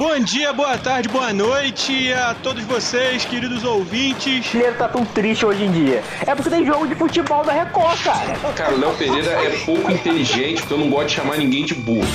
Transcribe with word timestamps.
Bom 0.00 0.18
dia, 0.18 0.50
boa 0.50 0.78
tarde, 0.78 1.10
boa 1.10 1.30
noite 1.30 2.10
a 2.14 2.32
todos 2.32 2.64
vocês, 2.64 3.22
queridos 3.26 3.64
ouvintes. 3.64 4.54
O 4.54 4.58
Léo 4.58 4.74
tá 4.74 4.88
tão 4.88 5.04
triste 5.04 5.44
hoje 5.44 5.64
em 5.64 5.70
dia. 5.70 6.02
É 6.26 6.34
porque 6.34 6.48
tem 6.48 6.64
jogo 6.64 6.88
de 6.88 6.94
futebol 6.94 7.44
da 7.44 7.52
Record, 7.52 8.02
cara. 8.02 8.54
Cara, 8.54 8.74
o 8.76 8.80
Léo 8.80 8.96
Pereira 8.96 9.30
é 9.30 9.50
pouco 9.62 9.92
inteligente, 9.92 10.62
porque 10.62 10.72
eu 10.72 10.78
não 10.78 10.88
gosto 10.88 11.08
de 11.08 11.14
chamar 11.16 11.36
ninguém 11.36 11.66
de 11.66 11.74
burro. 11.74 12.08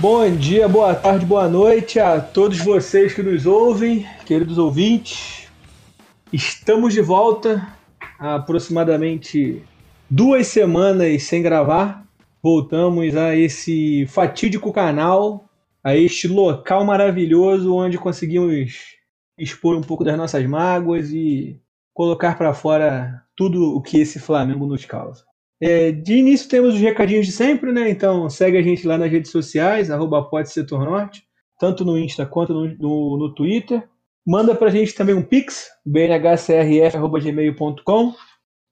Bom 0.00 0.34
dia, 0.34 0.66
boa 0.66 0.94
tarde, 0.94 1.26
boa 1.26 1.50
noite 1.50 2.00
a 2.00 2.18
todos 2.18 2.56
vocês 2.56 3.12
que 3.12 3.22
nos 3.22 3.44
ouvem, 3.44 4.08
queridos 4.24 4.56
ouvintes. 4.56 5.48
Estamos 6.32 6.94
de 6.94 7.02
volta 7.02 7.68
há 8.18 8.36
aproximadamente 8.36 9.62
duas 10.08 10.46
semanas 10.46 11.24
sem 11.24 11.42
gravar. 11.42 12.02
Voltamos 12.42 13.16
a 13.16 13.36
esse 13.36 14.04
fatídico 14.06 14.72
canal, 14.72 15.48
a 15.84 15.96
este 15.96 16.26
local 16.26 16.84
maravilhoso 16.84 17.74
onde 17.74 17.98
conseguimos 17.98 18.96
expor 19.38 19.76
um 19.76 19.80
pouco 19.80 20.02
das 20.02 20.16
nossas 20.16 20.44
mágoas 20.46 21.10
e 21.10 21.60
colocar 21.94 22.36
para 22.36 22.52
fora 22.52 23.22
tudo 23.36 23.76
o 23.76 23.80
que 23.80 23.98
esse 23.98 24.18
Flamengo 24.18 24.66
nos 24.66 24.84
causa. 24.84 25.22
É, 25.60 25.92
de 25.92 26.14
início 26.14 26.48
temos 26.48 26.74
os 26.74 26.80
recadinhos 26.80 27.26
de 27.26 27.32
sempre, 27.32 27.70
né? 27.70 27.88
Então 27.88 28.28
segue 28.28 28.58
a 28.58 28.62
gente 28.62 28.84
lá 28.86 28.98
nas 28.98 29.12
redes 29.12 29.30
sociais, 29.30 29.90
arroba 29.90 30.28
Norte, 30.72 31.22
tanto 31.60 31.84
no 31.84 31.96
Insta 31.96 32.26
quanto 32.26 32.52
no, 32.52 32.66
no, 32.76 33.18
no 33.18 33.32
Twitter. 33.32 33.88
Manda 34.26 34.52
pra 34.54 34.70
gente 34.70 34.94
também 34.94 35.14
um 35.14 35.22
pix, 35.22 35.68
bnhcrf.gmail.com. 35.86 38.14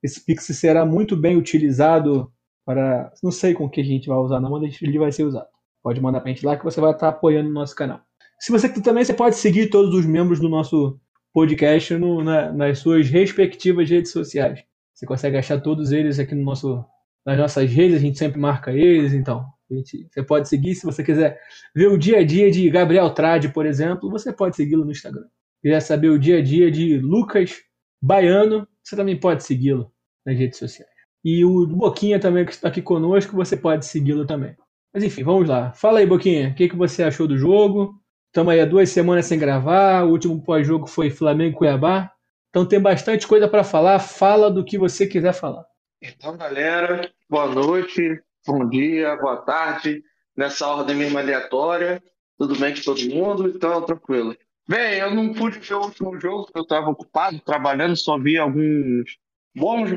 Esse 0.02 0.24
pix 0.24 0.46
será 0.46 0.84
muito 0.84 1.16
bem 1.16 1.36
utilizado 1.36 2.32
para. 2.70 3.12
Não 3.22 3.32
sei 3.32 3.52
com 3.54 3.68
que 3.68 3.80
a 3.80 3.84
gente 3.84 4.08
vai 4.08 4.18
usar, 4.18 4.40
não, 4.40 4.50
mas 4.50 4.80
ele 4.80 4.98
vai 4.98 5.10
ser 5.10 5.24
usado. 5.24 5.48
Pode 5.82 6.00
mandar 6.00 6.20
pra 6.20 6.30
gente 6.30 6.46
lá 6.46 6.56
que 6.56 6.64
você 6.64 6.80
vai 6.80 6.92
estar 6.92 7.08
apoiando 7.08 7.50
o 7.50 7.52
nosso 7.52 7.74
canal. 7.74 8.00
Se 8.38 8.52
você 8.52 8.68
também 8.80 9.04
você 9.04 9.12
pode 9.12 9.36
seguir 9.36 9.68
todos 9.70 9.94
os 9.94 10.06
membros 10.06 10.38
do 10.40 10.48
nosso 10.48 10.98
podcast 11.32 11.94
no, 11.96 12.22
na, 12.22 12.52
nas 12.52 12.78
suas 12.78 13.08
respectivas 13.08 13.88
redes 13.88 14.12
sociais. 14.12 14.62
Você 14.94 15.06
consegue 15.06 15.36
achar 15.36 15.60
todos 15.60 15.92
eles 15.92 16.18
aqui 16.18 16.34
no 16.34 16.44
nosso, 16.44 16.84
nas 17.24 17.38
nossas 17.38 17.70
redes, 17.70 17.96
a 17.96 18.00
gente 18.00 18.18
sempre 18.18 18.40
marca 18.40 18.72
eles, 18.72 19.12
então. 19.12 19.44
Gente, 19.70 20.08
você 20.10 20.22
pode 20.22 20.48
seguir, 20.48 20.74
se 20.74 20.84
você 20.84 21.02
quiser 21.02 21.38
ver 21.74 21.86
o 21.86 21.96
dia 21.96 22.18
a 22.18 22.24
dia 22.24 22.50
de 22.50 22.68
Gabriel 22.68 23.10
Trade, 23.10 23.50
por 23.50 23.64
exemplo, 23.66 24.10
você 24.10 24.32
pode 24.32 24.56
segui-lo 24.56 24.84
no 24.84 24.90
Instagram. 24.90 25.26
Quiser 25.62 25.80
saber 25.80 26.08
o 26.08 26.18
dia 26.18 26.38
a 26.38 26.42
dia 26.42 26.70
de 26.70 26.98
Lucas 26.98 27.56
Baiano, 28.02 28.66
você 28.82 28.96
também 28.96 29.18
pode 29.18 29.44
segui-lo 29.44 29.92
nas 30.26 30.36
redes 30.36 30.58
sociais. 30.58 30.89
E 31.24 31.44
o 31.44 31.66
Boquinha 31.66 32.18
também, 32.18 32.44
que 32.44 32.52
está 32.52 32.68
aqui 32.68 32.80
conosco, 32.80 33.36
você 33.36 33.56
pode 33.56 33.86
segui-lo 33.86 34.26
também. 34.26 34.56
Mas 34.92 35.04
enfim, 35.04 35.22
vamos 35.22 35.48
lá. 35.48 35.72
Fala 35.72 36.00
aí, 36.00 36.06
Boquinha, 36.06 36.50
o 36.50 36.54
que, 36.54 36.68
que 36.68 36.76
você 36.76 37.02
achou 37.02 37.26
do 37.28 37.36
jogo? 37.36 37.94
Estamos 38.26 38.52
aí 38.52 38.60
há 38.60 38.64
duas 38.64 38.88
semanas 38.90 39.26
sem 39.26 39.38
gravar. 39.38 40.04
O 40.04 40.10
último 40.10 40.42
pós-jogo 40.42 40.86
foi 40.86 41.10
Flamengo 41.10 41.56
e 41.56 41.58
Cuiabá. 41.58 42.12
Então 42.48 42.66
tem 42.66 42.80
bastante 42.80 43.26
coisa 43.26 43.48
para 43.48 43.62
falar. 43.62 43.98
Fala 43.98 44.50
do 44.50 44.64
que 44.64 44.78
você 44.78 45.06
quiser 45.06 45.32
falar. 45.32 45.64
Então, 46.02 46.36
galera, 46.36 47.10
boa 47.28 47.46
noite, 47.46 48.22
bom 48.46 48.68
dia, 48.68 49.16
boa 49.16 49.36
tarde. 49.38 50.02
Nessa 50.36 50.66
ordem 50.66 50.96
mesmo 50.96 51.18
aleatória. 51.18 52.02
Tudo 52.38 52.58
bem 52.58 52.74
com 52.74 52.80
todo 52.80 53.14
mundo? 53.14 53.48
Então, 53.48 53.82
tranquilo. 53.82 54.34
Bem, 54.68 54.98
eu 54.98 55.14
não 55.14 55.34
pude 55.34 55.58
ver 55.58 55.74
o 55.74 55.82
último 55.82 56.18
jogo 56.18 56.44
porque 56.44 56.58
eu 56.58 56.62
estava 56.62 56.88
ocupado, 56.88 57.38
trabalhando, 57.40 57.96
só 57.96 58.16
vi 58.16 58.38
alguns 58.38 59.18
bons 59.54 59.90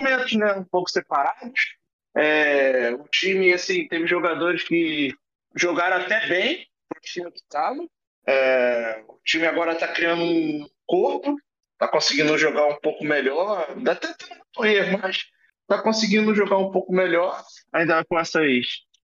momentos, 0.00 0.32
né? 0.32 0.52
Um 0.54 0.64
pouco 0.64 0.90
separados. 0.90 1.76
É, 2.16 2.90
o 2.92 3.06
time, 3.08 3.52
assim, 3.52 3.86
teve 3.86 4.06
jogadores 4.06 4.64
que 4.64 5.14
jogaram 5.56 5.98
até 5.98 6.26
bem 6.26 6.66
o 6.96 7.00
time 7.00 7.30
que 7.30 7.40
estava. 7.40 7.78
É, 8.26 9.02
o 9.08 9.18
time 9.24 9.46
agora 9.46 9.72
está 9.72 9.88
criando 9.88 10.22
um 10.22 10.68
corpo, 10.86 11.36
está 11.72 11.88
conseguindo 11.88 12.36
jogar 12.36 12.66
um 12.66 12.76
pouco 12.80 13.04
melhor, 13.04 13.66
até 13.88 14.12
tem 14.14 14.36
muito 14.36 14.64
erro, 14.64 14.98
mas 15.02 15.24
está 15.62 15.82
conseguindo 15.82 16.34
jogar 16.34 16.58
um 16.58 16.70
pouco 16.70 16.92
melhor, 16.92 17.42
ainda 17.72 18.04
com 18.04 18.18
essas 18.18 18.66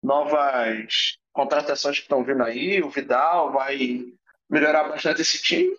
novas 0.03 1.17
contratações 1.31 1.97
que 1.97 2.03
estão 2.03 2.23
vindo 2.23 2.43
aí, 2.43 2.81
o 2.81 2.89
Vidal 2.89 3.51
vai 3.51 4.05
melhorar 4.49 4.83
bastante 4.83 5.21
esse 5.21 5.41
time. 5.41 5.75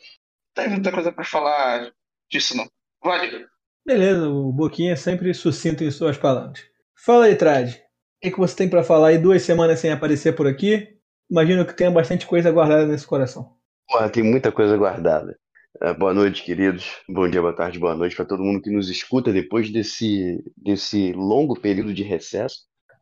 Tem 0.55 0.69
muita 0.69 0.91
coisa 0.91 1.12
para 1.12 1.25
falar 1.25 1.93
disso 2.31 2.57
não. 2.57 2.69
Vale. 3.03 3.47
Beleza, 3.84 4.28
o 4.28 4.53
Boquinha 4.53 4.97
sempre 4.97 5.34
sucinto 5.34 5.82
em 5.82 5.91
suas 5.91 6.16
palavras. 6.16 6.62
Fala 7.04 7.25
aí, 7.25 7.34
Trad. 7.34 7.75
O 7.75 8.31
que, 8.31 8.38
você 8.38 8.54
tem 8.54 8.69
para 8.69 8.84
falar 8.84 9.09
aí 9.09 9.19
duas 9.19 9.43
semanas 9.43 9.81
sem 9.81 9.91
aparecer 9.91 10.37
por 10.37 10.47
aqui? 10.47 10.97
Imagino 11.28 11.66
que 11.66 11.76
tenha 11.76 11.91
bastante 11.91 12.25
coisa 12.25 12.53
guardada 12.53 12.87
nesse 12.87 13.04
coração. 13.04 13.56
Porra, 13.88 14.09
tem 14.09 14.22
muita 14.22 14.53
coisa 14.53 14.76
guardada. 14.76 15.37
É, 15.81 15.93
boa 15.93 16.15
noite, 16.15 16.44
queridos. 16.44 17.03
Bom 17.09 17.28
dia, 17.28 17.41
boa 17.41 17.56
tarde, 17.56 17.81
boa 17.81 17.97
noite 17.97 18.15
para 18.15 18.25
todo 18.25 18.44
mundo 18.44 18.62
que 18.62 18.70
nos 18.70 18.88
escuta 18.88 19.32
depois 19.32 19.69
desse, 19.72 20.41
desse 20.56 21.12
longo 21.12 21.59
período 21.59 21.93
de 21.93 22.04
recesso. 22.04 22.60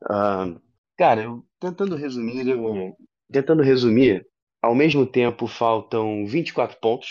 Ah, 0.08 0.54
cara, 0.97 1.24
eu, 1.24 1.44
tentando 1.60 1.94
resumir, 1.94 2.48
eu, 2.48 2.97
tentando 3.30 3.62
resumir, 3.62 4.26
ao 4.62 4.74
mesmo 4.74 5.04
tempo 5.04 5.47
faltam 5.47 6.24
24 6.24 6.78
pontos 6.80 7.10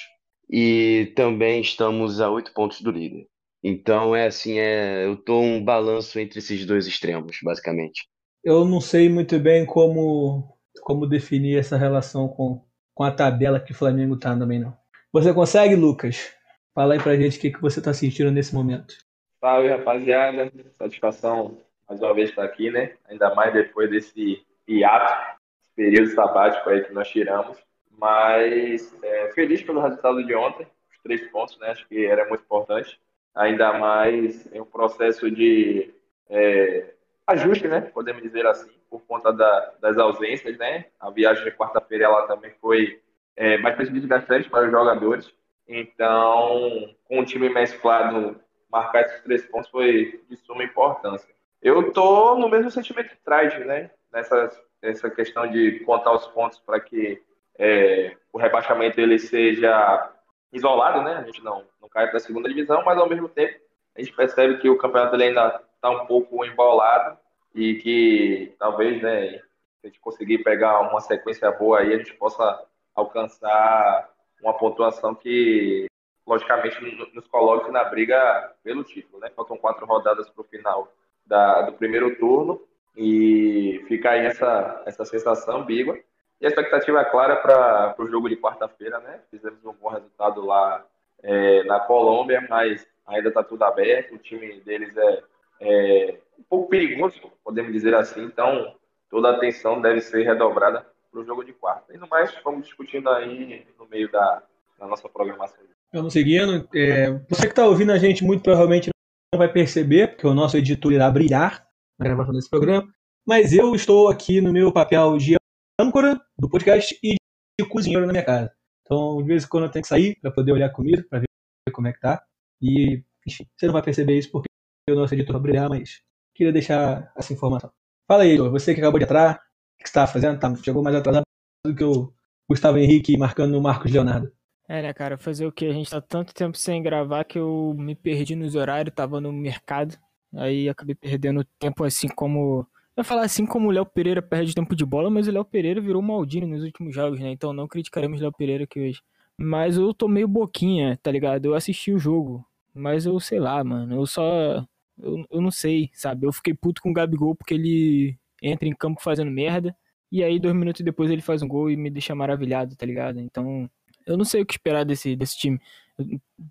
e 0.49 1.13
também 1.15 1.61
estamos 1.61 2.19
a 2.19 2.31
8 2.31 2.51
pontos 2.51 2.81
do 2.81 2.89
líder. 2.89 3.27
Então 3.63 4.15
é 4.15 4.27
assim, 4.27 4.59
é, 4.59 5.05
eu 5.05 5.17
tô 5.17 5.39
um 5.39 5.63
balanço 5.63 6.19
entre 6.19 6.39
esses 6.39 6.65
dois 6.65 6.87
extremos, 6.87 7.37
basicamente. 7.43 8.07
Eu 8.43 8.65
não 8.65 8.79
sei 8.79 9.09
muito 9.09 9.37
bem 9.39 9.65
como 9.65 10.57
como 10.81 11.05
definir 11.05 11.57
essa 11.57 11.77
relação 11.77 12.27
com, 12.27 12.63
com 12.93 13.03
a 13.03 13.11
tabela 13.11 13.59
que 13.59 13.71
o 13.71 13.75
Flamengo 13.75 14.17
tá 14.17 14.35
também 14.37 14.59
não. 14.59 14.75
Você 15.11 15.33
consegue, 15.33 15.75
Lucas? 15.75 16.33
Fala 16.73 16.93
aí 16.93 16.99
pra 17.01 17.15
gente 17.15 17.37
o 17.37 17.41
que, 17.41 17.51
que 17.51 17.61
você 17.61 17.81
tá 17.81 17.93
sentindo 17.93 18.31
nesse 18.31 18.53
momento. 18.55 18.95
Salve, 19.39 19.67
rapaziada. 19.67 20.51
Satisfação 20.77 21.57
mais 21.87 22.01
uma 22.01 22.13
vez 22.13 22.29
estar 22.29 22.43
aqui, 22.43 22.69
né? 22.69 22.93
Ainda 23.09 23.33
mais 23.33 23.51
depois 23.51 23.89
desse 23.89 24.45
hiato, 24.67 25.39
período 25.75 26.11
sabático 26.11 26.69
aí 26.69 26.83
que 26.83 26.93
nós 26.93 27.09
tiramos. 27.09 27.57
Mas 27.97 28.95
é, 29.03 29.31
feliz 29.33 29.61
pelo 29.63 29.81
resultado 29.81 30.23
de 30.23 30.35
ontem, 30.35 30.67
os 30.91 30.97
três 31.01 31.21
pontos, 31.31 31.57
né? 31.59 31.71
Acho 31.71 31.87
que 31.87 32.05
era 32.05 32.27
muito 32.29 32.43
importante. 32.43 32.99
Ainda 33.35 33.73
mais 33.73 34.51
em 34.53 34.59
um 34.59 34.65
processo 34.65 35.29
de 35.29 35.93
é, 36.29 36.93
ajuste, 37.27 37.67
né? 37.67 37.81
Podemos 37.81 38.21
dizer 38.21 38.45
assim, 38.45 38.71
por 38.89 39.01
conta 39.01 39.31
da, 39.31 39.73
das 39.79 39.97
ausências, 39.97 40.57
né? 40.57 40.85
A 40.99 41.09
viagem 41.09 41.43
de 41.43 41.51
quarta-feira 41.51 42.05
ela 42.05 42.27
também 42.27 42.51
foi 42.59 42.99
é, 43.35 43.57
bastante 43.57 43.91
desgastante 43.91 44.49
para 44.49 44.65
os 44.65 44.71
jogadores. 44.71 45.33
Então, 45.67 46.93
com 47.07 47.19
o 47.19 47.25
time 47.25 47.49
mesclado, 47.49 48.39
marcar 48.71 49.01
esses 49.01 49.21
três 49.21 49.45
pontos 49.45 49.69
foi 49.69 50.21
de 50.29 50.35
suma 50.37 50.63
importância. 50.63 51.29
Eu 51.61 51.91
tô 51.91 52.35
no 52.35 52.49
mesmo 52.49 52.71
sentimento 52.71 53.09
que 53.09 53.23
traz, 53.23 53.57
né? 53.65 53.91
Nessa 54.11 54.49
essa 54.81 55.09
questão 55.09 55.47
de 55.47 55.79
contar 55.81 56.13
os 56.13 56.27
pontos 56.27 56.59
para 56.59 56.79
que 56.79 57.21
é, 57.57 58.15
o 58.31 58.37
rebaixamento 58.37 58.99
ele 58.99 59.19
seja 59.19 60.11
isolado, 60.51 61.01
né? 61.01 61.15
A 61.15 61.23
gente 61.23 61.43
não, 61.43 61.63
não 61.81 61.89
cai 61.89 62.07
para 62.07 62.17
a 62.17 62.19
segunda 62.19 62.49
divisão, 62.49 62.83
mas 62.83 62.97
ao 62.97 63.09
mesmo 63.09 63.29
tempo 63.29 63.59
a 63.95 64.01
gente 64.01 64.15
percebe 64.15 64.57
que 64.57 64.69
o 64.69 64.77
campeonato 64.77 65.15
ele 65.15 65.25
ainda 65.25 65.61
está 65.75 65.89
um 65.89 66.05
pouco 66.05 66.45
embolado 66.45 67.17
e 67.53 67.75
que 67.75 68.55
talvez, 68.59 69.01
né, 69.01 69.39
se 69.79 69.85
a 69.85 69.87
gente 69.87 69.99
conseguir 69.99 70.39
pegar 70.39 70.79
uma 70.81 71.01
sequência 71.01 71.49
boa 71.51 71.79
aí, 71.79 71.93
a 71.93 71.97
gente 71.97 72.13
possa 72.13 72.65
alcançar 72.95 74.09
uma 74.41 74.53
pontuação 74.53 75.15
que, 75.15 75.87
logicamente, 76.25 76.79
nos 77.13 77.27
coloque 77.27 77.71
na 77.71 77.83
briga 77.85 78.53
pelo 78.63 78.83
título. 78.83 79.19
Né? 79.19 79.29
Faltam 79.35 79.57
quatro 79.57 79.85
rodadas 79.85 80.29
para 80.29 80.41
o 80.41 80.45
final 80.45 80.91
da, 81.25 81.63
do 81.63 81.73
primeiro 81.73 82.15
turno 82.17 82.61
e 82.95 83.83
fica 83.87 84.11
aí 84.11 84.25
essa, 84.25 84.83
essa 84.85 85.05
sensação 85.05 85.61
ambígua. 85.61 85.97
E 86.41 86.45
a 86.45 86.49
expectativa 86.49 87.01
é 87.01 87.05
clara 87.05 87.35
para 87.35 87.95
o 87.99 88.07
jogo 88.07 88.29
de 88.29 88.37
quarta-feira, 88.37 88.99
né? 88.99 89.19
Fizemos 89.29 89.63
um 89.65 89.73
bom 89.73 89.89
resultado 89.89 90.45
lá 90.45 90.85
é, 91.21 91.63
na 91.63 91.79
Colômbia, 91.81 92.45
mas 92.49 92.87
ainda 93.05 93.27
está 93.27 93.43
tudo 93.43 93.63
aberto. 93.63 94.15
O 94.15 94.17
time 94.17 94.61
deles 94.61 94.95
é, 94.95 95.23
é 95.59 96.19
um 96.37 96.43
pouco 96.43 96.69
perigoso, 96.69 97.19
podemos 97.43 97.73
dizer 97.73 97.93
assim. 97.93 98.23
Então, 98.23 98.73
toda 99.09 99.29
a 99.29 99.35
atenção 99.35 99.81
deve 99.81 99.99
ser 99.99 100.23
redobrada 100.23 100.85
para 101.11 101.19
o 101.19 101.25
jogo 101.25 101.43
de 101.43 101.51
quarta. 101.51 101.93
E 101.93 101.97
no 101.97 102.07
mais, 102.07 102.33
vamos 102.43 102.65
discutindo 102.65 103.09
aí 103.09 103.65
no 103.77 103.85
meio 103.87 104.09
da, 104.09 104.41
da 104.79 104.87
nossa 104.87 105.09
programação. 105.09 105.57
Vamos 105.91 106.13
seguindo. 106.13 106.67
É, 106.73 107.11
você 107.27 107.47
que 107.47 107.53
está 107.53 107.65
ouvindo 107.65 107.91
a 107.91 107.97
gente 107.97 108.23
muito 108.23 108.43
provavelmente 108.43 108.89
não 109.33 109.39
vai 109.39 109.51
perceber, 109.51 110.09
porque 110.09 110.27
o 110.27 110.33
nosso 110.33 110.55
editor 110.55 110.93
irá 110.93 111.09
brilhar 111.09 111.65
na 111.97 112.05
gravação 112.05 112.33
desse 112.33 112.49
programa. 112.49 112.87
Mas 113.25 113.53
eu 113.53 113.75
estou 113.75 114.07
aqui 114.07 114.39
no 114.39 114.53
meu 114.53 114.71
papel 114.71 115.17
de 115.17 115.38
âncora 115.79 116.19
do 116.37 116.49
podcast 116.49 116.99
e 117.01 117.15
de 117.59 117.67
cozinheiro 117.67 118.05
na 118.05 118.11
minha 118.11 118.25
casa. 118.25 118.51
Então, 118.81 119.17
de 119.17 119.27
vez 119.27 119.45
em 119.45 119.47
quando 119.47 119.65
eu 119.65 119.71
tenho 119.71 119.83
que 119.83 119.89
sair 119.89 120.19
para 120.19 120.31
poder 120.31 120.51
olhar 120.51 120.65
a 120.65 120.73
comida, 120.73 121.05
para 121.09 121.19
ver 121.19 121.27
como 121.71 121.87
é 121.87 121.93
que 121.93 121.99
tá. 121.99 122.21
E, 122.61 123.03
enfim, 123.25 123.47
você 123.55 123.65
não 123.65 123.73
vai 123.73 123.81
perceber 123.81 124.17
isso 124.17 124.29
porque 124.31 124.49
o 124.89 124.95
nosso 124.95 125.13
editor 125.13 125.33
vai 125.33 125.41
brilhar, 125.41 125.69
mas 125.69 126.01
queria 126.35 126.51
deixar 126.51 127.11
essa 127.15 127.31
informação. 127.31 127.71
Fala 128.07 128.23
aí, 128.23 128.37
você 128.37 128.73
que 128.73 128.81
acabou 128.81 128.99
de 128.99 129.05
entrar, 129.05 129.35
o 129.35 129.37
que 129.83 129.87
você 129.87 129.89
estava 129.89 130.11
fazendo? 130.11 130.39
Tá, 130.39 130.53
chegou 130.55 130.83
mais 130.83 130.95
atrasado 130.95 131.23
do 131.65 131.75
que 131.75 131.83
o 131.83 132.11
Gustavo 132.49 132.77
Henrique 132.77 133.17
marcando 133.17 133.57
o 133.57 133.61
Marcos 133.61 133.91
Leonardo. 133.91 134.31
É, 134.67 134.81
né, 134.81 134.93
cara, 134.93 135.17
fazer 135.17 135.45
o 135.45 135.51
que? 135.51 135.65
A 135.65 135.73
gente 135.73 135.89
tá 135.89 136.01
tanto 136.01 136.33
tempo 136.33 136.57
sem 136.57 136.81
gravar 136.81 137.23
que 137.23 137.39
eu 137.39 137.75
me 137.77 137.95
perdi 137.95 138.35
nos 138.35 138.55
horários, 138.55 138.93
tava 138.93 139.21
no 139.21 139.31
mercado, 139.31 139.97
aí 140.35 140.67
acabei 140.67 140.95
perdendo 140.95 141.43
tempo 141.57 141.83
assim 141.83 142.07
como. 142.07 142.67
Ia 142.99 143.03
falar 143.03 143.23
assim 143.23 143.45
como 143.45 143.69
o 143.69 143.71
Léo 143.71 143.85
Pereira 143.85 144.21
perde 144.21 144.53
tempo 144.53 144.75
de 144.75 144.85
bola, 144.85 145.09
mas 145.09 145.25
o 145.25 145.31
Léo 145.31 145.45
Pereira 145.45 145.79
virou 145.79 146.01
Maldini 146.01 146.45
nos 146.45 146.63
últimos 146.63 146.93
jogos, 146.93 147.17
né? 147.17 147.31
Então 147.31 147.53
não 147.53 147.65
criticaremos 147.65 148.19
o 148.19 148.23
Léo 148.23 148.33
Pereira 148.33 148.65
aqui 148.65 148.77
hoje. 148.77 149.01
Mas 149.37 149.77
eu 149.77 149.93
tô 149.93 150.05
meio 150.05 150.27
boquinha, 150.27 150.99
tá 151.01 151.09
ligado? 151.09 151.45
Eu 151.45 151.55
assisti 151.55 151.93
o 151.93 151.97
jogo, 151.97 152.45
mas 152.73 153.05
eu 153.05 153.17
sei 153.21 153.39
lá, 153.39 153.63
mano. 153.63 153.95
Eu 153.95 154.05
só. 154.05 154.65
Eu, 155.01 155.25
eu 155.31 155.39
não 155.39 155.49
sei, 155.49 155.89
sabe? 155.93 156.27
Eu 156.27 156.33
fiquei 156.33 156.53
puto 156.53 156.81
com 156.81 156.89
o 156.89 156.93
Gabigol 156.93 157.33
porque 157.35 157.53
ele 157.53 158.17
entra 158.43 158.67
em 158.67 158.75
campo 158.75 159.01
fazendo 159.01 159.31
merda. 159.31 159.73
E 160.11 160.21
aí, 160.21 160.37
dois 160.37 160.53
minutos 160.53 160.81
depois, 160.81 161.09
ele 161.09 161.21
faz 161.21 161.41
um 161.41 161.47
gol 161.47 161.71
e 161.71 161.77
me 161.77 161.89
deixa 161.89 162.13
maravilhado, 162.13 162.75
tá 162.75 162.85
ligado? 162.85 163.21
Então, 163.21 163.69
eu 164.09 164.17
não 164.17 164.25
sei 164.25 164.41
o 164.41 164.45
que 164.45 164.53
esperar 164.53 164.83
desse, 164.83 165.15
desse 165.15 165.37
time. 165.37 165.61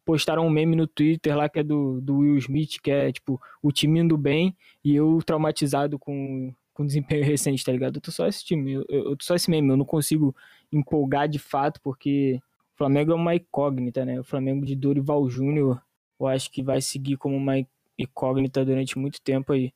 Postaram 0.04 0.46
um 0.46 0.50
meme 0.50 0.76
no 0.76 0.86
Twitter 0.86 1.36
lá 1.36 1.48
que 1.48 1.58
é 1.58 1.62
do, 1.62 2.00
do 2.00 2.18
Will 2.18 2.36
Smith, 2.38 2.80
que 2.82 2.90
é 2.90 3.10
tipo 3.10 3.40
o 3.62 3.72
time 3.72 4.00
indo 4.00 4.16
bem 4.16 4.56
e 4.84 4.94
eu 4.94 5.18
traumatizado 5.24 5.98
com, 5.98 6.54
com 6.72 6.86
desempenho 6.86 7.24
recente, 7.26 7.64
tá 7.64 7.72
ligado? 7.72 7.96
Eu 7.96 8.00
tô 8.00 8.12
só 8.12 8.26
esse 8.26 8.44
time, 8.44 8.74
eu, 8.74 8.86
eu 8.88 9.16
tô 9.16 9.24
só 9.24 9.34
esse 9.34 9.50
meme, 9.50 9.70
eu 9.70 9.76
não 9.76 9.84
consigo 9.84 10.34
empolgar 10.72 11.28
de 11.28 11.38
fato, 11.38 11.80
porque 11.82 12.40
o 12.74 12.78
Flamengo 12.78 13.12
é 13.12 13.14
uma 13.14 13.34
incógnita, 13.34 14.04
né? 14.04 14.20
O 14.20 14.24
Flamengo 14.24 14.64
de 14.64 14.76
Dorival 14.76 15.28
Júnior, 15.28 15.82
eu 16.20 16.26
acho 16.26 16.50
que 16.50 16.62
vai 16.62 16.80
seguir 16.80 17.16
como 17.16 17.36
uma 17.36 17.54
incógnita 17.98 18.64
durante 18.64 18.98
muito 18.98 19.20
tempo 19.20 19.52
aí. 19.52 19.72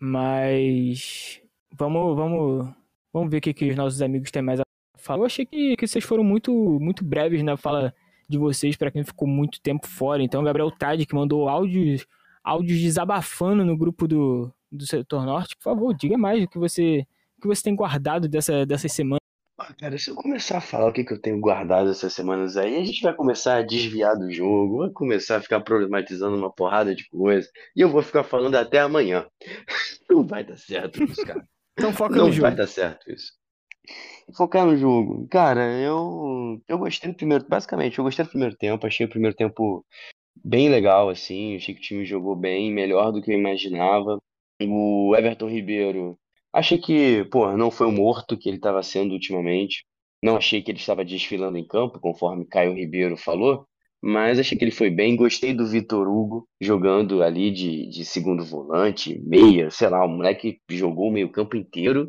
Mas 0.00 1.42
vamos, 1.72 2.16
vamos, 2.16 2.68
vamos 3.12 3.30
ver 3.30 3.38
o 3.38 3.40
que, 3.40 3.52
que 3.52 3.70
os 3.70 3.76
nossos 3.76 4.00
amigos 4.00 4.30
têm 4.30 4.42
mais 4.42 4.60
a 4.60 4.67
falar. 4.98 5.22
Eu 5.22 5.26
achei 5.26 5.46
que, 5.46 5.76
que 5.76 5.86
vocês 5.86 6.04
foram 6.04 6.24
muito, 6.24 6.52
muito 6.80 7.04
breves 7.04 7.42
na 7.42 7.56
fala 7.56 7.94
de 8.28 8.36
vocês 8.38 8.76
para 8.76 8.90
quem 8.90 9.04
ficou 9.04 9.26
muito 9.26 9.60
tempo 9.60 9.86
fora. 9.86 10.22
Então, 10.22 10.44
Gabriel 10.44 10.70
Tade, 10.70 11.06
que 11.06 11.14
mandou 11.14 11.48
áudios, 11.48 12.06
áudios 12.44 12.80
desabafando 12.80 13.64
no 13.64 13.76
grupo 13.76 14.06
do, 14.06 14.52
do 14.70 14.86
setor 14.86 15.24
norte, 15.24 15.56
por 15.56 15.62
favor, 15.62 15.94
diga 15.94 16.18
mais 16.18 16.44
o 16.44 16.48
que 16.48 16.58
você, 16.58 17.06
o 17.38 17.42
que 17.42 17.48
você 17.48 17.62
tem 17.62 17.74
guardado 17.74 18.28
dessa, 18.28 18.66
dessas 18.66 18.92
semanas. 18.92 19.18
Ah, 19.60 19.74
cara, 19.74 19.98
se 19.98 20.08
eu 20.08 20.14
começar 20.14 20.58
a 20.58 20.60
falar 20.60 20.88
o 20.88 20.92
que, 20.92 21.02
que 21.02 21.12
eu 21.12 21.20
tenho 21.20 21.40
guardado 21.40 21.90
essas 21.90 22.12
semanas 22.12 22.56
aí, 22.56 22.76
a 22.76 22.84
gente 22.84 23.02
vai 23.02 23.12
começar 23.12 23.56
a 23.56 23.62
desviar 23.62 24.16
do 24.16 24.30
jogo, 24.30 24.78
vai 24.78 24.90
começar 24.90 25.36
a 25.38 25.40
ficar 25.40 25.60
problematizando 25.60 26.36
uma 26.36 26.52
porrada 26.52 26.94
de 26.94 27.08
coisa, 27.08 27.50
e 27.74 27.80
eu 27.80 27.88
vou 27.88 28.00
ficar 28.00 28.22
falando 28.22 28.54
até 28.54 28.78
amanhã. 28.78 29.26
Não 30.08 30.24
vai 30.24 30.44
dar 30.44 30.56
certo 30.56 31.02
isso, 31.02 31.24
cara. 31.26 31.44
Então 31.76 31.92
foca 31.92 32.14
Não 32.16 32.26
no 32.26 32.32
jogo. 32.32 32.42
vai 32.42 32.54
dar 32.54 32.68
certo 32.68 33.10
isso. 33.10 33.32
Focar 34.34 34.66
no 34.66 34.76
jogo. 34.76 35.26
Cara, 35.28 35.62
eu, 35.80 36.60
eu 36.68 36.78
gostei 36.78 37.10
do 37.10 37.16
primeiro. 37.16 37.46
Basicamente, 37.48 37.98
eu 37.98 38.04
gostei 38.04 38.24
do 38.24 38.30
primeiro 38.30 38.56
tempo. 38.56 38.86
Achei 38.86 39.06
o 39.06 39.08
primeiro 39.08 39.36
tempo 39.36 39.84
bem 40.44 40.68
legal, 40.68 41.08
assim. 41.08 41.56
Achei 41.56 41.74
que 41.74 41.80
o 41.80 41.82
time 41.82 42.04
jogou 42.04 42.36
bem, 42.36 42.72
melhor 42.72 43.10
do 43.12 43.22
que 43.22 43.32
eu 43.32 43.38
imaginava. 43.38 44.18
O 44.62 45.14
Everton 45.16 45.48
Ribeiro. 45.48 46.18
Achei 46.52 46.78
que, 46.78 47.24
pô, 47.26 47.56
não 47.56 47.70
foi 47.70 47.86
o 47.86 47.92
morto 47.92 48.36
que 48.36 48.48
ele 48.48 48.56
estava 48.56 48.82
sendo 48.82 49.12
ultimamente. 49.12 49.84
Não 50.22 50.36
achei 50.36 50.62
que 50.62 50.70
ele 50.70 50.78
estava 50.78 51.04
desfilando 51.04 51.56
em 51.58 51.66
campo, 51.66 52.00
conforme 52.00 52.46
Caio 52.46 52.74
Ribeiro 52.74 53.16
falou. 53.16 53.66
Mas 54.00 54.38
achei 54.38 54.56
que 54.58 54.64
ele 54.64 54.70
foi 54.70 54.90
bem. 54.90 55.16
Gostei 55.16 55.54
do 55.54 55.66
Vitor 55.66 56.06
Hugo 56.06 56.46
jogando 56.60 57.22
ali 57.22 57.50
de, 57.50 57.88
de 57.88 58.04
segundo 58.04 58.44
volante, 58.44 59.20
meia, 59.24 59.70
sei 59.70 59.88
lá. 59.88 60.04
O 60.04 60.08
moleque 60.08 60.58
jogou 60.70 61.08
o 61.08 61.12
meio-campo 61.12 61.56
inteiro 61.56 62.08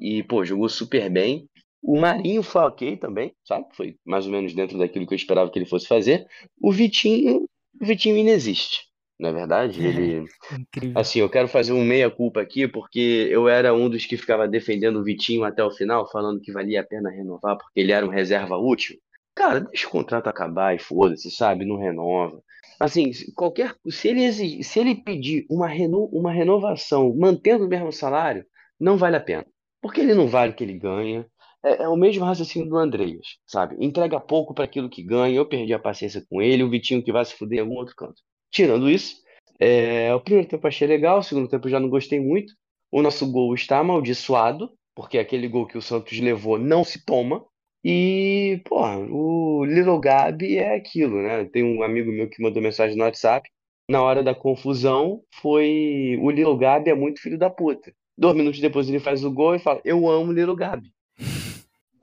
e, 0.00 0.22
pô, 0.22 0.44
jogou 0.44 0.68
super 0.68 1.10
bem. 1.10 1.48
O 1.82 2.00
Marinho 2.00 2.42
foi 2.42 2.62
ok 2.62 2.96
também, 2.96 3.32
sabe? 3.44 3.66
Foi 3.72 3.96
mais 4.04 4.26
ou 4.26 4.32
menos 4.32 4.52
dentro 4.54 4.76
daquilo 4.76 5.06
que 5.06 5.14
eu 5.14 5.16
esperava 5.16 5.50
que 5.50 5.58
ele 5.58 5.66
fosse 5.66 5.86
fazer. 5.86 6.26
O 6.60 6.72
Vitinho, 6.72 7.48
o 7.80 7.84
Vitinho 7.84 8.16
inexiste, 8.16 8.86
não 9.18 9.30
é 9.30 9.32
verdade? 9.32 9.84
Ele, 9.84 10.24
Incrível. 10.52 10.98
assim, 10.98 11.20
eu 11.20 11.30
quero 11.30 11.48
fazer 11.48 11.72
um 11.72 11.84
meia-culpa 11.84 12.40
aqui, 12.40 12.66
porque 12.68 13.28
eu 13.30 13.48
era 13.48 13.72
um 13.72 13.88
dos 13.88 14.04
que 14.04 14.16
ficava 14.16 14.48
defendendo 14.48 14.98
o 14.98 15.04
Vitinho 15.04 15.44
até 15.44 15.62
o 15.64 15.70
final, 15.70 16.10
falando 16.10 16.40
que 16.40 16.52
valia 16.52 16.80
a 16.80 16.86
pena 16.86 17.10
renovar, 17.10 17.56
porque 17.56 17.80
ele 17.80 17.92
era 17.92 18.04
um 18.04 18.10
reserva 18.10 18.56
útil. 18.56 18.98
Cara, 19.34 19.60
deixa 19.60 19.86
o 19.86 19.90
contrato 19.90 20.28
acabar 20.28 20.74
e 20.74 20.78
foda-se, 20.78 21.30
sabe? 21.30 21.64
Não 21.64 21.78
renova. 21.78 22.42
Assim, 22.80 23.12
se 23.12 23.32
qualquer, 23.32 23.74
se 23.88 24.08
ele 24.08 24.24
exigir, 24.24 24.62
se 24.64 24.78
ele 24.80 24.94
pedir 24.94 25.46
uma, 25.48 25.66
reno, 25.66 26.06
uma 26.12 26.32
renovação 26.32 27.14
mantendo 27.16 27.64
o 27.64 27.68
mesmo 27.68 27.92
salário, 27.92 28.44
não 28.78 28.98
vale 28.98 29.16
a 29.16 29.20
pena. 29.20 29.46
Porque 29.86 30.00
ele 30.00 30.14
não 30.14 30.26
vale 30.26 30.50
o 30.50 30.56
que 30.56 30.64
ele 30.64 30.76
ganha. 30.76 31.24
É, 31.64 31.84
é 31.84 31.88
o 31.88 31.94
mesmo 31.94 32.24
raciocínio 32.24 32.68
do 32.68 32.76
Andreas, 32.76 33.38
sabe? 33.46 33.76
Entrega 33.78 34.18
pouco 34.18 34.52
para 34.52 34.64
aquilo 34.64 34.90
que 34.90 35.00
ganha. 35.00 35.36
Eu 35.36 35.46
perdi 35.46 35.72
a 35.72 35.78
paciência 35.78 36.24
com 36.28 36.42
ele. 36.42 36.64
O 36.64 36.68
Vitinho 36.68 37.04
que 37.04 37.12
vai 37.12 37.24
se 37.24 37.36
fuder 37.36 37.58
em 37.58 37.60
algum 37.60 37.76
outro 37.76 37.94
canto. 37.94 38.20
Tirando 38.50 38.90
isso, 38.90 39.14
é, 39.60 40.12
o 40.12 40.20
primeiro 40.20 40.48
tempo 40.48 40.66
achei 40.66 40.88
legal. 40.88 41.20
O 41.20 41.22
segundo 41.22 41.48
tempo 41.48 41.68
já 41.68 41.78
não 41.78 41.88
gostei 41.88 42.18
muito. 42.18 42.52
O 42.90 43.00
nosso 43.00 43.30
gol 43.30 43.54
está 43.54 43.78
amaldiçoado, 43.78 44.72
porque 44.92 45.18
aquele 45.18 45.46
gol 45.46 45.68
que 45.68 45.78
o 45.78 45.82
Santos 45.82 46.18
levou 46.18 46.58
não 46.58 46.82
se 46.82 47.04
toma. 47.04 47.44
E, 47.84 48.60
pô, 48.64 48.80
o 49.12 49.64
Little 49.64 50.00
Gabi 50.00 50.58
é 50.58 50.74
aquilo, 50.74 51.22
né? 51.22 51.44
Tem 51.44 51.62
um 51.62 51.84
amigo 51.84 52.10
meu 52.10 52.28
que 52.28 52.42
mandou 52.42 52.60
mensagem 52.60 52.96
no 52.96 53.04
WhatsApp. 53.04 53.48
Na 53.88 54.02
hora 54.02 54.20
da 54.20 54.34
confusão, 54.34 55.22
foi. 55.40 56.18
O 56.20 56.28
Little 56.28 56.56
Gabi 56.56 56.90
é 56.90 56.94
muito 56.94 57.22
filho 57.22 57.38
da 57.38 57.48
puta. 57.48 57.92
Dois 58.18 58.34
minutos 58.34 58.60
depois 58.60 58.88
ele 58.88 58.98
faz 58.98 59.24
o 59.24 59.30
gol 59.30 59.54
e 59.54 59.58
fala: 59.58 59.80
Eu 59.84 60.08
amo 60.08 60.32
Little 60.32 60.56
Gabi. 60.56 60.90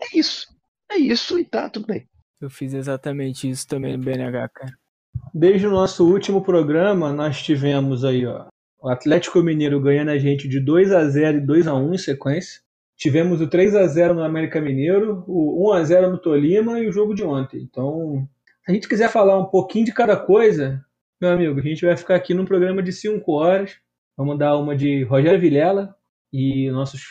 É 0.02 0.18
isso. 0.18 0.48
É 0.92 0.98
isso 0.98 1.40
e 1.40 1.46
tá 1.46 1.70
tudo 1.70 1.88
bem. 1.88 2.08
Eu 2.40 2.50
fiz 2.50 2.74
exatamente 2.74 3.50
isso 3.50 3.68
também 3.68 3.98
no 3.98 4.04
BNH, 4.04 4.50
cara. 4.50 4.74
Desde 5.34 5.66
o 5.66 5.72
nosso 5.72 6.08
último 6.08 6.44
programa, 6.44 7.12
nós 7.12 7.42
tivemos 7.42 8.04
aí, 8.04 8.26
ó, 8.26 8.48
o 8.82 8.90
Atlético 8.90 9.42
Mineiro 9.42 9.82
ganhando 9.82 10.10
a 10.10 10.18
gente 10.18 10.48
de 10.48 10.60
2 10.60 10.92
a 10.92 11.08
0 11.08 11.38
e 11.38 11.42
2 11.42 11.68
a 11.68 11.74
1 11.74 11.94
em 11.94 11.98
sequência. 11.98 12.62
Tivemos 12.96 13.42
o 13.42 13.48
3 13.48 13.76
a 13.76 13.88
0 13.88 14.14
no 14.14 14.24
América 14.24 14.62
Mineiro, 14.62 15.24
o 15.28 15.72
1 15.72 15.74
a 15.74 15.84
0 15.84 16.12
no 16.12 16.18
Tolima 16.20 16.80
e 16.80 16.88
o 16.88 16.92
jogo 16.92 17.16
de 17.16 17.24
ontem. 17.24 17.62
Então, 17.62 18.28
se 18.66 18.72
a 18.72 18.74
gente 18.74 18.88
quiser 18.88 19.10
falar 19.10 19.40
um 19.40 19.46
pouquinho 19.46 19.86
de 19.86 19.94
cada 19.94 20.16
coisa, 20.16 20.84
meu 21.20 21.32
amigo, 21.32 21.60
a 21.60 21.64
gente 21.64 21.86
vai 21.86 21.98
ficar 21.98 22.16
aqui 22.16 22.34
num 22.34 22.46
programa 22.46 22.84
de 22.84 22.92
5 22.92 23.32
horas. 23.32 23.78
Vamos 24.16 24.38
dar 24.38 24.58
uma 24.58 24.76
de 24.76 25.04
Rogério 25.04 25.40
Vilela 25.40 25.96
e 26.34 26.72
nossos, 26.72 27.02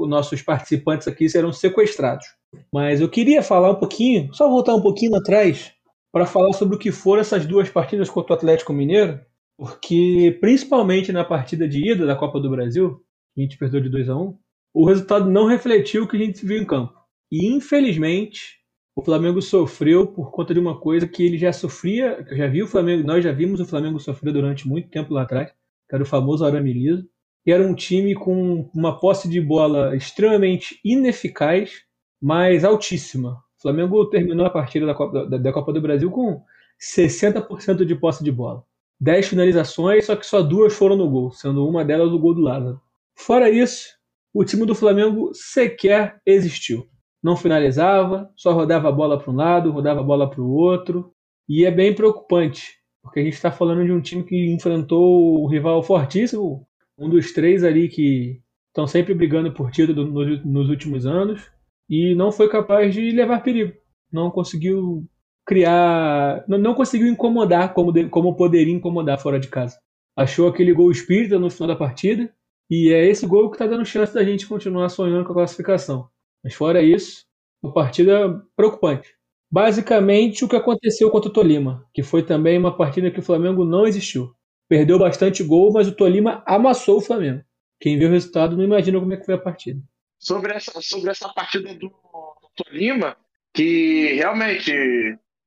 nossos 0.00 0.42
participantes 0.42 1.06
aqui 1.06 1.28
serão 1.28 1.52
sequestrados. 1.52 2.26
Mas 2.74 3.00
eu 3.00 3.08
queria 3.08 3.40
falar 3.40 3.70
um 3.70 3.76
pouquinho, 3.76 4.34
só 4.34 4.48
voltar 4.48 4.74
um 4.74 4.82
pouquinho 4.82 5.14
atrás, 5.14 5.72
para 6.12 6.26
falar 6.26 6.52
sobre 6.52 6.74
o 6.74 6.78
que 6.78 6.90
foram 6.90 7.20
essas 7.20 7.46
duas 7.46 7.70
partidas 7.70 8.10
contra 8.10 8.34
o 8.34 8.36
Atlético 8.36 8.72
Mineiro, 8.72 9.20
porque 9.56 10.36
principalmente 10.40 11.12
na 11.12 11.24
partida 11.24 11.68
de 11.68 11.92
ida 11.92 12.04
da 12.04 12.16
Copa 12.16 12.40
do 12.40 12.50
Brasil, 12.50 13.00
que 13.32 13.40
a 13.40 13.44
gente 13.44 13.56
perdeu 13.56 13.80
de 13.80 13.88
2 13.88 14.08
a 14.10 14.16
1 14.16 14.36
o 14.74 14.86
resultado 14.86 15.30
não 15.30 15.46
refletiu 15.46 16.04
o 16.04 16.08
que 16.08 16.16
a 16.16 16.18
gente 16.18 16.44
viu 16.44 16.60
em 16.60 16.64
campo. 16.64 16.94
E 17.30 17.46
infelizmente, 17.46 18.58
o 18.96 19.02
Flamengo 19.02 19.40
sofreu 19.40 20.06
por 20.06 20.30
conta 20.30 20.54
de 20.54 20.60
uma 20.60 20.80
coisa 20.80 21.06
que 21.06 21.22
ele 21.22 21.38
já 21.38 21.52
sofria, 21.52 22.24
que 22.24 22.32
eu 22.32 22.38
já 22.38 22.46
vi 22.46 22.62
o 22.62 22.66
Flamengo, 22.66 23.06
nós 23.06 23.22
já 23.22 23.32
vimos 23.32 23.60
o 23.60 23.66
Flamengo 23.66 24.00
sofrer 24.00 24.32
durante 24.32 24.66
muito 24.66 24.88
tempo 24.88 25.12
lá 25.12 25.22
atrás, 25.22 25.50
que 25.50 25.94
era 25.94 26.02
o 26.02 26.06
famoso 26.06 26.44
arame 26.44 26.72
liso, 26.72 27.06
era 27.50 27.66
um 27.66 27.74
time 27.74 28.14
com 28.14 28.70
uma 28.74 28.98
posse 28.98 29.28
de 29.28 29.40
bola 29.40 29.96
extremamente 29.96 30.78
ineficaz, 30.84 31.82
mas 32.20 32.64
altíssima. 32.64 33.42
O 33.58 33.62
Flamengo 33.62 34.04
terminou 34.06 34.46
a 34.46 34.50
partida 34.50 34.86
da 34.86 34.94
Copa, 34.94 35.26
da, 35.26 35.38
da 35.38 35.52
Copa 35.52 35.72
do 35.72 35.80
Brasil 35.80 36.10
com 36.10 36.42
60% 36.80 37.84
de 37.84 37.94
posse 37.94 38.22
de 38.22 38.30
bola. 38.30 38.64
10 39.00 39.26
finalizações, 39.26 40.06
só 40.06 40.14
que 40.14 40.24
só 40.24 40.40
duas 40.40 40.72
foram 40.74 40.96
no 40.96 41.10
gol, 41.10 41.32
sendo 41.32 41.66
uma 41.68 41.84
delas 41.84 42.12
o 42.12 42.18
gol 42.18 42.34
do 42.34 42.40
Lázaro. 42.40 42.80
Fora 43.16 43.50
isso, 43.50 43.88
o 44.32 44.44
time 44.44 44.64
do 44.64 44.74
Flamengo 44.74 45.30
sequer 45.34 46.20
existiu. 46.24 46.86
Não 47.22 47.36
finalizava, 47.36 48.30
só 48.36 48.52
rodava 48.52 48.88
a 48.88 48.92
bola 48.92 49.18
para 49.18 49.32
um 49.32 49.36
lado, 49.36 49.70
rodava 49.70 50.00
a 50.00 50.04
bola 50.04 50.30
para 50.30 50.40
o 50.40 50.54
outro. 50.54 51.12
E 51.48 51.64
é 51.64 51.70
bem 51.70 51.94
preocupante, 51.94 52.76
porque 53.02 53.20
a 53.20 53.22
gente 53.24 53.34
está 53.34 53.50
falando 53.50 53.84
de 53.84 53.92
um 53.92 54.00
time 54.00 54.22
que 54.22 54.52
enfrentou 54.52 55.42
o 55.42 55.48
rival 55.48 55.82
fortíssimo, 55.82 56.66
um 57.02 57.10
dos 57.10 57.32
três 57.32 57.64
ali 57.64 57.88
que 57.88 58.40
estão 58.68 58.86
sempre 58.86 59.12
brigando 59.12 59.52
por 59.52 59.70
título 59.70 60.06
nos, 60.06 60.44
nos 60.44 60.68
últimos 60.68 61.06
anos, 61.06 61.50
e 61.88 62.14
não 62.14 62.32
foi 62.32 62.48
capaz 62.48 62.94
de 62.94 63.10
levar 63.10 63.42
perigo. 63.42 63.72
Não 64.10 64.30
conseguiu 64.30 65.06
criar. 65.44 66.44
Não, 66.48 66.58
não 66.58 66.74
conseguiu 66.74 67.08
incomodar 67.08 67.74
como, 67.74 67.92
como 68.08 68.36
poderia 68.36 68.72
incomodar 68.72 69.18
fora 69.18 69.38
de 69.38 69.48
casa. 69.48 69.78
Achou 70.16 70.48
aquele 70.48 70.72
gol 70.72 70.90
espírita 70.90 71.38
no 71.38 71.50
final 71.50 71.68
da 71.68 71.76
partida, 71.76 72.32
e 72.70 72.92
é 72.92 73.06
esse 73.06 73.26
gol 73.26 73.50
que 73.50 73.56
está 73.56 73.66
dando 73.66 73.84
chance 73.84 74.14
da 74.14 74.24
gente 74.24 74.46
continuar 74.46 74.88
sonhando 74.88 75.24
com 75.24 75.32
a 75.32 75.36
classificação. 75.36 76.08
Mas 76.42 76.54
fora 76.54 76.82
isso, 76.82 77.24
uma 77.62 77.72
partida 77.72 78.42
preocupante. 78.56 79.08
Basicamente 79.50 80.44
o 80.44 80.48
que 80.48 80.56
aconteceu 80.56 81.10
contra 81.10 81.28
o 81.28 81.32
Tolima, 81.32 81.86
que 81.92 82.02
foi 82.02 82.22
também 82.22 82.58
uma 82.58 82.74
partida 82.74 83.10
que 83.10 83.20
o 83.20 83.22
Flamengo 83.22 83.64
não 83.64 83.86
existiu. 83.86 84.34
Perdeu 84.68 84.98
bastante 84.98 85.42
gol, 85.42 85.72
mas 85.72 85.88
o 85.88 85.94
Tolima 85.94 86.42
amassou 86.46 86.98
o 86.98 87.00
Flamengo. 87.00 87.44
Quem 87.80 87.98
viu 87.98 88.08
o 88.08 88.12
resultado 88.12 88.56
não 88.56 88.64
imagina 88.64 89.00
como 89.00 89.12
é 89.12 89.16
que 89.16 89.26
foi 89.26 89.34
a 89.34 89.38
partida. 89.38 89.80
Sobre 90.18 90.52
essa, 90.52 90.80
sobre 90.80 91.10
essa 91.10 91.28
partida 91.30 91.74
do, 91.74 91.88
do 91.88 92.50
Tolima, 92.56 93.16
que 93.52 94.14
realmente 94.14 94.72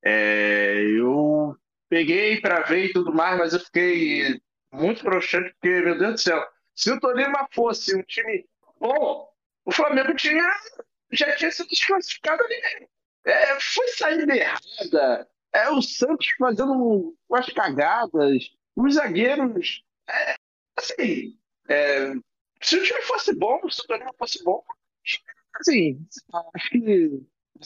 é, 0.03 0.81
eu 0.97 1.55
peguei 1.89 2.41
para 2.41 2.61
ver 2.61 2.85
e 2.85 2.93
tudo 2.93 3.13
mais, 3.13 3.37
mas 3.37 3.53
eu 3.53 3.59
fiquei 3.59 4.39
muito 4.71 5.03
broxante, 5.03 5.53
porque, 5.53 5.81
meu 5.81 5.97
Deus 5.97 6.13
do 6.13 6.19
céu, 6.19 6.43
se 6.75 6.91
o 6.91 6.99
Tolima 6.99 7.47
fosse 7.53 7.95
um 7.95 8.03
time 8.03 8.45
bom, 8.79 9.29
o 9.63 9.71
Flamengo 9.71 10.13
tinha, 10.15 10.45
já 11.11 11.35
tinha 11.35 11.51
sido 11.51 11.69
desclassificado 11.69 12.43
ali. 12.43 12.87
É, 13.25 13.59
foi 13.59 13.87
saída 13.87 14.35
errada, 14.35 15.27
é, 15.53 15.69
o 15.69 15.81
Santos 15.81 16.27
fazendo 16.37 17.15
umas 17.29 17.45
cagadas, 17.47 18.43
os 18.75 18.95
zagueiros. 18.95 19.83
É, 20.07 20.35
assim, 20.77 21.37
é, 21.67 22.13
se 22.61 22.77
o 22.77 22.83
time 22.83 23.01
fosse 23.03 23.33
bom, 23.35 23.67
se 23.69 23.81
o 23.81 23.87
Tolima 23.87 24.13
fosse 24.17 24.43
bom, 24.43 24.63
assim, 25.59 26.05
acho 26.53 26.69
que 26.69 27.25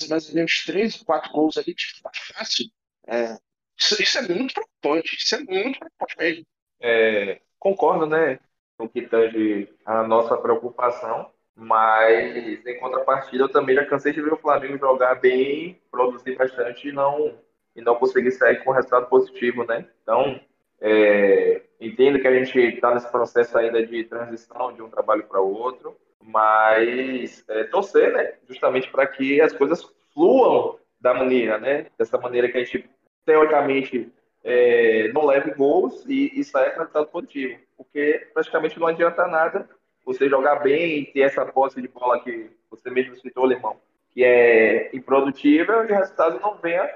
mais 0.09 0.29
ou 0.29 0.35
menos 0.35 0.65
três 0.65 1.01
quatro 1.03 1.31
gols 1.31 1.57
ali, 1.57 1.73
tipo, 1.73 2.09
fácil. 2.33 2.65
É, 3.07 3.37
isso, 3.77 4.01
isso, 4.01 4.17
é 4.19 4.27
muito 4.27 4.53
preocupante, 4.53 5.15
isso 5.15 5.35
é 5.35 5.39
muito 5.39 5.79
preocupante 5.79 6.17
mesmo. 6.17 6.45
É, 6.81 7.41
concordo, 7.57 8.05
né, 8.05 8.39
com 8.77 8.85
o 8.85 8.89
que 8.89 9.01
tange 9.01 9.69
a 9.85 10.03
nossa 10.03 10.37
preocupação, 10.37 11.31
mas 11.55 12.65
em 12.65 12.79
contrapartida 12.79 13.43
eu 13.43 13.49
também 13.49 13.75
já 13.75 13.85
cansei 13.85 14.13
de 14.13 14.21
ver 14.21 14.33
o 14.33 14.37
Flamengo 14.37 14.77
jogar 14.77 15.15
bem, 15.15 15.81
produzir 15.91 16.35
bastante 16.35 16.87
e 16.87 16.91
não, 16.91 17.37
e 17.75 17.81
não 17.81 17.95
conseguir 17.95 18.31
sair 18.31 18.63
com 18.63 18.71
resultado 18.71 19.09
positivo, 19.09 19.65
né? 19.65 19.89
Então, 20.01 20.39
é, 20.81 21.61
entendo 21.79 22.19
que 22.19 22.27
a 22.27 22.33
gente 22.33 22.57
está 22.59 22.93
nesse 22.93 23.11
processo 23.11 23.57
ainda 23.57 23.85
de 23.85 24.03
transição 24.05 24.73
de 24.73 24.81
um 24.81 24.89
trabalho 24.89 25.23
para 25.23 25.41
o 25.41 25.53
outro, 25.53 25.97
mas 26.21 27.43
é, 27.49 27.63
torcer, 27.65 28.13
né? 28.13 28.33
Justamente 28.47 28.89
para 28.89 29.07
que 29.07 29.41
as 29.41 29.53
coisas 29.53 29.83
fluam 30.13 30.77
da 30.99 31.13
maneira, 31.13 31.57
né? 31.57 31.87
Dessa 31.97 32.17
maneira 32.17 32.49
que 32.49 32.57
a 32.57 32.63
gente 32.63 32.89
teoricamente 33.25 34.11
é, 34.43 35.11
não 35.13 35.25
leve 35.25 35.51
gols 35.51 36.05
e, 36.07 36.39
e 36.39 36.43
saia 36.43 36.71
com 36.71 36.79
resultado 36.79 37.07
positivo, 37.07 37.59
porque 37.77 38.27
praticamente 38.33 38.79
não 38.79 38.87
adianta 38.87 39.27
nada 39.27 39.67
você 40.05 40.27
jogar 40.27 40.55
bem 40.55 40.99
e 40.99 41.05
ter 41.05 41.21
essa 41.21 41.45
posse 41.45 41.81
de 41.81 41.87
bola 41.87 42.19
que 42.21 42.49
você 42.69 42.89
mesmo 42.89 43.15
citou, 43.17 43.45
Limão, 43.45 43.77
que 44.11 44.23
é 44.23 44.89
improdutível 44.95 45.83
e 45.83 45.91
o 45.91 45.95
resultado 45.95 46.39
não 46.39 46.55
venha 46.55 46.89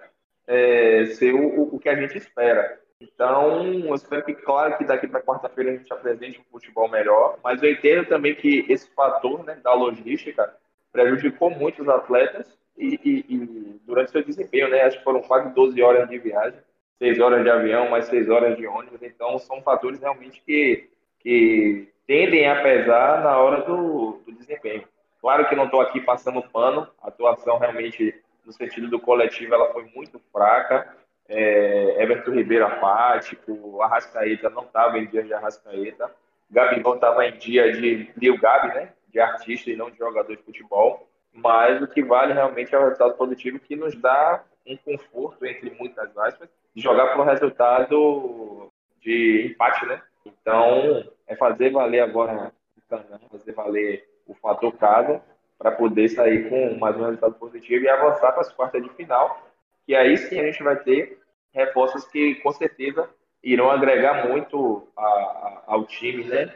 é, 0.47 1.05
ser 1.07 1.33
o, 1.33 1.75
o 1.75 1.79
que 1.79 1.89
a 1.89 1.95
gente 1.95 2.17
espera. 2.17 2.81
Então, 3.03 3.65
eu 3.85 3.95
espero 3.95 4.23
que, 4.23 4.33
claro, 4.33 4.77
que 4.77 4.85
daqui 4.85 5.07
para 5.07 5.21
quarta-feira 5.21 5.71
a 5.71 5.75
gente 5.75 5.91
apresente 5.91 6.39
um 6.39 6.51
futebol 6.51 6.89
melhor, 6.89 7.37
mas 7.43 7.61
eu 7.61 7.69
entendo 7.69 8.07
também 8.07 8.33
que 8.33 8.65
esse 8.69 8.89
fator 8.91 9.43
né, 9.43 9.55
da 9.61 9.73
logística 9.73 10.55
prejudicou 10.91 11.49
muito 11.49 11.81
os 11.81 11.89
atletas 11.89 12.57
e, 12.77 12.99
e, 13.03 13.25
e, 13.27 13.79
durante 13.85 14.11
seu 14.11 14.23
desempenho, 14.23 14.69
né? 14.69 14.83
Acho 14.83 14.99
que 14.99 15.03
foram 15.03 15.21
quase 15.21 15.53
12 15.53 15.81
horas 15.81 16.07
de 16.07 16.17
viagem, 16.17 16.59
6 16.99 17.19
horas 17.19 17.43
de 17.43 17.49
avião, 17.49 17.89
mais 17.89 18.05
6 18.05 18.29
horas 18.29 18.55
de 18.55 18.65
ônibus, 18.65 19.01
então 19.01 19.37
são 19.37 19.61
fatores 19.61 19.99
realmente 19.99 20.41
que, 20.45 20.89
que 21.19 21.89
tendem 22.07 22.47
a 22.47 22.61
pesar 22.61 23.21
na 23.21 23.37
hora 23.37 23.63
do, 23.63 24.21
do 24.25 24.31
desempenho. 24.31 24.83
Claro 25.19 25.47
que 25.49 25.55
não 25.55 25.65
estou 25.65 25.81
aqui 25.81 25.99
passando 25.99 26.41
pano, 26.41 26.87
a 27.01 27.09
atuação 27.09 27.57
realmente, 27.57 28.15
no 28.45 28.53
sentido 28.53 28.89
do 28.89 28.99
coletivo, 28.99 29.53
ela 29.53 29.73
foi 29.73 29.85
muito 29.95 30.19
fraca, 30.31 30.95
é, 31.27 32.03
Everton 32.03 32.31
Ribeiro 32.31 32.65
apático, 32.65 33.81
Arrascaeta 33.81 34.49
não 34.49 34.63
estava 34.63 34.99
em 34.99 35.07
dia 35.07 35.23
de 35.23 35.33
Arrascaeta, 35.33 36.11
Gabigol 36.49 36.95
estava 36.95 37.25
em 37.25 37.37
dia 37.37 37.71
de 37.71 38.11
Lil 38.15 38.37
Gabi, 38.39 38.67
né? 38.67 38.93
De 39.09 39.19
artista 39.19 39.69
e 39.69 39.75
não 39.75 39.89
de 39.89 39.97
jogador 39.97 40.35
de 40.35 40.43
futebol. 40.43 41.07
Mas 41.33 41.81
o 41.81 41.87
que 41.87 42.03
vale 42.03 42.33
realmente 42.33 42.73
é 42.75 42.77
o 42.77 42.83
resultado 42.83 43.15
positivo 43.15 43.59
que 43.59 43.75
nos 43.75 43.95
dá 43.95 44.43
um 44.65 44.77
conforto, 44.77 45.45
entre 45.45 45.71
muitas 45.71 46.15
aspas, 46.17 46.47
de 46.75 46.81
jogar 46.81 47.07
para 47.07 47.21
um 47.21 47.25
resultado 47.25 48.71
de 49.01 49.47
empate, 49.51 49.85
né? 49.85 50.01
Então, 50.25 51.03
é 51.27 51.35
fazer 51.35 51.71
valer 51.71 52.01
agora 52.01 52.51
o 52.77 52.81
canal, 52.89 53.19
fazer 53.31 53.51
valer 53.51 54.07
o 54.27 54.33
fator 54.35 54.71
casa 54.77 55.21
para 55.57 55.71
poder 55.71 56.09
sair 56.09 56.49
com 56.49 56.77
mais 56.77 56.95
um 56.95 57.05
resultado 57.05 57.33
positivo 57.35 57.83
e 57.83 57.89
avançar 57.89 58.31
para 58.31 58.41
as 58.41 58.51
quartas 58.51 58.81
de 58.83 58.89
final, 58.89 59.41
que 59.85 59.95
aí 59.95 60.17
sim 60.17 60.39
a 60.39 60.45
gente 60.45 60.63
vai 60.63 60.75
ter 60.77 61.19
reforços 61.53 62.05
que 62.05 62.35
com 62.35 62.51
certeza 62.51 63.09
irão 63.43 63.69
agregar 63.69 64.27
muito 64.27 64.87
a, 64.97 65.03
a, 65.03 65.63
ao 65.67 65.85
time, 65.85 66.23
né? 66.23 66.53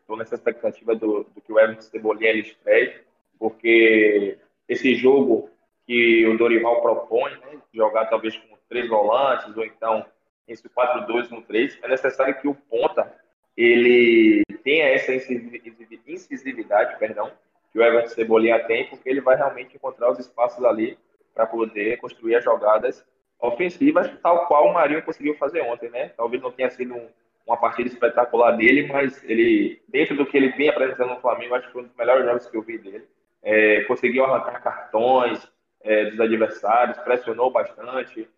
Estou 0.00 0.16
é, 0.16 0.18
nessa 0.18 0.34
expectativa 0.34 0.94
do, 0.94 1.24
do, 1.24 1.40
que 1.40 1.52
o 1.52 1.58
Everton 1.58 1.80
Cebolinha 1.82 2.30
ele 2.30 2.40
estreie, 2.40 3.00
porque 3.38 4.38
esse 4.68 4.94
jogo 4.94 5.50
que 5.86 6.26
o 6.26 6.36
Dorival 6.36 6.80
propõe, 6.82 7.32
né, 7.32 7.58
jogar 7.74 8.06
talvez 8.06 8.36
com 8.36 8.56
três 8.68 8.88
volantes 8.88 9.56
ou 9.56 9.64
então 9.64 10.04
esse 10.46 10.68
4-2 10.68 11.30
no 11.30 11.42
3, 11.42 11.78
é 11.82 11.88
necessário 11.88 12.40
que 12.40 12.46
o 12.46 12.54
ponta 12.54 13.12
ele 13.56 14.42
tenha 14.62 14.86
essa 14.86 15.12
incisividade, 15.14 16.98
perdão, 16.98 17.30
que 17.72 17.78
o 17.78 17.82
Everton 17.82 18.08
Cebolinha 18.08 18.62
tem, 18.64 18.88
porque 18.88 19.08
ele 19.08 19.20
vai 19.20 19.36
realmente 19.36 19.76
encontrar 19.76 20.10
os 20.10 20.18
espaços 20.18 20.64
ali 20.64 20.98
para 21.34 21.46
poder 21.46 21.98
construir 21.98 22.36
as 22.36 22.44
jogadas 22.44 23.04
ofensivas, 23.40 24.10
tal 24.22 24.46
qual 24.46 24.68
o 24.68 24.74
Marinho 24.74 25.02
conseguiu 25.02 25.34
fazer 25.36 25.62
ontem, 25.62 25.90
né? 25.90 26.10
Talvez 26.16 26.40
não 26.42 26.52
tenha 26.52 26.70
sido 26.70 26.94
um, 26.94 27.08
uma 27.46 27.56
partida 27.56 27.88
espetacular 27.88 28.52
dele, 28.52 28.86
mas 28.86 29.22
ele, 29.24 29.82
dentro 29.88 30.16
do 30.16 30.24
que 30.24 30.36
ele 30.36 30.50
vem 30.50 30.68
apresentando 30.68 31.10
no 31.10 31.20
Flamengo, 31.20 31.54
acho 31.54 31.66
que 31.66 31.72
foi 31.72 31.82
um 31.82 31.86
dos 31.86 31.96
melhores 31.96 32.24
jogos 32.24 32.46
que 32.46 32.56
eu 32.56 32.62
vi 32.62 32.78
dele. 32.78 33.04
É, 33.42 33.82
conseguiu 33.82 34.24
arrancar 34.24 34.62
cartões 34.62 35.50
é, 35.82 36.06
dos 36.10 36.20
adversários, 36.20 36.98
pressionou 36.98 37.50
bastante, 37.50 38.28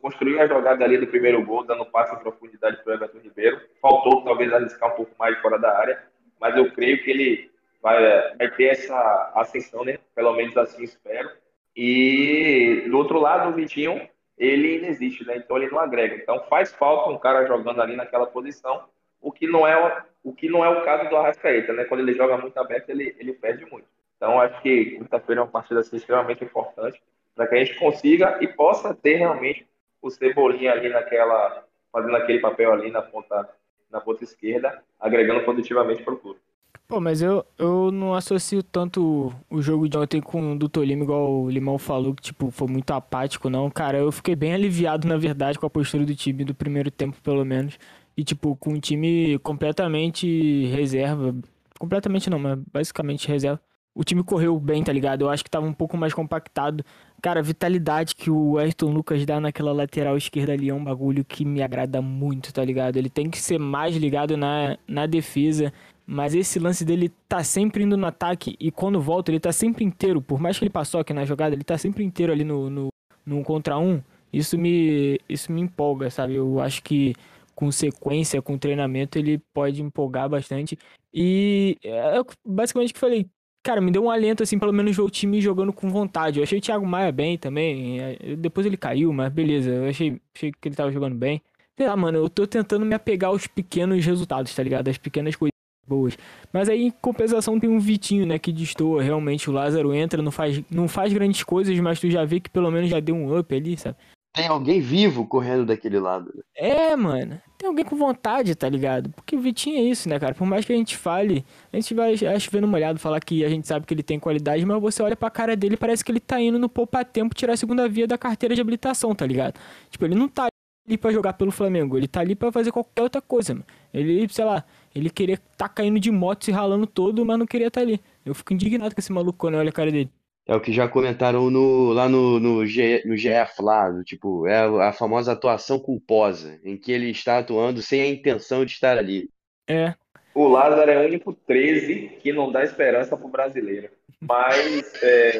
construiu 0.00 0.40
a 0.40 0.48
jogada 0.48 0.84
ali 0.84 0.98
do 0.98 1.06
primeiro 1.06 1.44
gol, 1.44 1.64
dando 1.64 1.86
passe 1.86 2.14
em 2.14 2.18
profundidade 2.18 2.82
para 2.82 2.90
o 2.90 2.94
Everton 2.94 3.18
Ribeiro. 3.18 3.60
Faltou 3.80 4.24
talvez 4.24 4.52
arriscar 4.52 4.92
um 4.92 4.96
pouco 4.96 5.12
mais 5.16 5.38
fora 5.38 5.58
da 5.58 5.78
área, 5.78 6.02
mas 6.40 6.56
eu 6.56 6.72
creio 6.72 7.02
que 7.04 7.10
ele 7.10 7.50
vai, 7.80 8.36
vai 8.36 8.50
ter 8.50 8.64
essa 8.64 9.32
ascensão, 9.36 9.84
né? 9.84 9.98
Pelo 10.14 10.32
menos 10.32 10.56
assim 10.56 10.82
espero. 10.82 11.30
E 11.76 12.86
do 12.90 12.98
outro 12.98 13.20
lado, 13.20 13.50
o 13.50 13.54
Vitinho 13.54 14.08
ele 14.36 14.78
inexiste, 14.78 15.24
né? 15.24 15.36
Então 15.36 15.56
ele 15.56 15.70
não 15.70 15.78
agrega. 15.78 16.16
Então 16.16 16.42
faz 16.48 16.72
falta 16.72 17.10
um 17.10 17.18
cara 17.18 17.46
jogando 17.46 17.80
ali 17.82 17.94
naquela 17.94 18.26
posição, 18.26 18.84
o 19.20 19.30
que 19.30 19.46
não 19.46 19.66
é 19.66 20.02
o 20.24 20.32
que 20.32 20.48
não 20.48 20.64
é 20.64 20.68
o 20.68 20.82
caso 20.82 21.08
do 21.08 21.16
Arrascaeta, 21.16 21.72
né? 21.72 21.84
Quando 21.84 22.00
ele 22.00 22.14
joga 22.14 22.38
muito 22.38 22.56
aberto, 22.58 22.88
ele, 22.88 23.14
ele 23.18 23.32
perde 23.32 23.66
muito. 23.70 23.86
Então 24.16 24.40
acho 24.40 24.60
que 24.62 24.96
quinta-feira 24.98 25.40
é 25.40 25.44
uma 25.44 25.50
partida 25.50 25.80
assim, 25.80 25.96
extremamente 25.96 26.44
importante 26.44 27.02
para 27.34 27.46
que 27.46 27.54
a 27.54 27.64
gente 27.64 27.78
consiga 27.78 28.38
e 28.40 28.48
possa 28.48 28.94
ter 28.94 29.16
realmente 29.16 29.66
o 30.02 30.10
Cebolinha 30.10 30.72
ali 30.72 30.88
naquela 30.88 31.64
fazendo 31.92 32.16
aquele 32.16 32.38
papel 32.38 32.72
ali 32.72 32.90
na 32.90 33.02
ponta 33.02 33.48
na 33.90 34.00
ponta 34.00 34.22
esquerda, 34.22 34.82
agregando 35.00 35.44
positivamente 35.44 36.02
para 36.02 36.14
o 36.14 36.18
clube. 36.18 36.40
Pô, 36.90 37.00
mas 37.00 37.22
eu, 37.22 37.46
eu 37.56 37.92
não 37.92 38.14
associo 38.14 38.64
tanto 38.64 39.32
o 39.48 39.62
jogo 39.62 39.88
de 39.88 39.96
ontem 39.96 40.20
com 40.20 40.54
o 40.54 40.58
do 40.58 40.68
Tolima, 40.68 41.04
igual 41.04 41.42
o 41.42 41.48
Limão 41.48 41.78
falou, 41.78 42.12
que 42.12 42.20
tipo, 42.20 42.50
foi 42.50 42.66
muito 42.66 42.90
apático, 42.90 43.48
não. 43.48 43.70
Cara, 43.70 43.98
eu 43.98 44.10
fiquei 44.10 44.34
bem 44.34 44.54
aliviado, 44.54 45.06
na 45.06 45.16
verdade, 45.16 45.56
com 45.56 45.64
a 45.64 45.70
postura 45.70 46.04
do 46.04 46.16
time 46.16 46.44
do 46.44 46.52
primeiro 46.52 46.90
tempo, 46.90 47.16
pelo 47.22 47.44
menos. 47.44 47.78
E, 48.16 48.24
tipo, 48.24 48.56
com 48.56 48.72
o 48.72 48.80
time 48.80 49.38
completamente 49.38 50.66
reserva. 50.66 51.32
Completamente 51.78 52.28
não, 52.28 52.40
mas 52.40 52.58
basicamente 52.72 53.28
reserva. 53.28 53.60
O 53.94 54.02
time 54.02 54.24
correu 54.24 54.58
bem, 54.58 54.82
tá 54.82 54.92
ligado? 54.92 55.22
Eu 55.22 55.30
acho 55.30 55.44
que 55.44 55.50
tava 55.50 55.66
um 55.66 55.72
pouco 55.72 55.96
mais 55.96 56.12
compactado. 56.12 56.84
Cara, 57.22 57.38
a 57.38 57.42
vitalidade 57.42 58.16
que 58.16 58.32
o 58.32 58.58
Ayrton 58.58 58.90
Lucas 58.90 59.24
dá 59.24 59.38
naquela 59.40 59.72
lateral 59.72 60.16
esquerda 60.16 60.54
ali 60.54 60.70
é 60.70 60.74
um 60.74 60.82
bagulho 60.82 61.24
que 61.24 61.44
me 61.44 61.62
agrada 61.62 62.02
muito, 62.02 62.52
tá 62.52 62.64
ligado? 62.64 62.96
Ele 62.96 63.08
tem 63.08 63.30
que 63.30 63.38
ser 63.38 63.60
mais 63.60 63.94
ligado 63.94 64.36
na, 64.36 64.76
na 64.88 65.06
defesa 65.06 65.72
mas 66.10 66.34
esse 66.34 66.58
lance 66.58 66.84
dele 66.84 67.08
tá 67.28 67.44
sempre 67.44 67.84
indo 67.84 67.96
no 67.96 68.04
ataque 68.04 68.56
e 68.58 68.72
quando 68.72 69.00
volta 69.00 69.30
ele 69.30 69.38
tá 69.38 69.52
sempre 69.52 69.84
inteiro. 69.84 70.20
Por 70.20 70.40
mais 70.40 70.58
que 70.58 70.64
ele 70.64 70.70
passou 70.70 71.00
aqui 71.00 71.12
na 71.12 71.24
jogada, 71.24 71.54
ele 71.54 71.62
tá 71.62 71.78
sempre 71.78 72.02
inteiro 72.02 72.32
ali 72.32 72.42
no, 72.42 72.68
no, 72.68 72.88
no 73.24 73.44
contra 73.44 73.78
um. 73.78 74.02
Isso 74.32 74.58
me, 74.58 75.20
isso 75.28 75.52
me 75.52 75.60
empolga, 75.60 76.10
sabe? 76.10 76.34
Eu 76.34 76.58
acho 76.58 76.82
que 76.82 77.14
com 77.54 77.70
sequência, 77.70 78.42
com 78.42 78.58
treinamento, 78.58 79.20
ele 79.20 79.40
pode 79.54 79.80
empolgar 79.80 80.28
bastante. 80.28 80.76
E 81.14 81.78
é 81.84 82.20
basicamente 82.44 82.90
o 82.90 82.94
que 82.94 83.00
falei. 83.00 83.28
Cara, 83.62 83.80
me 83.80 83.92
deu 83.92 84.02
um 84.02 84.10
alento, 84.10 84.42
assim, 84.42 84.58
pelo 84.58 84.72
menos 84.72 84.98
o 84.98 85.08
time 85.08 85.40
jogando 85.40 85.72
com 85.72 85.90
vontade. 85.90 86.40
Eu 86.40 86.42
achei 86.42 86.58
o 86.58 86.62
Thiago 86.62 86.84
Maia 86.84 87.12
bem 87.12 87.38
também. 87.38 88.00
É, 88.00 88.34
depois 88.36 88.66
ele 88.66 88.76
caiu, 88.76 89.12
mas 89.12 89.32
beleza. 89.32 89.70
Eu 89.70 89.88
achei, 89.88 90.20
achei 90.34 90.50
que 90.50 90.68
ele 90.68 90.74
tava 90.74 90.90
jogando 90.90 91.14
bem. 91.14 91.40
Sei 91.78 91.86
lá, 91.86 91.96
mano, 91.96 92.18
eu 92.18 92.28
tô 92.28 92.48
tentando 92.48 92.84
me 92.84 92.96
apegar 92.96 93.30
aos 93.30 93.46
pequenos 93.46 94.04
resultados, 94.04 94.52
tá 94.52 94.62
ligado? 94.62 94.88
As 94.88 94.98
pequenas 94.98 95.36
coisas 95.36 95.49
boas. 95.90 96.16
Mas 96.52 96.68
aí, 96.68 96.86
em 96.86 96.90
compensação, 96.90 97.58
tem 97.58 97.68
um 97.68 97.80
Vitinho, 97.80 98.24
né, 98.24 98.38
que 98.38 98.52
destoa. 98.52 99.02
Realmente, 99.02 99.50
o 99.50 99.52
Lázaro 99.52 99.92
entra, 99.92 100.22
não 100.22 100.30
faz, 100.30 100.62
não 100.70 100.86
faz 100.86 101.12
grandes 101.12 101.42
coisas, 101.42 101.78
mas 101.80 101.98
tu 101.98 102.08
já 102.08 102.24
vê 102.24 102.38
que 102.38 102.48
pelo 102.48 102.70
menos 102.70 102.88
já 102.88 103.00
deu 103.00 103.16
um 103.16 103.36
up 103.36 103.54
ali, 103.54 103.76
sabe? 103.76 103.96
tem 104.32 104.46
alguém 104.46 104.80
vivo 104.80 105.26
correndo 105.26 105.66
daquele 105.66 105.98
lado. 105.98 106.32
né? 106.34 106.42
É, 106.54 106.96
mano. 106.96 107.40
Tem 107.58 107.68
alguém 107.68 107.84
com 107.84 107.96
vontade, 107.96 108.54
tá 108.54 108.68
ligado? 108.68 109.10
Porque 109.10 109.36
o 109.36 109.40
Vitinho 109.40 109.76
é 109.76 109.82
isso, 109.82 110.08
né, 110.08 110.18
cara? 110.18 110.34
Por 110.34 110.46
mais 110.46 110.64
que 110.64 110.72
a 110.72 110.76
gente 110.76 110.96
fale, 110.96 111.44
a 111.72 111.76
gente 111.76 111.92
vai, 111.92 112.14
acho, 112.14 112.50
vendo 112.50 112.66
molhado 112.66 112.98
falar 112.98 113.20
que 113.20 113.44
a 113.44 113.48
gente 113.48 113.66
sabe 113.66 113.84
que 113.84 113.92
ele 113.92 114.02
tem 114.02 114.18
qualidade, 114.18 114.64
mas 114.64 114.80
você 114.80 115.02
olha 115.02 115.16
pra 115.16 115.28
cara 115.30 115.54
dele 115.54 115.74
e 115.74 115.76
parece 115.76 116.02
que 116.02 116.10
ele 116.10 116.20
tá 116.20 116.40
indo 116.40 116.58
no 116.58 116.68
poupa-tempo 116.68 117.34
tirar 117.34 117.52
a 117.52 117.56
segunda 117.56 117.86
via 117.88 118.06
da 118.06 118.16
carteira 118.16 118.54
de 118.54 118.60
habilitação, 118.60 119.14
tá 119.14 119.26
ligado? 119.26 119.60
Tipo, 119.90 120.06
ele 120.06 120.14
não 120.14 120.28
tá 120.28 120.46
ali 120.90 120.98
pra 120.98 121.12
jogar 121.12 121.34
pelo 121.34 121.52
Flamengo, 121.52 121.96
ele 121.96 122.08
tá 122.08 122.20
ali 122.20 122.34
pra 122.34 122.50
fazer 122.50 122.72
qualquer 122.72 123.02
outra 123.02 123.22
coisa, 123.22 123.54
mano. 123.54 123.66
Ele, 123.94 124.28
sei 124.28 124.44
lá, 124.44 124.64
ele 124.94 125.08
queria 125.08 125.38
tá 125.56 125.68
caindo 125.68 126.00
de 126.00 126.10
moto, 126.10 126.44
se 126.44 126.50
ralando 126.50 126.86
todo, 126.86 127.24
mas 127.24 127.38
não 127.38 127.46
queria 127.46 127.68
estar 127.68 127.80
tá 127.80 127.86
ali. 127.86 128.00
Eu 128.26 128.34
fico 128.34 128.52
indignado 128.52 128.94
com 128.94 129.00
esse 129.00 129.12
maluco 129.12 129.38
quando 129.38 129.54
eu 129.54 129.60
olho 129.60 129.68
a 129.68 129.72
cara 129.72 129.90
dele. 129.90 130.10
É 130.46 130.54
o 130.54 130.60
que 130.60 130.72
já 130.72 130.88
comentaram 130.88 131.48
no, 131.48 131.92
lá 131.92 132.08
no, 132.08 132.40
no, 132.40 132.66
G, 132.66 133.02
no 133.06 133.16
GF 133.16 133.62
lá, 133.62 133.88
do, 133.88 134.02
tipo, 134.02 134.46
é 134.48 134.64
a 134.84 134.92
famosa 134.92 135.32
atuação 135.32 135.78
culposa, 135.78 136.58
em 136.64 136.76
que 136.76 136.90
ele 136.90 137.10
está 137.10 137.38
atuando 137.38 137.80
sem 137.80 138.00
a 138.00 138.08
intenção 138.08 138.64
de 138.64 138.72
estar 138.72 138.98
ali. 138.98 139.28
É. 139.68 139.94
O 140.34 140.48
Lázaro 140.48 140.90
é 140.90 140.98
o 140.98 141.06
único 141.06 141.32
13 141.32 142.18
que 142.20 142.32
não 142.32 142.50
dá 142.50 142.64
esperança 142.64 143.16
pro 143.16 143.28
brasileiro. 143.28 143.90
Mas, 144.20 144.92
é, 145.02 145.38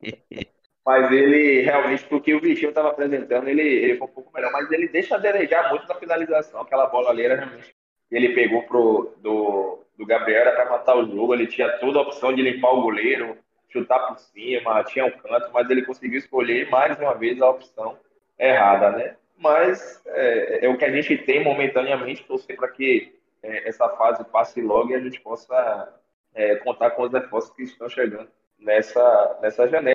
mas 0.84 1.10
ele 1.10 1.62
realmente, 1.62 2.04
porque 2.04 2.34
o 2.34 2.40
Vitinho 2.40 2.68
estava 2.68 2.90
apresentando, 2.90 3.48
ele, 3.48 3.62
ele 3.62 3.96
foi 3.96 4.06
um 4.06 4.10
pouco 4.10 4.32
melhor, 4.34 4.52
mas 4.52 4.70
ele 4.70 4.86
deixa 4.88 5.16
a 5.16 5.70
muito 5.70 5.88
na 5.88 5.94
finalização. 5.94 6.60
Aquela 6.60 6.86
bola 6.86 7.10
ali 7.10 7.22
era 7.24 7.36
realmente. 7.36 7.74
Ele 8.10 8.34
pegou 8.34 8.62
pro, 8.64 9.14
do, 9.18 9.82
do 9.96 10.04
Gabriel 10.04 10.54
para 10.54 10.70
matar 10.70 10.96
o 10.96 11.06
jogo, 11.06 11.34
ele 11.34 11.46
tinha 11.46 11.70
toda 11.78 11.98
a 11.98 12.02
opção 12.02 12.34
de 12.34 12.42
limpar 12.42 12.70
o 12.72 12.82
goleiro, 12.82 13.36
chutar 13.70 13.98
por 14.00 14.18
cima, 14.18 14.84
tinha 14.84 15.06
um 15.06 15.10
canto, 15.10 15.50
mas 15.52 15.68
ele 15.70 15.86
conseguiu 15.86 16.18
escolher 16.18 16.68
mais 16.70 16.98
uma 16.98 17.14
vez 17.14 17.40
a 17.40 17.48
opção 17.48 17.98
errada, 18.38 18.90
né? 18.90 19.16
Mas 19.38 20.02
é, 20.06 20.66
é 20.66 20.68
o 20.68 20.76
que 20.76 20.84
a 20.84 20.92
gente 20.92 21.16
tem 21.18 21.42
momentaneamente, 21.42 22.24
torcer 22.24 22.56
para 22.56 22.68
que 22.68 23.18
é, 23.42 23.68
essa 23.68 23.88
fase 23.90 24.22
passe 24.24 24.60
logo 24.60 24.90
e 24.90 24.94
a 24.94 25.00
gente 25.00 25.20
possa 25.20 25.92
é, 26.34 26.56
contar 26.56 26.90
com 26.90 27.02
os 27.02 27.12
reforços 27.12 27.54
que 27.54 27.62
estão 27.62 27.88
chegando 27.88 28.28
nessa, 28.58 29.38
nessa 29.42 29.66
janela. 29.66 29.93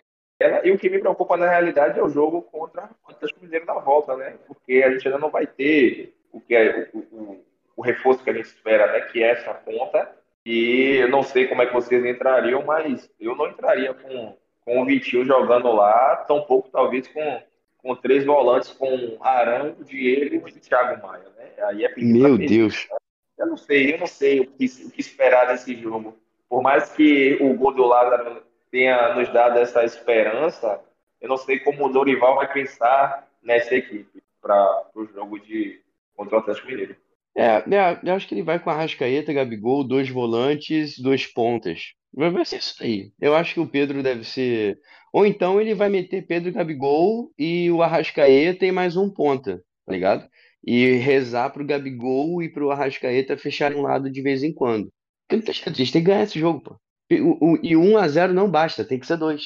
E 0.64 0.70
o 0.70 0.78
que 0.78 0.90
me 0.90 0.98
preocupa 0.98 1.36
na 1.36 1.48
realidade 1.48 1.98
é 1.98 2.02
o 2.02 2.08
jogo 2.08 2.42
contra, 2.42 2.90
contra 3.02 3.26
os 3.26 3.32
Cruzeiros 3.32 3.66
na 3.66 3.74
volta, 3.74 4.16
né? 4.16 4.36
Porque 4.46 4.82
a 4.82 4.90
gente 4.90 5.06
ainda 5.06 5.18
não 5.18 5.30
vai 5.30 5.46
ter 5.46 6.14
o 6.32 6.40
que 6.40 6.54
é 6.54 6.88
o, 6.92 6.98
o, 6.98 7.44
o 7.76 7.82
reforço 7.82 8.22
que 8.22 8.30
a 8.30 8.34
gente 8.34 8.46
espera, 8.46 8.92
né? 8.92 9.00
Que 9.02 9.22
é 9.22 9.30
essa 9.30 9.54
conta 9.54 10.20
e 10.44 10.96
eu 10.96 11.08
não 11.08 11.22
sei 11.22 11.46
como 11.46 11.62
é 11.62 11.66
que 11.66 11.74
vocês 11.74 12.04
entrariam, 12.04 12.64
mas 12.64 13.10
eu 13.20 13.36
não 13.36 13.48
entraria 13.48 13.92
com, 13.92 14.36
com 14.64 14.82
o 14.82 14.86
Vitinho 14.86 15.24
jogando 15.24 15.70
lá, 15.70 16.16
tampouco 16.26 16.70
talvez 16.70 17.06
com, 17.08 17.42
com 17.78 17.94
três 17.94 18.24
volantes, 18.24 18.72
com 18.72 19.18
Arão, 19.20 19.76
Diego 19.84 20.48
e 20.48 20.52
Thiago 20.52 21.06
Maia, 21.06 21.26
né? 21.36 21.50
Aí 21.64 21.84
é 21.84 21.94
Meu 21.96 22.38
Deus. 22.38 22.88
Eu 23.38 23.46
não 23.46 23.56
sei, 23.56 23.94
eu 23.94 23.98
não 23.98 24.06
sei 24.06 24.40
o 24.40 24.46
que, 24.46 24.64
o 24.86 24.90
que 24.90 25.00
esperar 25.00 25.46
desse 25.46 25.74
jogo. 25.76 26.16
Por 26.48 26.62
mais 26.62 26.90
que 26.90 27.38
o 27.40 27.54
gol 27.54 27.72
do 27.72 27.84
Lázaro 27.84 28.42
tenha 28.70 29.14
nos 29.14 29.28
dado 29.32 29.58
essa 29.58 29.84
esperança, 29.84 30.80
eu 31.20 31.28
não 31.28 31.36
sei 31.36 31.58
como 31.58 31.86
o 31.86 31.92
Dorival 31.92 32.36
vai 32.36 32.52
pensar 32.52 33.28
nessa 33.42 33.74
equipe 33.74 34.22
para 34.40 34.86
o 34.94 35.04
jogo 35.06 35.38
de 35.38 35.80
contra 36.16 36.36
o 36.36 36.38
Atlético 36.40 36.68
Mineiro. 36.68 36.96
É, 37.36 37.62
eu 38.02 38.14
acho 38.14 38.26
que 38.26 38.34
ele 38.34 38.42
vai 38.42 38.58
com 38.58 38.70
a 38.70 38.74
Arrascaeta, 38.74 39.32
Gabigol, 39.32 39.84
dois 39.84 40.08
volantes, 40.08 40.98
dois 40.98 41.26
pontas. 41.26 41.94
Vai 42.12 42.44
ser 42.44 42.58
isso 42.58 42.82
aí. 42.82 43.12
Eu 43.20 43.36
acho 43.36 43.54
que 43.54 43.60
o 43.60 43.68
Pedro 43.68 44.02
deve 44.02 44.24
ser. 44.24 44.78
Ou 45.12 45.24
então 45.24 45.60
ele 45.60 45.74
vai 45.74 45.88
meter 45.88 46.26
Pedro 46.26 46.52
Gabigol 46.52 47.30
e 47.38 47.70
o 47.70 47.82
Arrascaeta 47.82 48.66
e 48.66 48.72
mais 48.72 48.96
um 48.96 49.08
ponta, 49.08 49.62
tá 49.86 49.92
ligado? 49.92 50.28
E 50.64 50.96
rezar 50.96 51.50
pro 51.50 51.64
Gabigol 51.64 52.42
e 52.42 52.48
pro 52.48 52.70
Arrascaeta 52.70 53.36
fecharem 53.36 53.78
um 53.78 53.82
lado 53.82 54.10
de 54.10 54.20
vez 54.20 54.42
em 54.42 54.52
quando. 54.52 54.88
Porque 55.22 55.36
não 55.36 55.42
tem 55.42 55.54
jeito, 55.54 55.70
a 55.70 55.72
gente 55.72 55.92
tem 55.92 56.02
que 56.02 56.08
ganhar 56.08 56.24
esse 56.24 56.38
jogo, 56.38 56.60
pô. 56.60 56.76
E, 57.10 57.20
o, 57.20 57.58
e 57.62 57.76
1 57.76 57.98
a 57.98 58.06
0 58.06 58.32
não 58.32 58.48
basta, 58.48 58.84
tem 58.84 58.98
que 58.98 59.06
ser 59.06 59.16
dois. 59.16 59.42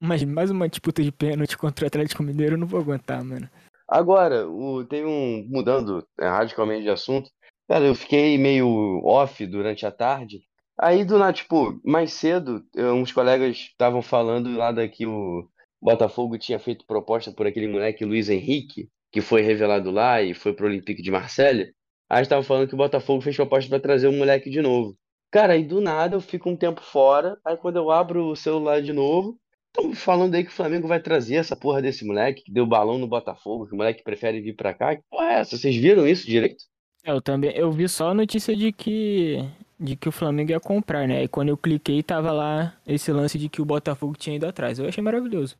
Mas 0.00 0.22
mais 0.22 0.50
uma 0.50 0.68
disputa 0.68 1.02
de 1.02 1.10
pênalti 1.10 1.56
contra 1.56 1.84
o 1.84 1.88
Atlético 1.88 2.22
Mineiro 2.22 2.54
eu 2.54 2.58
não 2.58 2.66
vou 2.66 2.80
aguentar, 2.80 3.24
mano. 3.24 3.48
Agora, 3.88 4.46
o, 4.48 4.84
tem 4.84 5.04
um. 5.04 5.46
Mudando 5.48 6.06
é, 6.20 6.28
radicalmente 6.28 6.82
de 6.82 6.90
assunto, 6.90 7.30
cara, 7.68 7.84
eu 7.84 7.94
fiquei 7.94 8.36
meio 8.36 9.00
off 9.04 9.46
durante 9.46 9.86
a 9.86 9.90
tarde. 9.90 10.40
Aí, 10.78 11.04
do 11.04 11.18
nada, 11.18 11.32
tipo, 11.32 11.80
mais 11.82 12.12
cedo, 12.12 12.62
eu- 12.74 12.94
uns 12.94 13.10
colegas 13.12 13.56
estavam 13.56 14.02
falando 14.02 14.54
lá 14.54 14.70
daqui 14.72 15.06
o 15.06 15.48
Botafogo 15.80 16.36
tinha 16.36 16.58
feito 16.58 16.84
proposta 16.86 17.32
por 17.32 17.46
aquele 17.46 17.68
moleque 17.68 18.04
Luiz 18.04 18.28
Henrique, 18.28 18.90
que 19.10 19.22
foi 19.22 19.40
revelado 19.40 19.90
lá 19.90 20.20
e 20.20 20.34
foi 20.34 20.52
pro 20.52 20.66
Olympique 20.66 21.00
de 21.00 21.10
Marselha. 21.10 21.72
Aí 22.10 22.20
estavam 22.22 22.44
falando 22.44 22.68
que 22.68 22.74
o 22.74 22.78
Botafogo 22.78 23.22
fez 23.22 23.34
proposta 23.36 23.70
para 23.70 23.80
trazer 23.80 24.08
o 24.08 24.12
moleque 24.12 24.50
de 24.50 24.60
novo. 24.60 24.94
Cara, 25.36 25.52
aí 25.52 25.62
do 25.62 25.82
nada 25.82 26.16
eu 26.16 26.20
fico 26.22 26.48
um 26.48 26.56
tempo 26.56 26.80
fora, 26.80 27.38
aí 27.44 27.58
quando 27.58 27.76
eu 27.76 27.90
abro 27.90 28.28
o 28.28 28.34
celular 28.36 28.80
de 28.80 28.94
novo, 28.94 29.38
Estão 29.68 29.94
falando 29.94 30.34
aí 30.34 30.42
que 30.42 30.48
o 30.48 30.54
Flamengo 30.54 30.88
vai 30.88 30.98
trazer 30.98 31.34
essa 31.34 31.54
porra 31.54 31.82
desse 31.82 32.06
moleque 32.06 32.44
que 32.44 32.50
deu 32.50 32.64
balão 32.64 32.96
no 32.96 33.06
Botafogo, 33.06 33.66
que 33.66 33.74
o 33.74 33.76
moleque 33.76 34.02
prefere 34.02 34.40
vir 34.40 34.56
pra 34.56 34.72
cá. 34.72 34.96
Que 34.96 35.02
porra 35.10 35.26
é 35.26 35.34
essa? 35.40 35.58
Vocês 35.58 35.76
viram 35.76 36.08
isso 36.08 36.26
direito? 36.26 36.64
É, 37.04 37.10
Eu 37.10 37.20
também, 37.20 37.50
eu 37.54 37.70
vi 37.70 37.86
só 37.86 38.08
a 38.08 38.14
notícia 38.14 38.56
de 38.56 38.72
que 38.72 39.36
de 39.78 39.94
que 39.94 40.08
o 40.08 40.12
Flamengo 40.12 40.52
ia 40.52 40.58
comprar, 40.58 41.06
né? 41.06 41.24
E 41.24 41.28
quando 41.28 41.50
eu 41.50 41.58
cliquei 41.58 42.02
tava 42.02 42.32
lá 42.32 42.74
esse 42.86 43.12
lance 43.12 43.38
de 43.38 43.50
que 43.50 43.60
o 43.60 43.66
Botafogo 43.66 44.14
tinha 44.16 44.36
ido 44.36 44.46
atrás. 44.46 44.78
Eu 44.78 44.88
achei 44.88 45.04
maravilhoso. 45.04 45.58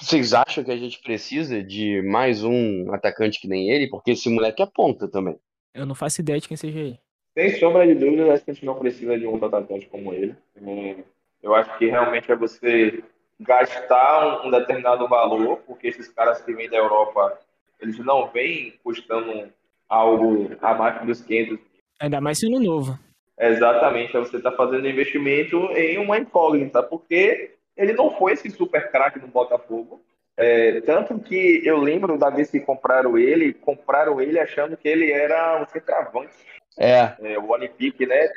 Vocês 0.00 0.34
acham 0.34 0.64
que 0.64 0.72
a 0.72 0.76
gente 0.76 1.00
precisa 1.00 1.62
de 1.62 2.02
mais 2.02 2.42
um 2.42 2.92
atacante 2.92 3.40
que 3.40 3.46
nem 3.46 3.70
ele? 3.70 3.88
Porque 3.88 4.10
esse 4.10 4.28
moleque 4.28 4.60
é 4.60 4.66
ponta 4.66 5.06
também. 5.06 5.38
Eu 5.72 5.86
não 5.86 5.94
faço 5.94 6.20
ideia 6.20 6.40
de 6.40 6.48
quem 6.48 6.56
seja 6.56 6.80
ele. 6.80 7.05
Sem 7.36 7.50
sombra 7.56 7.86
de 7.86 7.94
dúvida, 7.94 8.32
a 8.32 8.36
gente 8.36 8.64
não 8.64 8.76
precisa 8.76 9.18
de 9.18 9.26
um 9.26 9.36
atacante 9.44 9.86
como 9.88 10.14
ele. 10.14 10.34
É, 10.56 10.96
Eu 11.42 11.54
acho 11.54 11.76
que 11.76 11.84
realmente 11.84 12.32
é 12.32 12.34
você 12.34 13.04
gastar 13.38 14.42
um, 14.42 14.48
um 14.48 14.50
determinado 14.50 15.06
valor, 15.06 15.58
porque 15.66 15.88
esses 15.88 16.08
caras 16.08 16.40
que 16.40 16.54
vêm 16.54 16.70
da 16.70 16.78
Europa, 16.78 17.38
eles 17.78 17.98
não 17.98 18.26
vêm 18.28 18.72
custando 18.82 19.52
algo 19.86 20.50
abaixo 20.62 21.04
dos 21.04 21.20
500 21.20 21.58
Ainda 22.00 22.20
mais 22.22 22.38
sendo 22.38 22.58
novo. 22.58 22.98
Exatamente, 23.38 24.14
você 24.14 24.38
está 24.38 24.50
fazendo 24.52 24.88
investimento 24.88 25.56
em 25.72 25.98
uma 25.98 26.18
incógnita, 26.18 26.82
porque 26.82 27.54
ele 27.76 27.92
não 27.92 28.16
foi 28.16 28.32
esse 28.32 28.50
super 28.50 28.90
craque 28.90 29.18
no 29.18 29.28
Botafogo. 29.28 30.00
É, 30.38 30.80
tanto 30.82 31.18
que 31.18 31.60
eu 31.64 31.78
lembro 31.78 32.18
da 32.18 32.30
vez 32.30 32.50
que 32.50 32.60
compraram 32.60 33.18
ele, 33.18 33.52
compraram 33.52 34.20
ele 34.20 34.38
achando 34.38 34.76
que 34.76 34.88
ele 34.88 35.10
era 35.10 35.62
um 35.62 35.66
centroavante, 35.66 36.34
É, 36.78 37.14
é, 37.22 37.38
o 37.38 37.48
Olympique, 37.48 38.04
né? 38.06 38.28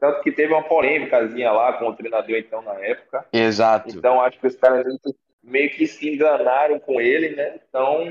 Tanto, 0.00 0.22
que 0.22 0.32
teve 0.32 0.52
uma 0.52 0.64
polêmicazinha 0.64 1.52
lá 1.52 1.74
com 1.74 1.86
o 1.88 1.94
treinador 1.94 2.36
então 2.36 2.60
na 2.62 2.74
época. 2.74 3.24
exato. 3.32 3.88
Então 3.90 4.20
acho 4.20 4.38
que 4.38 4.46
os 4.46 4.56
caras 4.56 4.84
meio 4.84 4.98
que- 4.98 5.14
meio 5.42 5.70
que 5.70 5.86
se 5.86 6.08
enganaram 6.12 6.78
com 6.80 7.00
ele, 7.00 7.36
né? 7.36 7.60
Então 7.68 8.02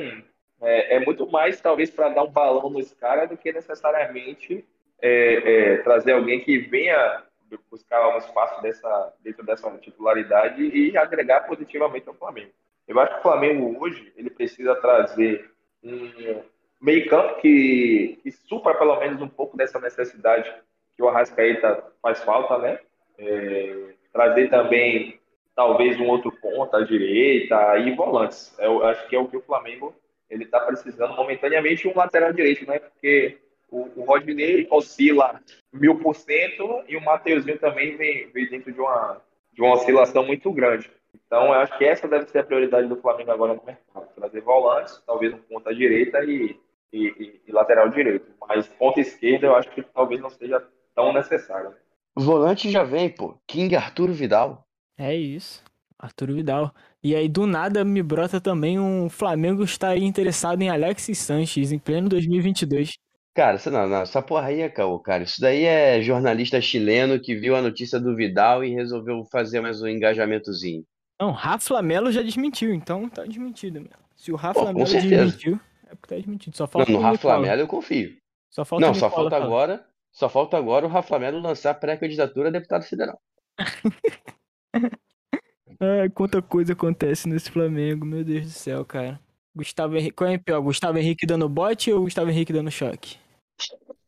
é, 0.61 0.95
é 0.95 0.99
muito 0.99 1.29
mais 1.29 1.59
talvez 1.59 1.89
para 1.89 2.09
dar 2.09 2.23
um 2.23 2.31
balão 2.31 2.69
nos 2.69 2.93
caras 2.93 3.27
do 3.27 3.35
que 3.35 3.51
necessariamente 3.51 4.63
é, 5.01 5.73
é, 5.73 5.77
trazer 5.77 6.13
alguém 6.13 6.39
que 6.39 6.59
venha 6.59 7.23
buscar 7.69 8.15
um 8.15 8.17
espaço 8.17 8.61
dessa, 8.61 9.13
dentro 9.23 9.45
dessa 9.45 9.69
titularidade 9.77 10.63
e 10.63 10.97
agregar 10.97 11.41
positivamente 11.41 12.07
ao 12.07 12.15
Flamengo. 12.15 12.51
Eu 12.87 12.99
acho 12.99 13.13
que 13.13 13.19
o 13.19 13.23
Flamengo 13.23 13.77
hoje 13.83 14.11
ele 14.17 14.29
precisa 14.29 14.75
trazer 14.75 15.51
um 15.83 16.41
meio 16.83 17.07
campo 17.07 17.39
que, 17.39 18.19
que 18.21 18.31
supra 18.31 18.75
pelo 18.75 18.99
menos 18.99 19.21
um 19.21 19.27
pouco 19.27 19.55
dessa 19.55 19.79
necessidade 19.79 20.53
que 20.95 21.01
o 21.01 21.07
Arrascaeta 21.07 21.83
faz 22.01 22.21
falta, 22.21 22.57
né? 22.57 22.77
É, 23.17 23.93
trazer 24.11 24.49
também 24.49 25.19
talvez 25.55 25.99
um 25.99 26.07
outro 26.07 26.31
ponta 26.31 26.77
à 26.77 26.83
direita 26.83 27.77
e 27.79 27.95
volantes. 27.95 28.53
Eu 28.59 28.85
acho 28.85 29.07
que 29.07 29.15
é 29.15 29.19
o 29.19 29.27
que 29.27 29.37
o 29.37 29.41
Flamengo 29.41 29.95
ele 30.29 30.43
está 30.43 30.59
precisando 30.59 31.15
momentaneamente 31.15 31.87
um 31.87 31.95
lateral 31.95 32.33
direito, 32.33 32.67
né? 32.67 32.79
Porque 32.79 33.37
o, 33.71 33.89
o 33.95 34.03
Rodney 34.03 34.67
oscila 34.69 35.39
mil 35.71 35.99
por 35.99 36.15
cento 36.15 36.83
e 36.87 36.97
o 36.97 37.01
Mateuzinho 37.01 37.57
também 37.59 37.95
vem, 37.95 38.27
vem 38.27 38.47
dentro 38.49 38.71
de 38.71 38.79
uma, 38.79 39.21
de 39.53 39.61
uma 39.61 39.75
oscilação 39.75 40.25
muito 40.25 40.51
grande. 40.51 40.91
Então, 41.25 41.45
eu 41.45 41.53
acho 41.53 41.77
que 41.77 41.85
essa 41.85 42.07
deve 42.07 42.25
ser 42.27 42.39
a 42.39 42.43
prioridade 42.43 42.87
do 42.87 42.97
Flamengo 42.97 43.31
agora 43.31 43.53
no 43.53 43.63
mercado. 43.63 44.07
Trazer 44.15 44.41
volantes, 44.41 45.01
talvez 45.05 45.33
um 45.33 45.37
ponta 45.37 45.69
à 45.69 45.73
direita 45.73 46.23
e, 46.23 46.55
e, 46.93 47.07
e- 47.07 47.41
e 47.47 47.51
lateral 47.51 47.89
direito. 47.89 48.27
Mas 48.47 48.67
ponta 48.67 48.99
esquerda 49.01 49.47
eu 49.47 49.55
acho 49.55 49.69
que 49.71 49.81
talvez 49.83 50.21
não 50.21 50.29
seja 50.29 50.63
tão 50.95 51.11
necessário. 51.11 51.71
né? 51.71 51.75
Volante 52.15 52.69
já 52.69 52.83
vem, 52.83 53.09
pô. 53.09 53.37
King 53.47 53.75
Arturo 53.75 54.13
Vidal. 54.13 54.65
É 54.97 55.15
isso. 55.15 55.63
Arthur 55.97 56.31
Vidal. 56.33 56.73
E 57.01 57.15
aí, 57.15 57.27
do 57.27 57.47
nada, 57.47 57.83
me 57.83 58.03
brota 58.03 58.39
também 58.39 58.79
um 58.79 59.09
Flamengo 59.09 59.63
estaria 59.63 60.05
interessado 60.05 60.61
em 60.61 60.69
Alexis 60.69 61.17
Sanches 61.17 61.71
em 61.71 61.79
pleno 61.79 62.07
2022. 62.09 62.93
Cara, 63.33 63.55
essa, 63.55 63.71
não, 63.71 63.87
não, 63.89 64.01
essa 64.01 64.21
porra 64.21 64.47
aí 64.47 64.61
é 64.61 64.69
caô, 64.69 64.99
cara. 64.99 65.23
Isso 65.23 65.41
daí 65.41 65.63
é 65.63 66.01
jornalista 66.01 66.61
chileno 66.61 67.19
que 67.19 67.33
viu 67.35 67.55
a 67.55 67.61
notícia 67.61 67.99
do 67.99 68.15
Vidal 68.15 68.63
e 68.63 68.73
resolveu 68.73 69.23
fazer 69.31 69.59
mais 69.59 69.81
um 69.81 69.87
engajamentozinho. 69.87 70.83
Não, 71.19 71.31
Rafa 71.31 71.81
Melo 71.81 72.11
já 72.11 72.21
desmentiu, 72.21 72.73
então 72.73 73.09
tá 73.09 73.23
desmentido, 73.25 73.79
meu. 73.81 73.89
Se 74.15 74.31
o 74.31 74.35
Rafa 74.35 74.59
Pô, 74.65 74.73
Melo 74.73 74.85
certeza. 74.85 75.25
desmentiu, 75.25 75.59
é 75.93 75.95
porque 75.95 76.15
tá 76.15 76.19
desmentido. 76.19 76.55
Só 76.55 76.63
Não, 76.63 76.67
falta 76.67 76.91
no 76.91 76.97
o 76.97 77.01
Rafa. 77.01 77.39
Melo 77.39 77.61
eu 77.61 77.67
confio. 77.67 78.17
Só 78.49 78.65
falta 78.65 78.85
Não, 78.85 78.93
só 78.93 79.09
falta 79.09 79.31
falar. 79.31 79.45
agora, 79.45 79.85
só 80.11 80.29
falta 80.29 80.57
agora 80.57 80.85
o 80.85 80.89
Rafa 80.89 81.17
Melo 81.19 81.39
lançar 81.39 81.73
pré-candidatura 81.75 82.49
a 82.49 82.51
deputado 82.51 82.83
federal. 82.83 83.19
Ai, 85.79 86.09
quanta 86.09 86.41
coisa 86.41 86.73
acontece 86.73 87.27
nesse 87.27 87.51
Flamengo, 87.51 88.05
meu 88.05 88.23
Deus 88.23 88.43
do 88.43 88.49
céu, 88.49 88.85
cara. 88.85 89.19
Gustavo 89.55 89.95
Henrique, 89.97 90.15
qual 90.15 90.29
é 90.29 90.37
pior? 90.37 90.61
Gustavo 90.61 90.97
Henrique 90.97 91.25
dando 91.25 91.47
bote 91.47 91.91
ou 91.91 92.01
Gustavo 92.01 92.29
Henrique 92.29 92.53
dando 92.53 92.71
choque? 92.71 93.17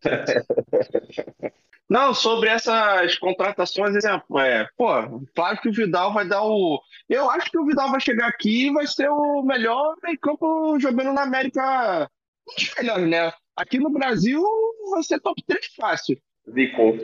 Não, 1.87 2.13
sobre 2.13 2.49
essas 2.49 3.15
contratações, 3.17 3.95
exemplo, 3.95 4.39
é, 4.39 4.67
pô, 4.75 4.87
claro 5.35 5.61
que 5.61 5.69
o 5.69 5.73
Vidal 5.73 6.11
vai 6.11 6.27
dar 6.27 6.43
o. 6.43 6.81
Eu 7.07 7.29
acho 7.29 7.51
que 7.51 7.59
o 7.59 7.65
Vidal 7.65 7.91
vai 7.91 8.01
chegar 8.01 8.27
aqui 8.27 8.67
e 8.67 8.73
vai 8.73 8.87
ser 8.87 9.07
o 9.09 9.43
melhor 9.43 9.95
meio-campo 10.01 10.79
jogando 10.79 11.13
na 11.13 11.21
América. 11.21 12.09
Um 12.49 12.55
dos 12.55 12.73
melhores, 12.75 13.07
né? 13.07 13.31
Aqui 13.55 13.79
no 13.79 13.91
Brasil 13.91 14.43
vai 14.91 15.03
ser 15.03 15.19
top 15.19 15.43
3 15.45 15.65
fácil. 15.75 16.19
Zicou. 16.51 16.97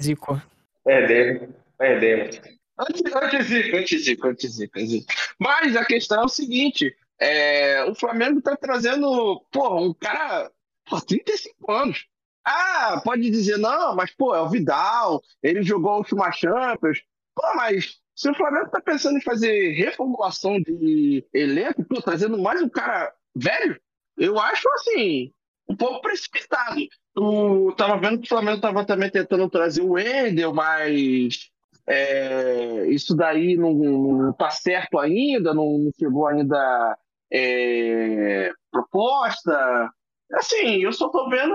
Zico. 0.00 0.40
Perdemos. 0.84 1.48
Perdemos. 1.76 2.40
Antes, 2.78 3.02
antes 3.14 3.46
Zico, 3.46 3.76
antes 3.76 4.04
Zico, 4.04 4.26
antes 4.28 4.52
Zico, 4.52 4.78
antes 4.78 4.90
Zico. 4.90 5.12
Mas 5.38 5.76
a 5.76 5.84
questão 5.84 6.22
é 6.22 6.24
o 6.24 6.28
seguinte: 6.28 6.94
é, 7.18 7.84
o 7.84 7.94
Flamengo 7.94 8.40
tá 8.40 8.56
trazendo, 8.56 9.44
pô, 9.52 9.78
um 9.78 9.92
cara, 9.92 10.50
pô, 10.88 11.00
35 11.00 11.72
anos. 11.72 12.06
Ah, 12.44 13.00
pode 13.04 13.30
dizer, 13.30 13.58
não, 13.58 13.94
mas, 13.94 14.10
pô, 14.14 14.34
é 14.34 14.40
o 14.40 14.48
Vidal, 14.48 15.22
ele 15.42 15.62
jogou 15.62 15.92
a 15.92 15.96
última 15.98 16.32
Champions. 16.32 17.02
Pô, 17.34 17.42
mas 17.54 18.00
se 18.14 18.30
o 18.30 18.34
Flamengo 18.34 18.70
tá 18.70 18.80
pensando 18.80 19.18
em 19.18 19.22
fazer 19.22 19.72
reformulação 19.72 20.60
de 20.60 21.24
elenco, 21.32 21.84
pô, 21.84 22.00
trazendo 22.02 22.38
mais 22.38 22.60
um 22.62 22.68
cara 22.68 23.12
velho, 23.34 23.80
eu 24.16 24.38
acho, 24.38 24.68
assim, 24.74 25.32
um 25.68 25.76
pouco 25.76 26.02
precipitado. 26.02 26.80
Eu 27.16 27.74
tava 27.76 27.98
vendo 27.98 28.18
que 28.18 28.26
o 28.26 28.28
Flamengo 28.28 28.60
tava 28.60 28.84
também 28.84 29.10
tentando 29.10 29.48
trazer 29.48 29.82
o 29.82 29.92
Wendel, 29.92 30.52
mas 30.52 31.50
é, 31.86 32.86
isso 32.88 33.16
daí 33.16 33.56
não, 33.56 33.72
não 33.72 34.32
tá 34.32 34.50
certo 34.50 34.98
ainda, 34.98 35.54
não, 35.54 35.78
não 35.78 35.90
chegou 35.98 36.26
ainda 36.26 36.98
é, 37.32 38.52
proposta. 38.70 39.90
Assim, 40.32 40.82
eu 40.82 40.92
só 40.92 41.08
tô 41.08 41.28
vendo 41.28 41.54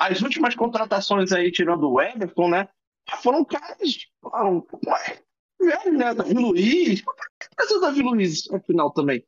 as 0.00 0.20
últimas 0.22 0.54
contratações 0.54 1.30
aí, 1.32 1.50
tirando 1.52 1.88
o 1.90 2.00
Everton, 2.00 2.48
né? 2.48 2.68
Foram 3.22 3.44
caras, 3.44 3.98
foram, 4.22 4.66
velho, 5.60 5.98
né? 5.98 6.14
Davi 6.14 6.34
Luiz. 6.34 7.02
O 7.72 7.80
Davi 7.80 8.02
Luiz, 8.02 8.50
afinal, 8.50 8.90
também. 8.90 9.22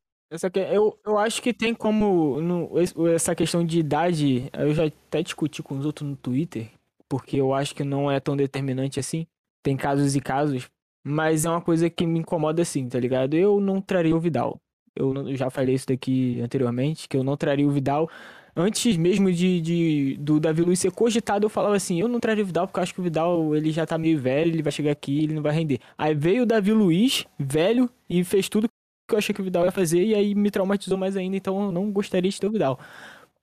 Eu, 0.70 0.98
eu 1.04 1.18
acho 1.18 1.42
que 1.42 1.52
tem 1.52 1.74
como. 1.74 2.40
no- 2.40 2.80
es- 2.80 2.94
essa 3.14 3.34
questão 3.34 3.64
de 3.64 3.78
idade, 3.78 4.48
eu 4.54 4.72
já 4.72 4.86
até 4.86 5.22
discuti 5.22 5.62
com 5.62 5.76
os 5.78 5.84
outros 5.84 6.08
no 6.08 6.16
Twitter, 6.16 6.70
porque 7.08 7.36
eu 7.36 7.52
acho 7.52 7.74
que 7.74 7.84
não 7.84 8.10
é 8.10 8.18
tão 8.18 8.34
determinante 8.36 8.98
assim. 8.98 9.26
Tem 9.62 9.76
casos 9.76 10.16
e 10.16 10.20
casos, 10.20 10.70
mas 11.04 11.44
é 11.44 11.50
uma 11.50 11.60
coisa 11.60 11.90
que 11.90 12.06
me 12.06 12.18
incomoda 12.20 12.62
assim, 12.62 12.88
tá 12.88 12.98
ligado? 12.98 13.34
Eu 13.34 13.60
não 13.60 13.80
traria 13.80 14.16
o 14.16 14.20
Vidal. 14.20 14.58
Eu, 14.96 15.12
não- 15.12 15.28
eu 15.28 15.36
já 15.36 15.50
falei 15.50 15.74
isso 15.74 15.86
daqui 15.86 16.40
anteriormente, 16.40 17.06
que 17.08 17.16
eu 17.16 17.22
não 17.24 17.36
traria 17.36 17.66
o 17.66 17.70
Vidal. 17.70 18.08
Antes 18.54 18.96
mesmo 18.98 19.32
de, 19.32 19.60
de- 19.62 20.16
do 20.18 20.38
Davi 20.38 20.62
Luiz 20.62 20.78
ser 20.78 20.90
cogitado, 20.92 21.46
eu 21.46 21.48
falava 21.50 21.74
assim, 21.74 21.98
eu 22.00 22.06
não 22.08 22.20
traria 22.20 22.44
o 22.44 22.46
Vidal 22.46 22.66
porque 22.66 22.78
eu 22.78 22.82
acho 22.82 22.92
que 22.94 23.00
o 23.00 23.02
Vidal 23.02 23.54
ele 23.56 23.72
já 23.72 23.86
tá 23.86 23.96
meio 23.96 24.20
velho, 24.20 24.50
ele 24.50 24.62
vai 24.62 24.70
chegar 24.72 24.90
aqui, 24.92 25.24
ele 25.24 25.34
não 25.34 25.42
vai 25.42 25.52
render. 25.54 25.78
Aí 25.96 26.14
veio 26.14 26.42
o 26.42 26.46
Davi 26.46 26.72
Luiz, 26.72 27.24
velho, 27.38 27.88
e 28.08 28.22
fez 28.24 28.48
tudo 28.50 28.68
que 28.68 29.14
eu 29.14 29.18
achei 29.18 29.34
que 29.34 29.40
o 29.40 29.44
Vidal 29.44 29.64
ia 29.64 29.72
fazer 29.72 30.04
e 30.04 30.14
aí 30.14 30.34
me 30.34 30.50
traumatizou 30.50 30.98
mais 30.98 31.16
ainda, 31.16 31.36
então 31.36 31.62
eu 31.64 31.72
não 31.72 31.90
gostaria 31.90 32.30
de 32.30 32.38
ter 32.38 32.46
o 32.46 32.50
Vidal. 32.52 32.78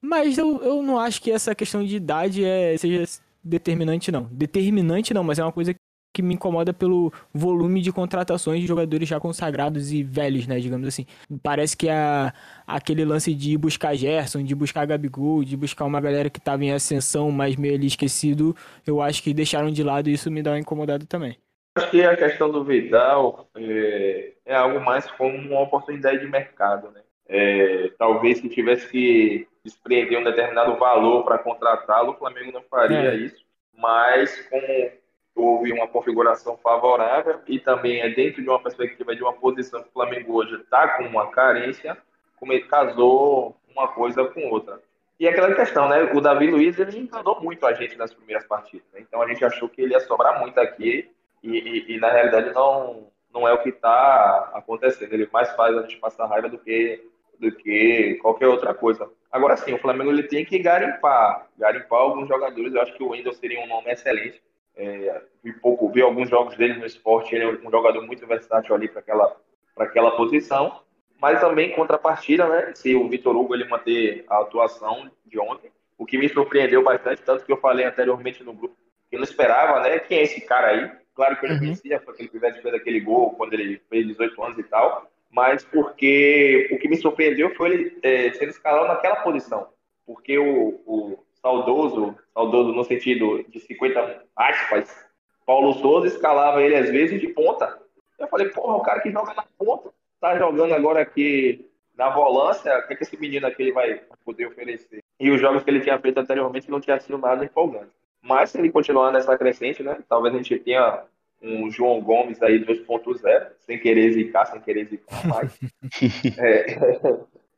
Mas 0.00 0.38
eu, 0.38 0.62
eu 0.62 0.82
não 0.82 0.98
acho 0.98 1.20
que 1.22 1.30
essa 1.30 1.54
questão 1.54 1.84
de 1.84 1.96
idade 1.96 2.44
é, 2.44 2.76
seja 2.76 3.04
determinante, 3.44 4.10
não. 4.12 4.24
Determinante 4.32 5.12
não, 5.14 5.24
mas 5.24 5.38
é 5.38 5.44
uma 5.44 5.52
coisa 5.52 5.74
que 6.12 6.22
me 6.22 6.34
incomoda 6.34 6.72
pelo 6.72 7.12
volume 7.32 7.80
de 7.80 7.92
contratações 7.92 8.60
de 8.60 8.66
jogadores 8.66 9.08
já 9.08 9.20
consagrados 9.20 9.92
e 9.92 10.02
velhos, 10.02 10.46
né, 10.46 10.58
digamos 10.58 10.88
assim. 10.88 11.06
Parece 11.42 11.76
que 11.76 11.88
a, 11.88 12.32
aquele 12.66 13.04
lance 13.04 13.32
de 13.34 13.56
buscar 13.56 13.94
Gerson, 13.94 14.42
de 14.42 14.54
buscar 14.54 14.86
Gabigol, 14.86 15.44
de 15.44 15.56
buscar 15.56 15.84
uma 15.84 16.00
galera 16.00 16.28
que 16.28 16.40
tava 16.40 16.64
em 16.64 16.72
ascensão, 16.72 17.30
mas 17.30 17.56
meio 17.56 17.74
ali 17.74 17.86
esquecido, 17.86 18.56
eu 18.86 19.00
acho 19.00 19.22
que 19.22 19.32
deixaram 19.32 19.70
de 19.70 19.82
lado 19.82 20.08
e 20.08 20.12
isso 20.14 20.30
me 20.30 20.42
dá 20.42 20.50
uma 20.50 20.58
incomodada 20.58 21.04
também. 21.06 21.36
Acho 21.76 21.90
que 21.90 22.02
a 22.02 22.16
questão 22.16 22.50
do 22.50 22.64
Vidal 22.64 23.48
é, 23.56 24.32
é 24.44 24.54
algo 24.56 24.80
mais 24.80 25.08
como 25.12 25.36
uma 25.36 25.60
oportunidade 25.60 26.18
de 26.18 26.26
mercado, 26.26 26.90
né? 26.90 27.00
É, 27.28 27.92
talvez 27.96 28.38
se 28.38 28.48
tivesse 28.48 28.88
que 28.88 29.46
desprender 29.64 30.18
um 30.18 30.24
determinado 30.24 30.76
valor 30.76 31.24
para 31.24 31.38
contratá-lo, 31.38 32.12
o 32.12 32.16
Flamengo 32.16 32.50
não 32.50 32.62
faria 32.68 33.12
É. 33.12 33.16
isso. 33.16 33.44
Mas 33.78 34.36
como 34.50 34.90
houve 35.34 35.72
uma 35.72 35.86
configuração 35.88 36.56
favorável 36.58 37.40
e 37.46 37.58
também 37.58 38.00
é 38.00 38.08
dentro 38.10 38.42
de 38.42 38.48
uma 38.48 38.60
perspectiva 38.62 39.14
de 39.14 39.22
uma 39.22 39.32
posição 39.32 39.82
que 39.82 39.88
o 39.88 39.92
Flamengo 39.92 40.34
hoje 40.34 40.54
está 40.56 40.88
com 40.96 41.04
uma 41.04 41.30
carência, 41.30 41.96
como 42.36 42.52
ele 42.52 42.64
casou 42.64 43.56
uma 43.74 43.88
coisa 43.88 44.24
com 44.24 44.48
outra. 44.50 44.80
E 45.18 45.28
aquela 45.28 45.54
questão, 45.54 45.88
né? 45.88 46.02
O 46.14 46.20
Davi 46.20 46.46
Luiz 46.50 46.78
ele 46.78 46.98
enganou 46.98 47.40
muito 47.42 47.66
a 47.66 47.72
gente 47.74 47.96
nas 47.96 48.12
primeiras 48.12 48.46
partidas. 48.46 48.86
né? 48.92 49.00
Então 49.00 49.20
a 49.20 49.28
gente 49.28 49.44
achou 49.44 49.68
que 49.68 49.82
ele 49.82 49.92
ia 49.92 50.00
sobrar 50.00 50.40
muito 50.40 50.58
aqui 50.58 51.10
e, 51.42 51.50
e- 51.58 51.94
e, 51.94 51.98
na 52.00 52.10
realidade 52.10 52.52
não, 52.54 53.06
não 53.32 53.46
é 53.46 53.52
o 53.52 53.62
que 53.62 53.68
está 53.68 54.50
acontecendo. 54.54 55.12
Ele 55.12 55.28
mais 55.32 55.50
faz 55.52 55.76
a 55.76 55.82
gente 55.82 55.96
passar 55.98 56.26
raiva 56.26 56.48
do 56.48 56.58
que, 56.58 57.04
do 57.38 57.52
que 57.52 58.14
qualquer 58.22 58.48
outra 58.48 58.72
coisa. 58.74 59.10
Agora 59.30 59.56
sim, 59.58 59.74
o 59.74 59.78
Flamengo 59.78 60.10
ele 60.10 60.22
tem 60.24 60.44
que 60.44 60.58
garimpar, 60.58 61.46
garimpar 61.58 62.00
alguns 62.00 62.26
jogadores. 62.26 62.74
Eu 62.74 62.80
acho 62.82 62.94
que 62.94 63.02
o 63.02 63.10
Wendel 63.10 63.32
seria 63.34 63.60
um 63.60 63.66
nome 63.68 63.90
excelente. 63.92 64.42
É, 64.82 65.22
vi 65.44 65.52
pouco, 65.52 65.90
vi 65.90 66.00
alguns 66.00 66.30
jogos 66.30 66.56
dele 66.56 66.74
no 66.74 66.86
esporte. 66.86 67.34
Ele 67.34 67.44
é 67.44 67.48
um 67.66 67.70
jogador 67.70 68.00
muito 68.06 68.26
versátil 68.26 68.74
ali 68.74 68.88
para 68.88 69.00
aquela, 69.00 69.36
para 69.74 69.84
aquela 69.84 70.12
posição. 70.12 70.80
Mas 71.20 71.38
também 71.38 71.74
contrapartida, 71.74 72.48
né? 72.48 72.72
Se 72.74 72.94
o 72.94 73.06
Vitor 73.06 73.36
Hugo 73.36 73.54
ele 73.54 73.68
manter 73.68 74.24
a 74.26 74.40
atuação 74.40 75.10
de 75.26 75.38
ontem, 75.38 75.70
o 75.98 76.06
que 76.06 76.16
me 76.16 76.30
surpreendeu 76.30 76.82
bastante, 76.82 77.20
tanto 77.20 77.44
que 77.44 77.52
eu 77.52 77.58
falei 77.58 77.84
anteriormente 77.84 78.42
no 78.42 78.54
grupo, 78.54 78.74
que 79.10 79.16
eu 79.16 79.20
não 79.20 79.24
esperava, 79.24 79.80
né? 79.80 79.98
Quem 79.98 80.18
é 80.18 80.22
esse 80.22 80.40
cara 80.40 80.68
aí? 80.68 80.90
Claro 81.14 81.38
que 81.38 81.44
eu 81.44 81.50
Uhum. 81.50 81.58
conhecia, 81.58 82.00
foi 82.00 82.14
que 82.14 82.28
fez 82.28 82.74
aquele 82.74 83.00
gol 83.00 83.32
quando 83.34 83.52
ele 83.52 83.82
fez 83.90 84.06
18 84.06 84.42
anos 84.42 84.58
e 84.58 84.62
tal, 84.62 85.10
mas 85.30 85.62
porque 85.62 86.70
o 86.72 86.78
que 86.78 86.88
me 86.88 86.96
surpreendeu 86.96 87.54
foi 87.54 87.70
ele 87.70 87.98
é, 88.02 88.32
ser 88.32 88.48
escalado 88.48 88.88
naquela 88.88 89.16
posição, 89.16 89.68
porque 90.06 90.38
o, 90.38 90.80
o 90.86 91.18
saudoso, 91.42 92.16
saudoso 92.32 92.72
no 92.72 92.84
sentido 92.84 93.44
de 93.48 93.60
50 93.60 94.24
aspas, 94.36 95.10
Paulo 95.46 95.72
Souza 95.74 96.06
escalava 96.06 96.62
ele 96.62 96.76
às 96.76 96.90
vezes 96.90 97.20
de 97.20 97.28
ponta. 97.28 97.78
Eu 98.18 98.28
falei, 98.28 98.48
porra, 98.50 98.76
o 98.76 98.82
cara 98.82 99.00
que 99.00 99.10
joga 99.10 99.34
na 99.34 99.44
ponta 99.58 99.90
tá 100.20 100.38
jogando 100.38 100.74
agora 100.74 101.00
aqui 101.00 101.66
na 101.96 102.10
volância, 102.10 102.78
o 102.78 102.86
que, 102.86 102.92
é 102.92 102.96
que 102.96 103.02
esse 103.02 103.18
menino 103.18 103.46
aqui 103.46 103.62
ele 103.62 103.72
vai 103.72 104.00
poder 104.24 104.46
oferecer? 104.46 105.02
E 105.18 105.30
os 105.30 105.40
jogos 105.40 105.62
que 105.62 105.70
ele 105.70 105.80
tinha 105.80 105.98
feito 105.98 106.18
anteriormente 106.18 106.70
não 106.70 106.80
tinha 106.80 106.98
sido 107.00 107.18
nada 107.18 107.44
empolgante. 107.44 107.90
Mas 108.22 108.50
se 108.50 108.58
ele 108.58 108.70
continuar 108.70 109.10
nessa 109.12 109.36
crescente, 109.36 109.82
né? 109.82 109.98
Talvez 110.08 110.34
a 110.34 110.38
gente 110.38 110.58
tenha 110.58 111.04
um 111.42 111.70
João 111.70 112.00
Gomes 112.00 112.42
aí 112.42 112.64
2.0, 112.64 113.48
sem 113.60 113.78
querer 113.78 114.12
zicar, 114.12 114.46
sem 114.46 114.60
querer 114.60 114.84
zicar, 114.84 115.26
mas 115.26 115.58
é, 116.38 116.76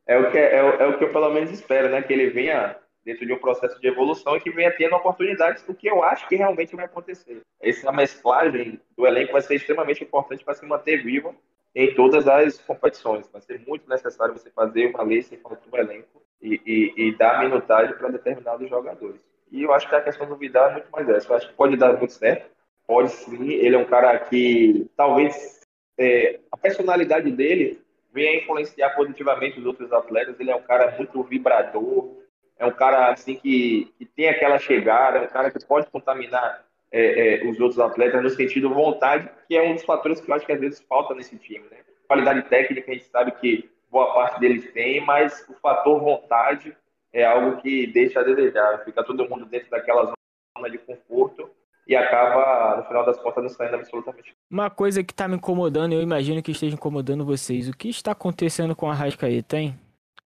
é, 0.14 0.18
o 0.18 0.30
que, 0.30 0.38
é, 0.38 0.56
é 0.56 0.58
é 0.58 0.86
o 0.86 0.98
que 0.98 1.04
eu 1.04 1.12
pelo 1.12 1.30
menos 1.30 1.50
espero, 1.50 1.88
né? 1.88 2.00
Que 2.02 2.12
ele 2.12 2.30
venha 2.30 2.76
dentro 3.04 3.26
de 3.26 3.32
um 3.32 3.38
processo 3.38 3.80
de 3.80 3.86
evolução 3.88 4.36
e 4.36 4.40
que 4.40 4.50
venha 4.50 4.70
tendo 4.70 4.94
oportunidades 4.94 5.62
do 5.64 5.74
que 5.74 5.88
eu 5.88 6.02
acho 6.02 6.28
que 6.28 6.36
realmente 6.36 6.76
vai 6.76 6.84
acontecer. 6.84 7.40
Essa 7.60 7.92
mesclagem 7.92 8.80
do 8.96 9.06
elenco 9.06 9.32
vai 9.32 9.42
ser 9.42 9.56
extremamente 9.56 10.04
importante 10.04 10.44
para 10.44 10.54
se 10.54 10.64
manter 10.64 11.02
vivo 11.02 11.34
em 11.74 11.94
todas 11.94 12.28
as 12.28 12.58
competições. 12.60 13.28
Vai 13.30 13.40
ser 13.40 13.60
muito 13.66 13.88
necessário 13.88 14.34
você 14.34 14.50
fazer 14.50 14.86
uma 14.86 15.02
lei 15.02 15.22
sem 15.22 15.38
falta 15.38 15.68
do 15.68 15.76
elenco 15.76 16.22
e, 16.40 16.60
e, 16.66 17.08
e 17.08 17.16
dar 17.16 17.40
minutagem 17.40 17.94
para 17.96 18.08
determinados 18.08 18.68
jogadores. 18.68 19.20
E 19.50 19.62
eu 19.62 19.72
acho 19.72 19.88
que 19.88 19.94
a 19.94 20.00
questão 20.00 20.26
do 20.26 20.36
Vidal 20.36 20.70
é 20.70 20.72
muito 20.72 20.90
mais 20.90 21.08
essa. 21.08 21.30
Eu 21.30 21.36
acho 21.36 21.48
que 21.48 21.54
pode 21.54 21.76
dar 21.76 21.92
muito 21.96 22.12
certo. 22.12 22.50
Pode 22.86 23.10
sim. 23.10 23.50
Ele 23.52 23.76
é 23.76 23.78
um 23.78 23.84
cara 23.84 24.18
que 24.18 24.90
talvez 24.96 25.60
é, 25.98 26.40
a 26.50 26.56
personalidade 26.56 27.30
dele 27.30 27.80
venha 28.12 28.38
influenciar 28.38 28.90
positivamente 28.90 29.60
os 29.60 29.66
outros 29.66 29.92
atletas. 29.92 30.40
Ele 30.40 30.50
é 30.50 30.56
um 30.56 30.62
cara 30.62 30.96
muito 30.96 31.22
vibrador. 31.22 32.21
É 32.62 32.66
um 32.66 32.70
cara 32.70 33.10
assim 33.10 33.34
que, 33.34 33.92
que 33.98 34.06
tem 34.06 34.28
aquela 34.28 34.56
chegada. 34.56 35.18
É 35.18 35.22
um 35.22 35.28
cara 35.28 35.50
que 35.50 35.66
pode 35.66 35.88
contaminar 35.90 36.64
é, 36.92 37.42
é, 37.42 37.50
os 37.50 37.58
outros 37.58 37.80
atletas 37.80 38.22
no 38.22 38.30
sentido 38.30 38.72
vontade, 38.72 39.28
que 39.48 39.56
é 39.56 39.68
um 39.68 39.74
dos 39.74 39.82
fatores 39.82 40.20
que 40.20 40.30
eu 40.30 40.34
acho 40.36 40.46
que 40.46 40.52
às 40.52 40.60
vezes 40.60 40.80
falta 40.88 41.12
nesse 41.12 41.36
time. 41.38 41.66
Né? 41.68 41.78
Qualidade 42.06 42.42
técnica, 42.42 42.88
a 42.88 42.94
gente 42.94 43.06
sabe 43.06 43.32
que 43.32 43.68
boa 43.90 44.14
parte 44.14 44.38
deles 44.38 44.72
tem, 44.72 45.04
mas 45.04 45.44
o 45.48 45.54
fator 45.54 46.00
vontade 46.00 46.76
é 47.12 47.24
algo 47.24 47.60
que 47.60 47.88
deixa 47.88 48.20
a 48.20 48.22
desejar. 48.22 48.84
Fica 48.84 49.02
todo 49.02 49.28
mundo 49.28 49.44
dentro 49.44 49.68
daquela 49.68 50.14
zona 50.56 50.70
de 50.70 50.78
conforto 50.78 51.50
e 51.88 51.96
acaba, 51.96 52.76
no 52.76 52.84
final 52.84 53.04
das 53.04 53.18
contas, 53.18 53.42
não 53.42 53.50
saindo 53.50 53.74
absolutamente. 53.74 54.36
Uma 54.48 54.70
coisa 54.70 55.02
que 55.02 55.12
tá 55.12 55.26
me 55.26 55.34
incomodando, 55.34 55.94
eu 55.94 56.00
imagino 56.00 56.40
que 56.40 56.52
esteja 56.52 56.76
incomodando 56.76 57.24
vocês. 57.24 57.68
O 57.68 57.76
que 57.76 57.88
está 57.88 58.12
acontecendo 58.12 58.76
com 58.76 58.88
a 58.88 58.94
Rascaeta, 58.94 59.58
hein? 59.58 59.76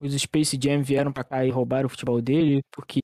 Os 0.04 0.14
Space 0.22 0.58
Jam 0.62 0.84
vieram 0.84 1.12
pra 1.14 1.24
cá 1.24 1.46
e 1.46 1.50
roubaram 1.50 1.88
o 1.88 1.90
futebol 1.90 2.22
dele, 2.22 2.62
porque 2.72 3.00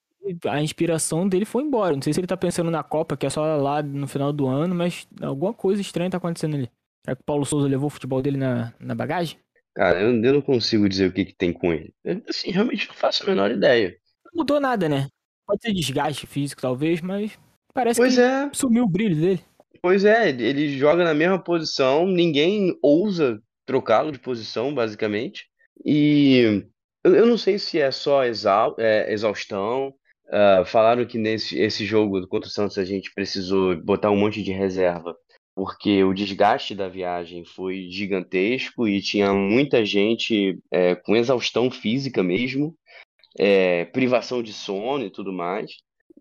a 0.47 0.61
inspiração 0.61 1.27
dele 1.27 1.45
foi 1.45 1.63
embora. 1.63 1.95
Não 1.95 2.01
sei 2.01 2.13
se 2.13 2.19
ele 2.19 2.27
tá 2.27 2.37
pensando 2.37 2.69
na 2.71 2.83
Copa, 2.83 3.17
que 3.17 3.25
é 3.25 3.29
só 3.29 3.57
lá 3.57 3.81
no 3.81 4.07
final 4.07 4.31
do 4.33 4.47
ano, 4.47 4.75
mas 4.75 5.07
alguma 5.21 5.53
coisa 5.53 5.81
estranha 5.81 6.09
tá 6.09 6.17
acontecendo 6.17 6.55
ali. 6.55 6.69
Será 7.05 7.15
que 7.15 7.21
o 7.21 7.25
Paulo 7.25 7.45
Souza 7.45 7.67
levou 7.67 7.87
o 7.87 7.89
futebol 7.89 8.21
dele 8.21 8.37
na, 8.37 8.73
na 8.79 8.93
bagagem? 8.95 9.39
Cara, 9.75 10.01
eu, 10.01 10.09
eu 10.23 10.33
não 10.33 10.41
consigo 10.41 10.87
dizer 10.89 11.09
o 11.09 11.13
que, 11.13 11.25
que 11.25 11.35
tem 11.35 11.53
com 11.53 11.73
ele. 11.73 11.93
Eu, 12.03 12.21
assim, 12.27 12.51
realmente 12.51 12.87
não 12.87 12.95
faço 12.95 13.23
a 13.23 13.27
menor 13.27 13.51
ideia. 13.51 13.97
Não 14.25 14.31
mudou 14.41 14.59
nada, 14.59 14.89
né? 14.89 15.07
Pode 15.45 15.61
ser 15.61 15.73
desgaste 15.73 16.27
físico, 16.27 16.61
talvez, 16.61 17.01
mas 17.01 17.37
parece 17.73 17.99
Pois 17.99 18.15
que 18.15 18.19
é, 18.19 18.49
sumiu 18.53 18.83
o 18.83 18.89
brilho 18.89 19.15
dele. 19.15 19.41
pois 19.81 20.05
é, 20.05 20.29
ele 20.29 20.77
joga 20.77 21.03
na 21.03 21.13
mesma 21.13 21.41
posição, 21.41 22.05
ninguém 22.05 22.77
ousa 22.81 23.41
trocá-lo 23.65 24.11
de 24.11 24.19
posição, 24.19 24.73
basicamente. 24.73 25.47
E 25.85 26.65
eu, 27.03 27.15
eu 27.15 27.25
não 27.25 27.37
sei 27.37 27.57
se 27.59 27.79
é 27.79 27.91
só 27.91 28.23
exau 28.25 28.75
é, 28.77 29.11
exaustão. 29.11 29.93
Ah, 30.31 30.63
falaram 30.65 31.05
que 31.05 31.17
nesse 31.17 31.57
esse 31.57 31.85
jogo 31.85 32.27
contra 32.27 32.47
o 32.47 32.51
Santos 32.51 32.77
a 32.77 32.85
gente 32.85 33.11
precisou 33.13 33.75
botar 33.81 34.11
um 34.11 34.17
monte 34.17 34.43
de 34.43 34.51
reserva, 34.51 35.15
porque 35.55 36.03
o 36.03 36.13
desgaste 36.13 36.75
da 36.75 36.87
viagem 36.87 37.43
foi 37.45 37.87
gigantesco 37.89 38.87
e 38.87 39.01
tinha 39.01 39.33
muita 39.33 39.83
gente 39.83 40.59
é, 40.71 40.95
com 40.95 41.15
exaustão 41.15 41.71
física 41.71 42.21
mesmo, 42.21 42.75
é, 43.37 43.85
privação 43.85 44.43
de 44.43 44.53
sono 44.53 45.05
e 45.05 45.11
tudo 45.11 45.33
mais. 45.33 45.71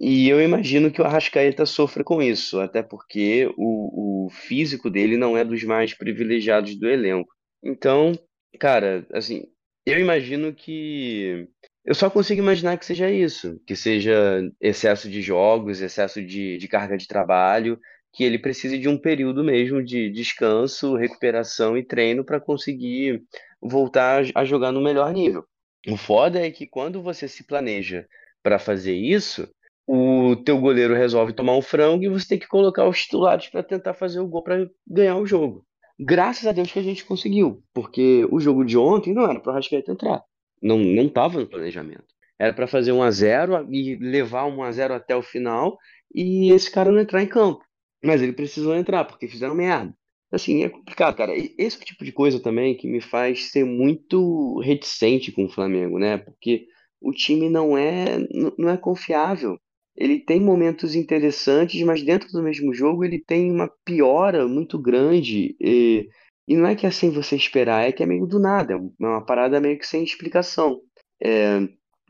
E 0.01 0.29
eu 0.29 0.41
imagino 0.41 0.91
que 0.91 1.03
o 1.03 1.05
Arrascaeta 1.05 1.67
sofra 1.67 2.05
com 2.05 2.23
isso, 2.23 2.61
até 2.61 2.83
porque 2.83 3.53
o, 3.59 4.27
o 4.27 4.31
físico 4.31 4.89
dele 4.89 5.17
não 5.17 5.37
é 5.37 5.45
dos 5.45 5.65
mais 5.65 5.93
privilegiados 5.93 6.77
do 6.79 6.89
elenco. 6.89 7.29
Então, 7.63 8.13
cara, 8.61 9.07
assim, 9.13 9.45
eu 9.91 9.99
imagino 9.99 10.53
que. 10.55 11.49
Eu 11.85 11.95
só 11.95 12.11
consigo 12.11 12.43
imaginar 12.43 12.77
que 12.77 12.85
seja 12.85 13.11
isso, 13.11 13.59
que 13.67 13.75
seja 13.75 14.43
excesso 14.61 15.09
de 15.09 15.23
jogos, 15.23 15.81
excesso 15.81 16.23
de, 16.23 16.59
de 16.59 16.69
carga 16.69 16.99
de 16.99 17.07
trabalho, 17.07 17.81
que 18.13 18.25
ele 18.25 18.39
precise 18.39 18.79
de 18.79 18.89
um 18.89 18.99
período 18.99 19.43
mesmo 19.43 19.83
de 19.83 20.11
descanso, 20.11 20.97
recuperação 20.97 21.79
e 21.79 21.85
treino 21.85 22.25
para 22.25 22.41
conseguir 22.41 23.23
voltar 23.61 24.25
a 24.35 24.45
jogar 24.45 24.73
no 24.73 24.83
melhor 24.83 25.13
nível. 25.13 25.45
O 25.87 25.97
foda 25.97 26.45
é 26.45 26.51
que 26.51 26.67
quando 26.67 27.03
você 27.03 27.27
se 27.27 27.45
planeja 27.45 28.07
para 28.43 28.59
fazer 28.59 28.95
isso, 28.95 29.49
o 29.87 30.37
teu 30.37 30.59
goleiro 30.61 30.95
resolve 30.95 31.33
tomar 31.33 31.57
um 31.57 31.63
frango 31.63 32.05
e 32.05 32.09
você 32.09 32.29
tem 32.29 32.39
que 32.39 32.47
colocar 32.47 32.87
os 32.87 33.03
titulares 33.03 33.49
para 33.49 33.63
tentar 33.63 33.95
fazer 33.95 34.21
o 34.21 34.29
gol 34.29 34.43
para 34.43 34.69
ganhar 34.87 35.17
o 35.17 35.27
jogo. 35.27 35.65
Graças 35.99 36.47
a 36.47 36.53
Deus 36.53 36.71
que 36.71 36.79
a 36.79 36.83
gente 36.83 37.05
conseguiu, 37.05 37.63
porque 37.75 38.27
o 38.31 38.39
jogo 38.39 38.65
de 38.65 38.79
ontem 38.79 39.13
não 39.13 39.25
era 39.25 39.41
para 39.41 39.51
o 39.51 39.53
Arrascaeta 39.53 39.91
entrar. 39.91 40.23
Não, 40.63 40.79
não 40.79 41.07
estava 41.07 41.41
no 41.41 41.47
planejamento. 41.47 42.05
Era 42.39 42.53
para 42.53 42.69
fazer 42.69 42.93
1 42.93 43.03
a 43.03 43.11
0 43.11 43.69
e 43.73 43.97
levar 43.97 44.47
1 44.47 44.63
a 44.63 44.71
0 44.71 44.95
até 44.95 45.17
o 45.17 45.23
final 45.23 45.77
e 46.15 46.53
esse 46.53 46.71
cara 46.71 46.93
não 46.93 47.01
entrar 47.01 47.23
em 47.23 47.27
campo. 47.27 47.65
Mas 48.03 48.23
ele 48.23 48.33
precisou 48.33 48.77
entrar, 48.77 49.05
porque 49.05 49.27
fizeram 49.27 49.57
merda. 49.57 49.93
Assim, 50.31 50.63
é 50.63 50.69
complicado, 50.69 51.17
cara. 51.17 51.33
Esse 51.37 51.83
é 51.83 51.85
tipo 51.85 52.05
de 52.05 52.13
coisa 52.13 52.39
também 52.39 52.77
que 52.77 52.87
me 52.87 53.01
faz 53.01 53.51
ser 53.51 53.65
muito 53.65 54.61
reticente 54.61 55.33
com 55.33 55.47
o 55.47 55.49
Flamengo, 55.49 55.99
né? 55.99 56.19
Porque 56.19 56.67
o 57.01 57.13
time 57.13 57.49
não 57.49 57.77
é, 57.77 58.19
não 58.57 58.69
é 58.69 58.77
confiável. 58.77 59.59
Ele 59.99 60.21
tem 60.21 60.41
momentos 60.41 60.95
interessantes, 60.95 61.83
mas 61.83 62.03
dentro 62.03 62.31
do 62.31 62.43
mesmo 62.43 62.73
jogo 62.73 63.05
ele 63.05 63.19
tem 63.19 63.51
uma 63.51 63.69
piora 63.85 64.47
muito 64.47 64.79
grande. 64.81 65.57
E, 65.61 66.09
e 66.47 66.57
não 66.57 66.67
é 66.69 66.77
que 66.77 66.87
é 66.87 66.91
sem 66.91 67.11
você 67.11 67.35
esperar, 67.37 67.89
é 67.89 67.93
que 67.93 68.03
é 68.03 68.07
meio 68.07 68.27
do 68.27 68.39
nada. 68.39 68.75
É 68.75 68.77
uma 69.05 69.25
parada 69.27 69.61
meio 69.61 69.79
que 69.79 69.87
sem 69.87 70.05
explicação. 70.05 70.81
É, 71.23 71.59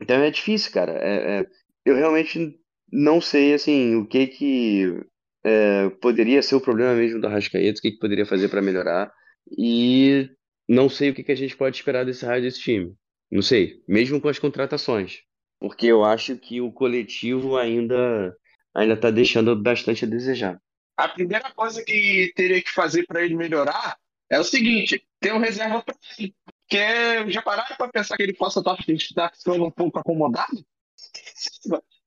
então 0.01 0.17
é 0.17 0.29
difícil, 0.31 0.71
cara. 0.71 0.93
É- 0.93 1.39
é- 1.41 1.45
eu 1.85 1.95
realmente 1.95 2.55
não 2.91 3.19
sei, 3.21 3.53
assim, 3.53 3.95
o 3.95 4.05
que 4.07 4.27
que 4.27 4.99
é, 5.43 5.89
poderia 6.01 6.41
ser 6.41 6.55
o 6.55 6.61
problema 6.61 6.93
mesmo 6.95 7.19
do 7.19 7.27
Arrascaeta, 7.27 7.79
o 7.79 7.81
que 7.81 7.91
que 7.91 7.99
poderia 7.99 8.25
fazer 8.25 8.49
para 8.49 8.61
melhorar. 8.61 9.11
E 9.57 10.29
não 10.67 10.89
sei 10.89 11.09
o 11.09 11.13
que 11.15 11.23
que 11.23 11.31
a 11.31 11.35
gente 11.35 11.57
pode 11.57 11.77
esperar 11.77 12.05
desse 12.05 12.25
raio 12.25 12.41
desse 12.43 12.59
time. 12.59 12.93
Não 13.31 13.41
sei, 13.41 13.81
mesmo 13.87 14.19
com 14.21 14.27
as 14.29 14.39
contratações. 14.39 15.19
Porque 15.59 15.87
eu 15.87 16.03
acho 16.03 16.37
que 16.37 16.61
o 16.61 16.71
coletivo 16.71 17.57
ainda 17.57 18.35
ainda 18.73 18.95
tá 18.95 19.11
deixando 19.11 19.55
bastante 19.55 20.05
a 20.05 20.07
desejar. 20.07 20.61
A 20.95 21.07
primeira 21.07 21.51
coisa 21.51 21.83
que 21.83 22.31
teria 22.35 22.61
que 22.61 22.71
fazer 22.71 23.05
para 23.05 23.23
ele 23.23 23.35
melhorar 23.35 23.97
é 24.29 24.39
o 24.39 24.43
seguinte: 24.43 25.05
ter 25.19 25.33
um 25.33 25.39
reserva 25.39 25.81
para 25.81 25.95
ele. 26.17 26.35
Porque 26.45 27.31
já 27.31 27.41
pararam 27.41 27.75
para 27.75 27.91
pensar 27.91 28.15
que 28.15 28.23
ele 28.23 28.33
possa 28.33 28.59
estar 28.59 28.77
estar 28.87 29.31
ficando 29.35 29.65
um 29.65 29.71
pouco 29.71 29.99
acomodado? 29.99 30.63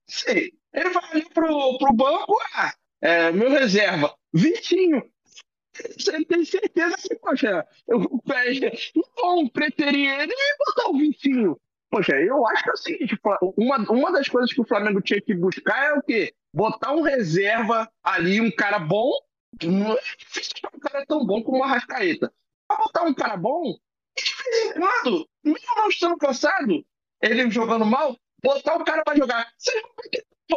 Sei. 0.07 0.53
Ele 0.73 0.89
vai 0.89 1.03
ali 1.11 1.29
pro, 1.29 1.77
pro 1.77 1.93
banco, 1.93 2.33
ah, 2.55 2.73
é, 3.01 3.31
meu 3.31 3.49
reserva, 3.49 4.15
Vitinho. 4.33 5.03
Você 5.73 6.23
tem 6.25 6.45
certeza 6.45 6.95
que, 6.97 7.15
poxa, 7.15 7.67
eu 7.87 7.99
não 9.17 9.47
preteria 9.49 10.23
ele 10.23 10.33
e 10.33 10.57
botar 10.57 10.89
o 10.89 10.97
Vitinho. 10.97 11.59
Poxa, 11.93 12.13
eu 12.13 12.43
acho 12.47 12.63
que 12.63 12.69
é 12.71 12.75
seguinte, 12.75 13.19
uma, 13.55 13.77
uma 13.91 14.11
das 14.11 14.27
coisas 14.27 14.51
que 14.51 14.59
o 14.59 14.65
Flamengo 14.65 14.99
tinha 14.99 15.21
que 15.21 15.35
buscar 15.35 15.89
é 15.89 15.93
o 15.93 16.01
quê? 16.01 16.33
Botar 16.51 16.91
um 16.91 17.03
reserva 17.03 17.87
ali, 18.03 18.41
um 18.41 18.49
cara 18.49 18.79
bom. 18.79 19.11
Não 19.61 19.93
é 19.93 20.01
difícil 20.17 20.53
um 20.73 20.79
cara 20.79 21.05
tão 21.05 21.23
bom 21.23 21.43
como 21.43 21.59
o 21.59 21.63
Arrascaeta. 21.63 22.33
Pra 22.67 22.77
botar 22.77 23.03
um 23.03 23.13
cara 23.13 23.37
bom, 23.37 23.77
de 24.17 24.23
vez 24.23 24.65
em 24.65 24.79
quando, 24.79 25.29
mesmo 25.43 25.75
não 25.75 25.87
estando 25.87 26.17
cansado, 26.17 26.83
ele 27.21 27.51
jogando 27.51 27.85
mal, 27.85 28.17
botar 28.43 28.75
o 28.75 28.83
cara 28.83 29.03
pra 29.03 29.15
jogar. 29.15 29.47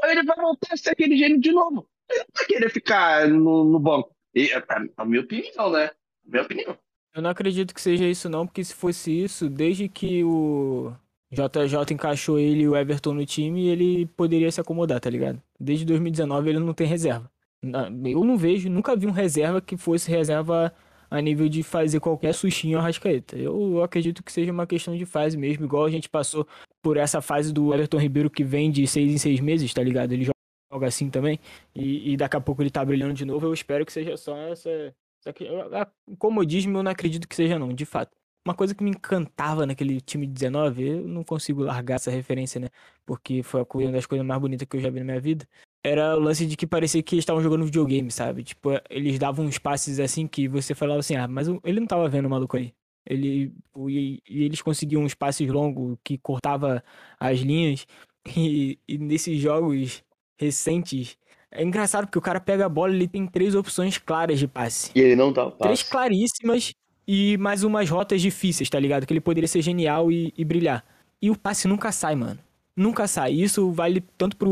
Ele 0.04 0.22
vai 0.22 0.36
voltar 0.36 0.72
a 0.72 0.76
ser 0.78 0.92
aquele 0.92 1.18
gênio 1.18 1.38
de 1.38 1.52
novo. 1.52 1.86
Ele 2.08 2.20
não 2.20 2.26
vai 2.34 2.46
querer 2.46 2.70
ficar 2.70 3.28
no, 3.28 3.62
no 3.62 3.78
banco. 3.78 4.10
E, 4.34 4.50
a, 4.54 4.64
a 4.96 5.04
minha 5.04 5.20
opinião, 5.20 5.70
né? 5.70 5.84
A 5.88 6.30
minha 6.30 6.42
opinião. 6.44 6.78
Eu 7.14 7.20
não 7.20 7.28
acredito 7.28 7.74
que 7.74 7.80
seja 7.80 8.06
isso, 8.06 8.26
não, 8.30 8.46
porque 8.46 8.64
se 8.64 8.74
fosse 8.74 9.10
isso, 9.10 9.50
desde 9.50 9.86
que 9.86 10.24
o 10.24 10.94
JJ 11.30 11.92
encaixou 11.92 12.38
ele 12.38 12.62
e 12.62 12.68
o 12.68 12.76
Everton 12.76 13.14
no 13.14 13.26
time, 13.26 13.68
ele 13.68 14.06
poderia 14.06 14.50
se 14.50 14.60
acomodar, 14.60 15.00
tá 15.00 15.10
ligado? 15.10 15.42
Desde 15.58 15.84
2019 15.84 16.50
ele 16.50 16.58
não 16.58 16.72
tem 16.72 16.86
reserva. 16.86 17.30
Eu 17.62 18.24
não 18.24 18.36
vejo, 18.36 18.70
nunca 18.70 18.94
vi 18.94 19.06
um 19.06 19.10
reserva 19.10 19.60
que 19.60 19.76
fosse 19.76 20.10
reserva 20.10 20.72
a 21.10 21.20
nível 21.20 21.48
de 21.48 21.62
fazer 21.62 22.00
qualquer 22.00 22.32
sustinho 22.32 22.78
ao 22.78 22.82
Arrascaeta. 22.82 23.36
Eu, 23.36 23.82
acredito 23.82 24.22
que 24.22 24.32
seja 24.32 24.52
uma 24.52 24.66
questão 24.66 24.96
de 24.96 25.04
fase 25.04 25.36
mesmo, 25.36 25.64
igual 25.64 25.84
a 25.84 25.90
gente 25.90 26.08
passou 26.08 26.46
por 26.82 26.96
essa 26.96 27.20
fase 27.20 27.52
do 27.52 27.72
Everton 27.74 27.98
Ribeiro 27.98 28.30
que 28.30 28.44
vem 28.44 28.70
de 28.70 28.86
seis 28.86 29.12
em 29.12 29.18
seis 29.18 29.40
meses, 29.40 29.72
tá 29.72 29.82
ligado? 29.82 30.12
Ele 30.12 30.28
joga 30.72 30.86
assim 30.86 31.10
também, 31.10 31.40
e, 31.74 32.12
e 32.12 32.16
daqui 32.16 32.36
a 32.36 32.40
pouco 32.40 32.62
ele 32.62 32.70
tá 32.70 32.84
brilhando 32.84 33.14
de 33.14 33.24
novo. 33.24 33.46
Eu 33.46 33.52
espero 33.52 33.84
que 33.84 33.92
seja 33.92 34.16
só 34.16 34.36
essa. 34.48 34.94
essa 35.24 35.90
comodismo 36.18 36.78
eu 36.78 36.82
não 36.82 36.90
acredito 36.90 37.28
que 37.28 37.34
seja, 37.34 37.58
não, 37.58 37.68
de 37.68 37.84
fato. 37.84 38.16
Uma 38.46 38.54
coisa 38.54 38.76
que 38.76 38.84
me 38.84 38.90
encantava 38.90 39.66
naquele 39.66 40.00
time 40.00 40.24
de 40.24 40.32
19, 40.32 40.86
eu 40.86 41.08
não 41.08 41.24
consigo 41.24 41.64
largar 41.64 41.96
essa 41.96 42.12
referência, 42.12 42.60
né? 42.60 42.68
Porque 43.04 43.42
foi 43.42 43.66
uma 43.74 43.90
das 43.90 44.06
coisas 44.06 44.24
mais 44.24 44.40
bonitas 44.40 44.68
que 44.68 44.76
eu 44.76 44.80
já 44.80 44.88
vi 44.88 45.00
na 45.00 45.04
minha 45.04 45.20
vida. 45.20 45.48
Era 45.82 46.16
o 46.16 46.20
lance 46.20 46.46
de 46.46 46.56
que 46.56 46.64
parecia 46.64 47.02
que 47.02 47.16
eles 47.16 47.24
estavam 47.24 47.42
jogando 47.42 47.64
videogame, 47.64 48.08
sabe? 48.08 48.44
Tipo, 48.44 48.70
eles 48.88 49.18
davam 49.18 49.46
uns 49.46 49.58
passes 49.58 49.98
assim 49.98 50.28
que 50.28 50.46
você 50.46 50.76
falava 50.76 51.00
assim, 51.00 51.16
ah, 51.16 51.26
mas 51.26 51.48
ele 51.64 51.80
não 51.80 51.88
tava 51.88 52.08
vendo 52.08 52.26
o 52.26 52.30
maluco 52.30 52.56
aí. 52.56 52.72
Ele, 53.04 53.52
e, 53.88 54.22
e 54.28 54.44
eles 54.44 54.62
conseguiam 54.62 55.02
uns 55.02 55.14
passes 55.14 55.48
longos 55.48 55.98
que 56.04 56.16
cortava 56.16 56.84
as 57.18 57.40
linhas. 57.40 57.84
E, 58.36 58.80
e 58.88 58.98
nesses 58.98 59.40
jogos 59.40 60.02
recentes, 60.36 61.16
é 61.48 61.62
engraçado 61.62 62.06
porque 62.06 62.18
o 62.18 62.22
cara 62.22 62.40
pega 62.40 62.66
a 62.66 62.68
bola 62.68 62.92
e 62.92 62.96
ele 62.96 63.06
tem 63.06 63.24
três 63.24 63.54
opções 63.54 63.98
claras 63.98 64.40
de 64.40 64.48
passe. 64.48 64.90
E 64.96 65.00
ele 65.00 65.14
não 65.14 65.32
dá 65.32 65.46
o 65.46 65.52
Três 65.52 65.80
passe. 65.80 65.90
claríssimas 65.92 66.74
e 67.06 67.36
mais 67.38 67.62
umas 67.62 67.88
rotas 67.88 68.20
difíceis, 68.20 68.68
tá 68.68 68.78
ligado? 68.78 69.06
Que 69.06 69.12
ele 69.12 69.20
poderia 69.20 69.48
ser 69.48 69.62
genial 69.62 70.10
e, 70.10 70.32
e 70.36 70.44
brilhar. 70.44 70.84
E 71.20 71.30
o 71.30 71.36
passe 71.38 71.68
nunca 71.68 71.92
sai, 71.92 72.14
mano. 72.14 72.38
Nunca 72.76 73.06
sai. 73.06 73.32
Isso 73.32 73.70
vale 73.70 74.02
tanto 74.18 74.36
pro 74.36 74.50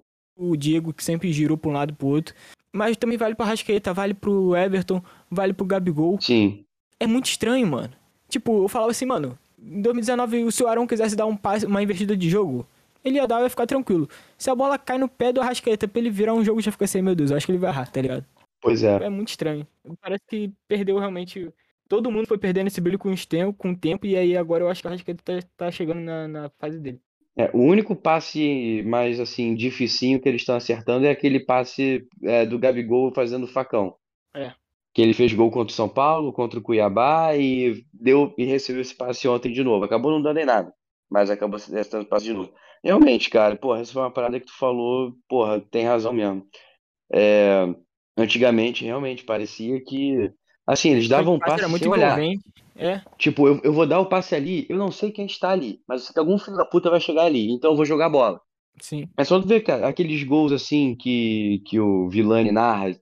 Diego, 0.57 0.93
que 0.93 1.05
sempre 1.05 1.33
girou 1.33 1.57
pra 1.57 1.71
um 1.71 1.75
lado 1.75 1.91
e 1.91 1.95
pro 1.95 2.07
outro. 2.09 2.35
Mas 2.73 2.97
também 2.97 3.17
vale 3.19 3.35
pra 3.35 3.47
Rascaeta, 3.47 3.93
vale 3.93 4.15
pro 4.15 4.57
Everton, 4.57 5.03
vale 5.31 5.53
pro 5.53 5.67
Gabigol. 5.67 6.19
Sim, 6.21 6.65
É 6.99 7.07
muito 7.07 7.27
estranho, 7.27 7.67
mano. 7.67 7.93
Tipo, 8.29 8.65
eu 8.65 8.69
falava 8.69 8.91
assim, 8.91 9.05
mano, 9.07 9.39
em 9.63 9.81
2019, 9.81 10.51
se 10.51 10.63
o 10.65 10.69
Arão 10.69 10.87
quisesse 10.87 11.15
dar 11.15 11.27
um 11.27 11.37
passe, 11.37 11.67
uma 11.67 11.83
investida 11.83 12.17
de 12.17 12.29
jogo, 12.29 12.67
ele 13.05 13.17
ia 13.17 13.27
dar 13.29 13.41
e 13.41 13.45
ia 13.45 13.51
ficar 13.51 13.67
tranquilo. 13.67 14.09
Se 14.37 14.51
a 14.51 14.55
bola 14.55 14.77
cai 14.79 14.99
no 14.99 15.09
pé 15.09 15.33
do 15.33 15.41
Arrascaeta 15.41 15.87
pra 15.87 16.01
ele 16.01 16.11
virar 16.11 16.35
um 16.35 16.45
jogo, 16.45 16.61
já 16.61 16.73
fica 16.73 16.85
assim, 16.85 17.01
meu 17.03 17.15
Deus, 17.15 17.31
eu 17.31 17.37
acho 17.37 17.47
que 17.47 17.53
ele 17.53 17.59
vai 17.59 17.71
errar, 17.71 17.91
tá 17.91 18.01
ligado? 18.01 18.25
pois 18.61 18.83
é. 18.83 19.05
É 19.05 19.11
muito 19.11 19.29
estranho. 19.29 19.67
Parece 20.01 20.23
que 20.27 20.51
perdeu 20.67 20.99
realmente. 20.99 21.53
Todo 21.89 22.11
mundo 22.11 22.27
foi 22.27 22.39
perdendo 22.39 22.69
esse 22.69 22.81
brilho 22.81 22.99
com, 22.99 23.13
os 23.13 23.27
tempo, 23.27 23.53
com 23.53 23.71
o 23.73 23.77
tempo, 23.77 24.07
e 24.07 24.17
aí 24.17 24.37
agora 24.37 24.65
eu 24.65 24.69
acho 24.69 24.81
que 24.81 24.87
o 24.87 24.91
Arrascaeta 24.91 25.23
tá, 25.23 25.49
tá 25.57 25.71
chegando 25.71 26.01
na, 26.01 26.27
na 26.27 26.51
fase 26.59 26.79
dele. 26.81 27.01
É, 27.37 27.51
o 27.53 27.59
único 27.59 27.97
passe 27.97 28.83
mais 28.87 29.19
assim 29.19 29.55
dificinho 29.55 30.21
que 30.21 30.29
eles 30.29 30.43
estão 30.43 30.55
acertando 30.55 31.05
é 31.05 31.11
aquele 31.11 31.41
passe 31.41 32.07
é, 32.23 32.47
do 32.47 32.59
Gabigol 32.59 33.13
fazendo 33.13 33.47
facão. 33.47 33.97
É. 34.37 34.53
que 34.93 35.01
ele 35.01 35.15
fez 35.15 35.33
gol 35.33 35.51
contra 35.51 35.73
o 35.73 35.75
São 35.77 35.89
Paulo, 35.89 36.33
contra 36.33 36.59
o 36.59 36.63
Cuiabá 36.63 37.37
e 37.37 37.85
deu 37.93 38.35
e 38.39 38.45
recebeu 38.45 38.83
esse 38.83 38.95
passe 38.95 39.29
ontem 39.29 39.53
de 39.53 39.63
novo. 39.63 39.85
Acabou 39.85 40.11
não 40.11 40.23
dando 40.23 40.39
em 40.39 40.45
nada, 40.45 40.73
mas 41.11 41.31
acabou 41.31 41.59
se 41.59 41.71
dando 41.91 42.07
passe 42.07 42.27
de 42.27 42.33
novo. 42.33 42.53
Realmente, 42.83 43.31
cara, 43.31 43.57
porra, 43.57 43.81
essa 43.81 43.93
foi 43.93 44.03
uma 44.03 44.13
parada 44.13 44.39
que 44.39 44.47
tu 44.47 44.57
falou, 44.57 45.15
porra, 45.29 45.61
tem 45.61 45.85
razão 45.85 46.13
mesmo. 46.13 46.47
É, 47.13 47.67
antigamente, 48.17 48.85
realmente, 48.85 49.25
parecia 49.25 49.83
que, 49.83 50.31
assim, 50.67 50.91
eles 50.91 51.09
davam 51.09 51.35
um 51.35 51.39
passe 51.39 51.61
era 51.61 51.69
muito 51.69 51.89
olhar. 51.91 52.21
É, 52.77 53.01
Tipo, 53.17 53.47
eu, 53.47 53.61
eu 53.63 53.73
vou 53.73 53.87
dar 53.87 54.01
o 54.01 54.07
passe 54.07 54.35
ali, 54.35 54.67
eu 54.69 54.77
não 54.77 54.91
sei 54.91 55.13
quem 55.13 55.27
está 55.27 55.51
ali, 55.51 55.81
mas 55.87 56.11
algum 56.17 56.39
filho 56.39 56.57
da 56.57 56.65
puta 56.65 56.91
vai 56.91 57.01
chegar 57.01 57.25
ali, 57.25 57.51
então 57.51 57.71
eu 57.71 57.77
vou 57.77 57.85
jogar 57.85 58.07
a 58.07 58.11
bola. 58.11 58.41
sim. 58.81 59.09
Mas 59.17 59.29
só 59.29 59.41
tu 59.41 59.47
vê, 59.47 59.61
cara, 59.61 59.89
aqueles 59.89 60.23
gols 60.25 60.53
assim 60.53 60.95
que, 60.97 61.63
que 61.67 61.79
o 61.79 62.09
Vilani 62.09 62.51
narra, 62.51 62.95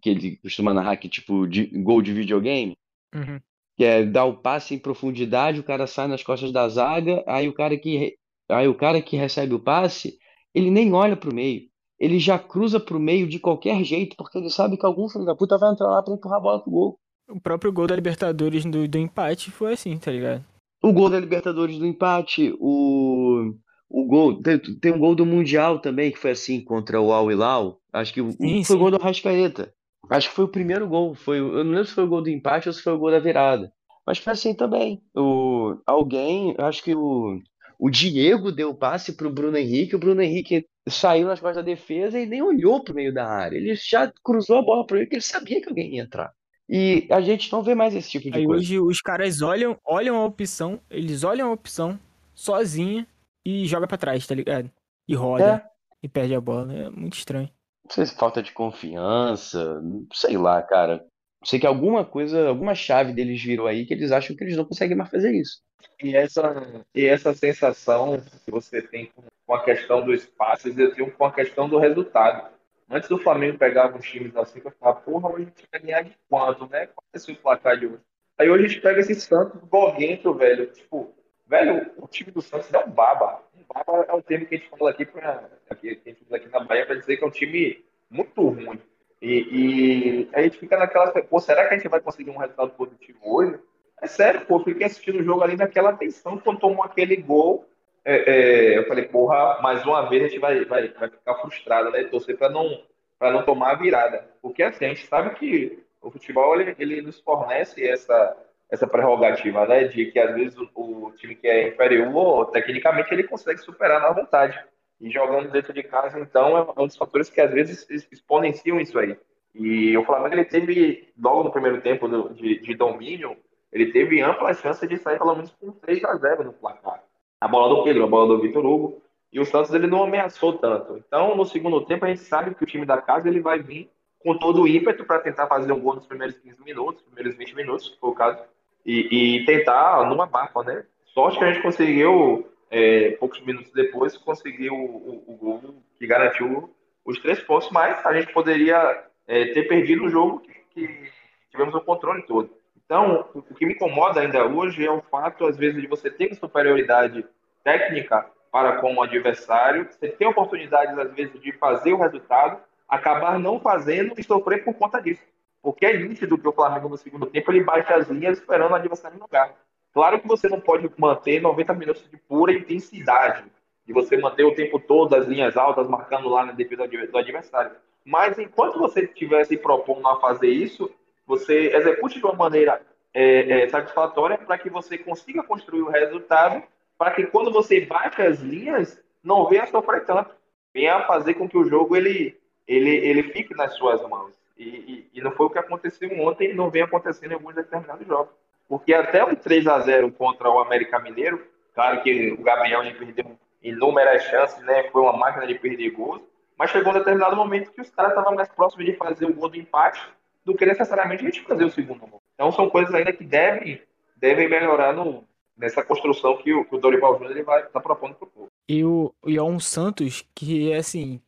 que 0.00 0.08
ele 0.10 0.36
costuma 0.38 0.72
narrar, 0.72 0.96
que 0.96 1.08
tipo, 1.08 1.46
de, 1.46 1.66
gol 1.66 2.00
de 2.00 2.12
videogame, 2.12 2.76
Uhum. 3.14 3.40
que 3.76 3.84
é 3.84 4.04
dar 4.04 4.24
o 4.24 4.36
passe 4.38 4.74
em 4.74 4.78
profundidade, 4.78 5.60
o 5.60 5.64
cara 5.64 5.86
sai 5.86 6.08
nas 6.08 6.22
costas 6.22 6.52
da 6.52 6.68
zaga, 6.68 7.22
aí 7.26 7.48
o 7.48 7.52
cara 7.54 7.76
que, 7.78 8.16
aí 8.48 8.66
o 8.68 8.74
cara 8.74 9.00
que 9.00 9.16
recebe 9.16 9.54
o 9.54 9.60
passe, 9.60 10.18
ele 10.54 10.70
nem 10.70 10.92
olha 10.92 11.16
pro 11.16 11.34
meio. 11.34 11.68
Ele 11.98 12.18
já 12.18 12.38
cruza 12.38 12.78
pro 12.80 12.98
meio 13.00 13.28
de 13.28 13.38
qualquer 13.38 13.82
jeito, 13.84 14.16
porque 14.16 14.38
ele 14.38 14.50
sabe 14.50 14.76
que 14.76 14.86
algum 14.86 15.08
filho 15.08 15.24
da 15.24 15.34
puta 15.34 15.58
vai 15.58 15.72
entrar 15.72 15.88
lá 15.88 16.02
pra 16.02 16.14
empurrar 16.14 16.38
a 16.38 16.40
bola 16.40 16.60
pro 16.62 16.70
gol. 16.70 17.00
O 17.28 17.40
próprio 17.40 17.70
gol 17.70 17.86
da 17.86 17.94
Libertadores 17.94 18.64
do, 18.64 18.88
do 18.88 18.98
empate 18.98 19.50
foi 19.50 19.74
assim, 19.74 19.98
tá 19.98 20.10
ligado? 20.10 20.44
O 20.82 20.92
gol 20.92 21.10
da 21.10 21.20
Libertadores 21.20 21.78
do 21.78 21.86
empate, 21.86 22.54
o, 22.58 23.52
o 23.88 24.04
gol, 24.06 24.40
tem, 24.40 24.58
tem 24.58 24.92
um 24.92 24.98
gol 24.98 25.14
do 25.14 25.26
Mundial 25.26 25.78
também, 25.78 26.10
que 26.10 26.18
foi 26.18 26.30
assim, 26.30 26.62
contra 26.62 27.00
o 27.00 27.12
Al 27.12 27.30
Hilal. 27.30 27.80
Acho 27.92 28.14
que 28.14 28.32
Sim, 28.32 28.64
foi 28.64 28.76
o 28.76 28.78
gol 28.78 28.90
do 28.90 28.96
Arrascaeta. 28.96 29.72
Acho 30.08 30.30
que 30.30 30.34
foi 30.34 30.44
o 30.46 30.50
primeiro 30.50 30.88
gol. 30.88 31.14
Foi, 31.14 31.38
eu 31.38 31.64
não 31.64 31.72
lembro 31.72 31.84
se 31.84 31.94
foi 31.94 32.04
o 32.04 32.08
gol 32.08 32.22
do 32.22 32.30
empate 32.30 32.68
ou 32.68 32.72
se 32.72 32.82
foi 32.82 32.94
o 32.94 32.98
gol 32.98 33.10
da 33.10 33.18
virada. 33.18 33.70
Mas 34.06 34.18
foi 34.18 34.32
assim 34.32 34.54
também. 34.54 35.02
O, 35.14 35.76
alguém, 35.84 36.54
acho 36.58 36.82
que 36.82 36.94
o, 36.94 37.38
o 37.78 37.90
Diego 37.90 38.50
deu 38.50 38.70
o 38.70 38.74
passe 38.74 39.12
pro 39.12 39.30
Bruno 39.30 39.58
Henrique, 39.58 39.94
o 39.94 39.98
Bruno 39.98 40.22
Henrique 40.22 40.66
saiu 40.88 41.26
nas 41.26 41.40
costas 41.40 41.62
da 41.62 41.70
defesa 41.70 42.18
e 42.18 42.24
nem 42.24 42.40
olhou 42.40 42.82
pro 42.82 42.94
meio 42.94 43.12
da 43.12 43.26
área. 43.26 43.58
Ele 43.58 43.74
já 43.74 44.10
cruzou 44.24 44.56
a 44.56 44.62
bola 44.62 44.86
para 44.86 44.96
ele, 44.96 45.06
porque 45.06 45.16
ele 45.16 45.22
sabia 45.22 45.60
que 45.60 45.68
alguém 45.68 45.96
ia 45.96 46.02
entrar. 46.02 46.32
E 46.68 47.06
a 47.10 47.20
gente 47.20 47.50
não 47.50 47.62
vê 47.62 47.74
mais 47.74 47.94
esse 47.94 48.10
tipo 48.10 48.30
de 48.30 48.36
Aí 48.38 48.44
coisa. 48.44 48.60
hoje 48.60 48.78
os 48.78 49.00
caras 49.00 49.40
olham, 49.40 49.76
olham 49.84 50.16
a 50.16 50.24
opção, 50.24 50.80
eles 50.90 51.24
olham 51.24 51.48
a 51.48 51.52
opção 51.52 51.98
sozinha 52.34 53.06
e 53.44 53.66
joga 53.66 53.86
pra 53.86 53.96
trás, 53.96 54.26
tá 54.26 54.34
ligado? 54.34 54.70
E 55.08 55.14
roda 55.14 55.64
É, 55.64 55.70
e 56.02 56.08
perde 56.08 56.34
a 56.34 56.40
bola. 56.40 56.72
É 56.74 56.90
muito 56.90 57.16
estranho. 57.16 57.48
não 57.84 57.90
sei 57.90 58.04
se 58.04 58.14
falta 58.14 58.42
de 58.42 58.52
confiança, 58.52 59.82
sei 60.12 60.36
lá, 60.36 60.62
cara. 60.62 61.04
Sei 61.44 61.58
que 61.58 61.66
alguma 61.66 62.04
coisa, 62.04 62.48
alguma 62.48 62.74
chave 62.74 63.12
deles 63.12 63.40
virou 63.42 63.66
aí 63.66 63.86
que 63.86 63.94
eles 63.94 64.10
acham 64.12 64.36
que 64.36 64.44
eles 64.44 64.56
não 64.56 64.64
conseguem 64.64 64.96
mais 64.96 65.08
fazer 65.10 65.32
isso. 65.34 65.62
E 66.02 66.14
essa, 66.14 66.84
e 66.94 67.06
essa 67.06 67.32
sensação 67.32 68.20
que 68.44 68.50
você 68.50 68.82
tem 68.82 69.06
com, 69.14 69.22
com 69.46 69.54
a 69.54 69.64
questão 69.64 70.04
dos 70.04 70.26
passes, 70.26 70.76
eu 70.76 70.92
tenho 70.94 71.10
com 71.12 71.24
a 71.24 71.32
questão 71.32 71.68
do 71.68 71.78
resultado. 71.78 72.50
Antes 72.90 73.08
do 73.08 73.18
Flamengo 73.18 73.58
pegar 73.58 73.94
uns 73.94 74.04
times 74.04 74.34
assim, 74.36 74.62
eu 74.64 74.70
ficava, 74.70 75.00
porra, 75.00 75.28
hoje 75.28 75.42
a 75.42 75.46
gente 75.46 75.68
vai 75.70 75.80
ganhar 75.80 76.02
de 76.02 76.16
quanto, 76.28 76.66
né? 76.68 76.86
Qual 76.86 77.04
ser 77.14 77.32
o 77.32 77.36
placar 77.36 77.78
de 77.78 77.86
hoje? 77.86 78.00
Aí 78.38 78.48
hoje 78.48 78.64
a 78.64 78.68
gente 78.68 78.80
pega 78.80 79.00
esse 79.00 79.14
Santos 79.16 79.60
Boguento, 79.64 80.32
velho. 80.32 80.66
Tipo, 80.68 81.12
velho, 81.46 81.90
o 81.98 82.06
time 82.06 82.30
do 82.30 82.40
Santos 82.40 82.72
é 82.72 82.78
um 82.78 82.90
baba. 82.90 83.42
Um 83.54 83.62
baba 83.72 84.06
é 84.08 84.14
um 84.14 84.22
termo 84.22 84.46
que 84.46 84.54
a 84.54 84.58
gente 84.58 84.70
fala 84.70 84.90
aqui, 84.90 85.04
pra, 85.04 85.50
aqui 85.68 86.00
a 86.06 86.08
gente 86.08 86.34
aqui 86.34 86.48
na 86.48 86.60
Bahia 86.60 86.86
para 86.86 86.96
dizer 86.96 87.16
que 87.16 87.24
é 87.24 87.26
um 87.26 87.30
time 87.30 87.84
muito 88.10 88.40
ruim. 88.48 88.80
E, 89.20 89.34
e 89.50 90.28
a 90.32 90.42
gente 90.42 90.58
fica 90.58 90.78
naquela, 90.78 91.10
pô, 91.10 91.40
será 91.40 91.66
que 91.66 91.74
a 91.74 91.76
gente 91.76 91.88
vai 91.88 92.00
conseguir 92.00 92.30
um 92.30 92.38
resultado 92.38 92.70
positivo 92.70 93.18
hoje? 93.22 93.58
É 94.00 94.06
sério, 94.06 94.46
pô, 94.46 94.60
fiquei 94.60 94.86
assistindo 94.86 95.18
o 95.18 95.24
jogo 95.24 95.42
ali 95.42 95.56
naquela 95.56 95.92
tensão 95.92 96.38
quando 96.38 96.60
tomou 96.60 96.84
aquele 96.84 97.16
gol. 97.16 97.68
É, 98.04 98.16
é, 98.16 98.78
eu 98.78 98.86
falei, 98.86 99.04
porra, 99.04 99.60
mais 99.60 99.84
uma 99.84 100.08
vez 100.08 100.24
a 100.24 100.28
gente 100.28 100.38
vai, 100.38 100.64
vai, 100.64 100.88
vai 100.88 101.10
ficar 101.10 101.34
frustrado, 101.36 101.90
né? 101.90 102.04
Torcer 102.04 102.36
para 102.36 102.48
não, 102.48 102.82
para 103.18 103.30
não 103.30 103.44
tomar 103.44 103.72
a 103.72 103.76
virada. 103.76 104.28
Porque 104.40 104.62
assim, 104.62 104.86
a 104.86 104.88
gente 104.88 105.06
sabe 105.06 105.34
que 105.36 105.82
o 106.00 106.10
futebol 106.10 106.58
ele, 106.60 106.74
ele 106.78 107.02
nos 107.02 107.20
fornece 107.20 107.86
essa, 107.86 108.36
essa 108.70 108.86
prerrogativa, 108.86 109.66
né? 109.66 109.84
De 109.84 110.06
que 110.06 110.18
às 110.18 110.34
vezes 110.34 110.56
o, 110.58 110.68
o 110.74 111.12
time 111.16 111.34
que 111.34 111.46
é 111.46 111.68
inferior, 111.68 112.50
tecnicamente, 112.50 113.12
ele 113.12 113.24
consegue 113.24 113.60
superar 113.60 114.00
na 114.00 114.12
vontade. 114.12 114.58
E 115.00 115.10
jogando 115.10 115.50
dentro 115.50 115.72
de 115.72 115.82
casa, 115.82 116.18
então, 116.18 116.56
é 116.56 116.80
um 116.82 116.86
dos 116.86 116.96
fatores 116.96 117.30
que 117.30 117.40
às 117.40 117.50
vezes 117.50 117.86
exponenciam 118.10 118.80
isso 118.80 118.98
aí. 118.98 119.16
E 119.54 119.96
o 119.96 120.04
Flamengo 120.04 120.34
ele 120.34 120.44
teve, 120.44 121.12
logo 121.18 121.44
no 121.44 121.52
primeiro 121.52 121.80
tempo 121.80 122.08
de, 122.34 122.60
de 122.60 122.74
domínio, 122.74 123.36
ele 123.72 123.92
teve 123.92 124.20
ampla 124.20 124.54
chance 124.54 124.86
de 124.86 124.96
sair 124.98 125.18
pelo 125.18 125.34
menos 125.34 125.50
com 125.52 125.72
3 125.72 126.04
a 126.04 126.16
0 126.16 126.44
no 126.44 126.52
placar. 126.52 127.02
A 127.40 127.46
bola 127.48 127.74
do 127.74 127.84
Pedro, 127.84 128.04
a 128.04 128.08
bola 128.08 128.36
do 128.36 128.42
Vitor 128.42 128.64
Hugo. 128.64 129.02
E 129.32 129.38
o 129.38 129.44
Santos 129.44 129.72
ele 129.74 129.86
não 129.86 130.04
ameaçou 130.04 130.54
tanto. 130.54 130.96
Então, 130.96 131.36
no 131.36 131.44
segundo 131.44 131.84
tempo, 131.84 132.04
a 132.04 132.08
gente 132.08 132.22
sabe 132.22 132.54
que 132.54 132.64
o 132.64 132.66
time 132.66 132.86
da 132.86 133.00
casa 133.00 133.28
ele 133.28 133.40
vai 133.40 133.58
vir 133.58 133.90
com 134.20 134.36
todo 134.36 134.62
o 134.62 134.68
ímpeto 134.68 135.04
para 135.04 135.20
tentar 135.20 135.46
fazer 135.46 135.72
um 135.72 135.80
gol 135.80 135.94
nos 135.94 136.06
primeiros 136.06 136.36
15 136.38 136.62
minutos, 136.64 137.02
primeiros 137.02 137.36
20 137.36 137.54
minutos, 137.54 137.86
se 137.86 137.98
for 137.98 138.08
o 138.08 138.14
caso, 138.14 138.42
e, 138.84 139.36
e 139.36 139.44
tentar 139.44 140.08
numa 140.08 140.26
bafa, 140.26 140.62
né? 140.62 140.84
Sorte 141.12 141.38
que 141.38 141.44
a 141.44 141.52
gente 141.52 141.62
conseguiu, 141.62 142.48
é, 142.70 143.12
poucos 143.12 143.40
minutos 143.44 143.70
depois, 143.72 144.16
conseguiu 144.16 144.74
o, 144.74 145.24
o, 145.28 145.34
o 145.34 145.36
gol 145.36 145.74
que 145.98 146.06
garantiu 146.06 146.74
os 147.04 147.18
três 147.20 147.40
pontos, 147.40 147.70
mas 147.70 148.04
a 148.04 148.12
gente 148.12 148.32
poderia 148.32 149.04
é, 149.26 149.46
ter 149.46 149.68
perdido 149.68 150.04
o 150.04 150.10
jogo 150.10 150.40
que, 150.40 150.52
que 150.74 151.10
tivemos 151.50 151.74
o 151.74 151.80
controle 151.80 152.22
todo. 152.22 152.50
Então, 152.88 153.28
o 153.34 153.42
que 153.42 153.66
me 153.66 153.74
incomoda 153.74 154.18
ainda 154.18 154.46
hoje 154.46 154.82
é 154.82 154.90
o 154.90 155.02
fato, 155.02 155.44
às 155.44 155.58
vezes, 155.58 155.78
de 155.78 155.86
você 155.86 156.10
ter 156.10 156.34
superioridade 156.34 157.22
técnica 157.62 158.24
para 158.50 158.80
com 158.80 158.94
o 158.94 159.02
adversário, 159.02 159.86
você 159.90 160.08
ter 160.08 160.24
oportunidades, 160.24 160.98
às 160.98 161.12
vezes, 161.12 161.38
de 161.38 161.52
fazer 161.52 161.92
o 161.92 161.98
resultado, 161.98 162.58
acabar 162.88 163.38
não 163.38 163.60
fazendo 163.60 164.14
e 164.16 164.24
sofrer 164.24 164.64
por 164.64 164.72
conta 164.72 165.02
disso. 165.02 165.22
Porque 165.62 165.84
é 165.84 165.98
nítido 165.98 166.38
que 166.38 166.48
o 166.48 166.52
Flamengo, 166.52 166.88
no 166.88 166.96
segundo 166.96 167.26
tempo, 167.26 167.52
ele 167.52 167.62
baixa 167.62 167.94
as 167.94 168.08
linhas 168.08 168.38
esperando 168.38 168.70
o 168.70 168.76
adversário 168.76 169.18
jogar. 169.18 169.52
Claro 169.92 170.18
que 170.18 170.26
você 170.26 170.48
não 170.48 170.58
pode 170.58 170.90
manter 170.96 171.42
90 171.42 171.74
minutos 171.74 172.08
de 172.08 172.16
pura 172.16 172.54
intensidade, 172.54 173.44
de 173.86 173.92
você 173.92 174.16
manter 174.16 174.44
o 174.44 174.54
tempo 174.54 174.80
todo 174.80 175.14
as 175.14 175.26
linhas 175.26 175.58
altas, 175.58 175.86
marcando 175.86 176.30
lá 176.30 176.46
na 176.46 176.52
defesa 176.52 176.88
do 176.88 177.18
adversário. 177.18 177.72
Mas 178.02 178.38
enquanto 178.38 178.78
você 178.78 179.02
estiver 179.02 179.44
se 179.44 179.58
propondo 179.58 180.08
a 180.08 180.18
fazer 180.18 180.48
isso, 180.48 180.90
você 181.28 181.76
execute 181.76 182.18
de 182.18 182.24
uma 182.24 182.34
maneira 182.34 182.80
é, 183.12 183.64
é, 183.64 183.68
satisfatória 183.68 184.38
para 184.38 184.56
que 184.56 184.70
você 184.70 184.96
consiga 184.96 185.42
construir 185.42 185.82
o 185.82 185.90
resultado, 185.90 186.62
para 186.96 187.10
que 187.10 187.26
quando 187.26 187.52
você 187.52 187.82
baixa 187.82 188.26
as 188.26 188.40
linhas, 188.40 188.98
não 189.22 189.46
venha 189.46 189.66
sofrer 189.66 190.06
tanto, 190.06 190.34
venha 190.72 191.06
fazer 191.06 191.34
com 191.34 191.46
que 191.46 191.58
o 191.58 191.68
jogo 191.68 191.94
ele, 191.94 192.34
ele, 192.66 192.90
ele 192.90 193.24
fique 193.24 193.54
nas 193.54 193.74
suas 193.74 194.00
mãos. 194.08 194.32
E, 194.56 194.64
e, 194.64 195.10
e 195.14 195.20
não 195.20 195.30
foi 195.32 195.46
o 195.46 195.50
que 195.50 195.58
aconteceu 195.58 196.10
ontem 196.18 196.50
e 196.50 196.54
não 196.54 196.70
vem 196.70 196.82
acontecendo 196.82 197.32
em 197.32 197.34
alguns 197.34 197.54
determinados 197.54 198.06
jogos. 198.06 198.32
Porque 198.66 198.94
até 198.94 199.22
o 199.22 199.36
3 199.36 199.66
a 199.66 199.80
0 199.80 200.10
contra 200.12 200.50
o 200.50 200.58
América 200.58 200.98
Mineiro, 200.98 201.46
claro 201.74 202.02
que 202.02 202.32
o 202.32 202.42
Gabriel 202.42 202.82
ele 202.82 202.94
perdeu 202.94 203.38
inúmeras 203.62 204.22
chances, 204.24 204.62
né? 204.64 204.84
Foi 204.90 205.02
uma 205.02 205.12
máquina 205.12 205.46
de 205.46 205.54
perder 205.54 205.90
gols, 205.90 206.22
mas 206.56 206.70
chegou 206.70 206.90
um 206.90 206.98
determinado 206.98 207.36
momento 207.36 207.70
que 207.70 207.82
os 207.82 207.90
caras 207.90 208.12
estavam 208.12 208.34
mais 208.34 208.48
próximos 208.48 208.86
de 208.86 208.94
fazer 208.94 209.26
o 209.26 209.34
gol 209.34 209.50
do 209.50 209.56
empate 209.56 210.00
do 210.48 210.54
que 210.54 210.64
necessariamente 210.64 211.22
a 211.22 211.26
gente 211.26 211.42
fazer 211.42 211.64
o 211.64 211.70
segundo 211.70 212.00
gol. 212.00 212.22
Então 212.34 212.50
são 212.50 212.70
coisas 212.70 212.94
ainda 212.94 213.12
que 213.12 213.22
devem, 213.22 213.82
devem 214.16 214.48
melhorar 214.48 214.94
no, 214.94 215.22
nessa 215.54 215.84
construção 215.84 216.38
que 216.38 216.54
o, 216.54 216.64
que 216.64 216.74
o 216.74 216.78
Dorival 216.78 217.18
Júnior 217.18 217.32
ele 217.32 217.42
vai 217.42 217.58
estar 217.58 217.72
tá 217.72 217.80
propondo 217.80 218.14
para 218.14 218.26
o 218.26 218.30
povo. 218.30 218.48
E, 218.66 218.82
o, 218.82 219.12
e 219.26 219.36
é 219.36 219.42
um 219.42 219.60
Santos 219.60 220.24
que, 220.34 220.72
assim, 220.72 221.20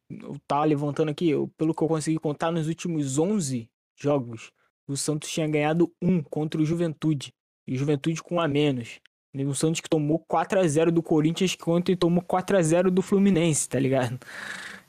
tá 0.48 0.64
levantando 0.64 1.10
aqui, 1.10 1.28
eu, 1.28 1.50
pelo 1.58 1.74
que 1.74 1.82
eu 1.82 1.88
consegui 1.88 2.18
contar, 2.18 2.50
nos 2.50 2.66
últimos 2.66 3.18
11 3.18 3.68
jogos, 3.94 4.52
o 4.88 4.96
Santos 4.96 5.30
tinha 5.30 5.46
ganhado 5.46 5.92
um 6.00 6.22
contra 6.22 6.58
o 6.58 6.64
Juventude. 6.64 7.34
E 7.66 7.74
o 7.74 7.76
Juventude 7.76 8.22
com 8.22 8.36
um 8.36 8.40
a 8.40 8.48
menos. 8.48 9.00
E 9.34 9.44
o 9.44 9.54
Santos 9.54 9.82
que 9.82 9.88
tomou 9.88 10.18
4 10.20 10.60
a 10.60 10.66
0 10.66 10.90
do 10.90 11.02
Corinthians, 11.02 11.54
que 11.54 11.68
ontem 11.68 11.94
tomou 11.94 12.22
4 12.22 12.56
a 12.56 12.62
0 12.62 12.90
do 12.90 13.02
Fluminense, 13.02 13.68
tá 13.68 13.78
ligado? 13.78 14.18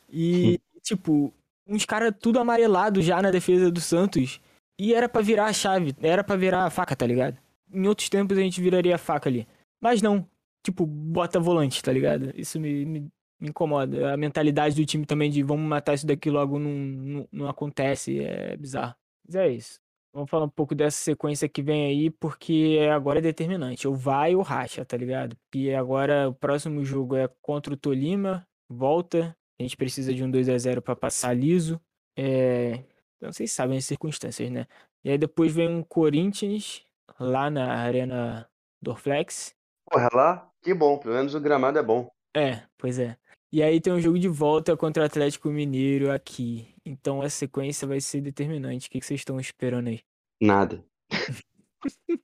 E, 0.10 0.58
tipo, 0.82 1.34
uns 1.72 1.86
caras 1.86 2.14
tudo 2.20 2.40
amarelado 2.40 3.02
já 3.02 3.22
na 3.22 3.32
defesa 3.32 3.72
do 3.72 3.80
Santos. 3.80 4.42
E 4.78 4.94
era 4.94 5.08
pra 5.08 5.22
virar 5.22 5.46
a 5.46 5.54
chave, 5.54 5.96
era 6.02 6.24
pra 6.24 6.36
virar 6.36 6.66
a 6.66 6.70
faca, 6.70 6.96
tá 6.96 7.06
ligado? 7.06 7.38
Em 7.72 7.88
outros 7.88 8.10
tempos 8.10 8.38
a 8.38 8.42
gente 8.42 8.60
viraria 8.60 8.96
a 8.96 8.98
faca 8.98 9.30
ali. 9.30 9.48
Mas 9.80 10.02
não, 10.02 10.28
tipo, 10.64 10.86
bota 10.86 11.40
volante, 11.40 11.82
tá 11.82 11.92
ligado? 11.92 12.34
Isso 12.36 12.60
me, 12.60 12.86
me, 12.86 13.00
me, 13.40 13.50
incomoda. 13.50 14.14
A 14.14 14.18
mentalidade 14.18 14.76
do 14.76 14.86
time 14.86 15.06
também 15.06 15.30
de 15.30 15.44
vamos 15.44 15.68
matar 15.68 15.94
isso 15.94 16.06
daqui 16.06 16.30
logo 16.30 16.60
não, 16.60 16.72
não, 16.72 17.28
não 17.32 17.48
acontece, 17.48 18.20
é 18.20 18.58
bizarro. 18.58 18.96
Mas 19.26 19.36
é 19.36 19.50
isso. 19.50 19.80
Vamos 20.14 20.30
falar 20.30 20.46
um 20.46 20.50
pouco 20.50 20.76
dessa 20.76 20.98
sequência 20.98 21.48
que 21.48 21.62
vem 21.62 21.86
aí, 21.86 22.10
porque 22.10 22.80
agora 22.94 23.20
é 23.20 23.22
determinante. 23.22 23.88
Ou 23.88 23.96
vai 23.96 24.36
ou 24.36 24.42
racha, 24.42 24.84
tá 24.84 24.98
ligado? 24.98 25.38
E 25.56 25.74
agora 25.74 26.28
o 26.28 26.34
próximo 26.34 26.84
jogo 26.84 27.16
é 27.16 27.30
contra 27.42 27.74
o 27.74 27.78
Tolima, 27.78 28.46
volta. 28.70 29.36
A 29.62 29.64
gente 29.64 29.78
precisa 29.78 30.14
de 30.14 30.24
um 30.24 30.32
2 30.32 30.50
a 30.50 30.58
0 30.58 30.82
para 30.82 30.96
passar 30.96 31.34
liso. 31.34 31.80
É... 32.18 32.84
Então 33.18 33.32
vocês 33.32 33.52
sabem 33.52 33.78
as 33.78 33.86
circunstâncias, 33.86 34.50
né? 34.50 34.66
E 35.04 35.12
aí 35.12 35.18
depois 35.18 35.54
vem 35.54 35.70
um 35.70 35.84
Corinthians 35.84 36.84
lá 37.20 37.50
na 37.50 37.74
Arena 37.76 38.50
Dorflex. 38.82 39.56
Porra, 39.90 40.10
lá, 40.14 40.52
que 40.64 40.74
bom, 40.74 40.98
pelo 40.98 41.14
menos 41.16 41.36
o 41.36 41.40
gramado 41.40 41.78
é 41.78 41.84
bom. 41.84 42.10
É, 42.36 42.64
pois 42.78 42.98
é. 42.98 43.18
E 43.54 43.62
aí 43.62 43.80
tem 43.82 43.92
um 43.94 44.00
jogo 44.00 44.18
de 44.18 44.28
volta 44.28 44.76
contra 44.78 45.04
o 45.04 45.06
Atlético 45.06 45.50
Mineiro 45.50 46.12
aqui. 46.12 46.74
Então 46.86 47.22
a 47.22 47.30
sequência 47.30 47.88
vai 47.88 48.00
ser 48.00 48.22
determinante. 48.22 48.88
O 48.88 48.92
que 48.92 49.02
vocês 49.02 49.20
estão 49.20 49.40
esperando 49.40 49.90
aí? 49.90 50.02
Nada. 50.42 50.84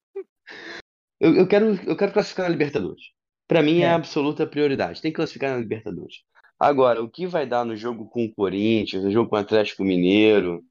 eu, 1.19 1.35
eu 1.35 1.47
quero, 1.47 1.75
eu 1.85 1.97
quero 1.97 2.13
classificar 2.13 2.45
na 2.45 2.51
Libertadores. 2.51 3.11
Pra 3.47 3.61
mim 3.61 3.79
é 3.81 3.85
É. 3.85 3.89
a 3.89 3.95
absoluta 3.95 4.47
prioridade. 4.47 5.01
Tem 5.01 5.11
que 5.11 5.15
classificar 5.17 5.51
na 5.51 5.59
Libertadores. 5.59 6.23
Agora, 6.59 7.03
o 7.03 7.09
que 7.09 7.27
vai 7.27 7.45
dar 7.45 7.65
no 7.65 7.75
jogo 7.75 8.09
com 8.09 8.25
o 8.25 8.33
Corinthians, 8.33 9.03
no 9.03 9.11
jogo 9.11 9.29
com 9.29 9.35
o 9.35 9.39
Atlético 9.39 9.83
Mineiro, 9.83 10.63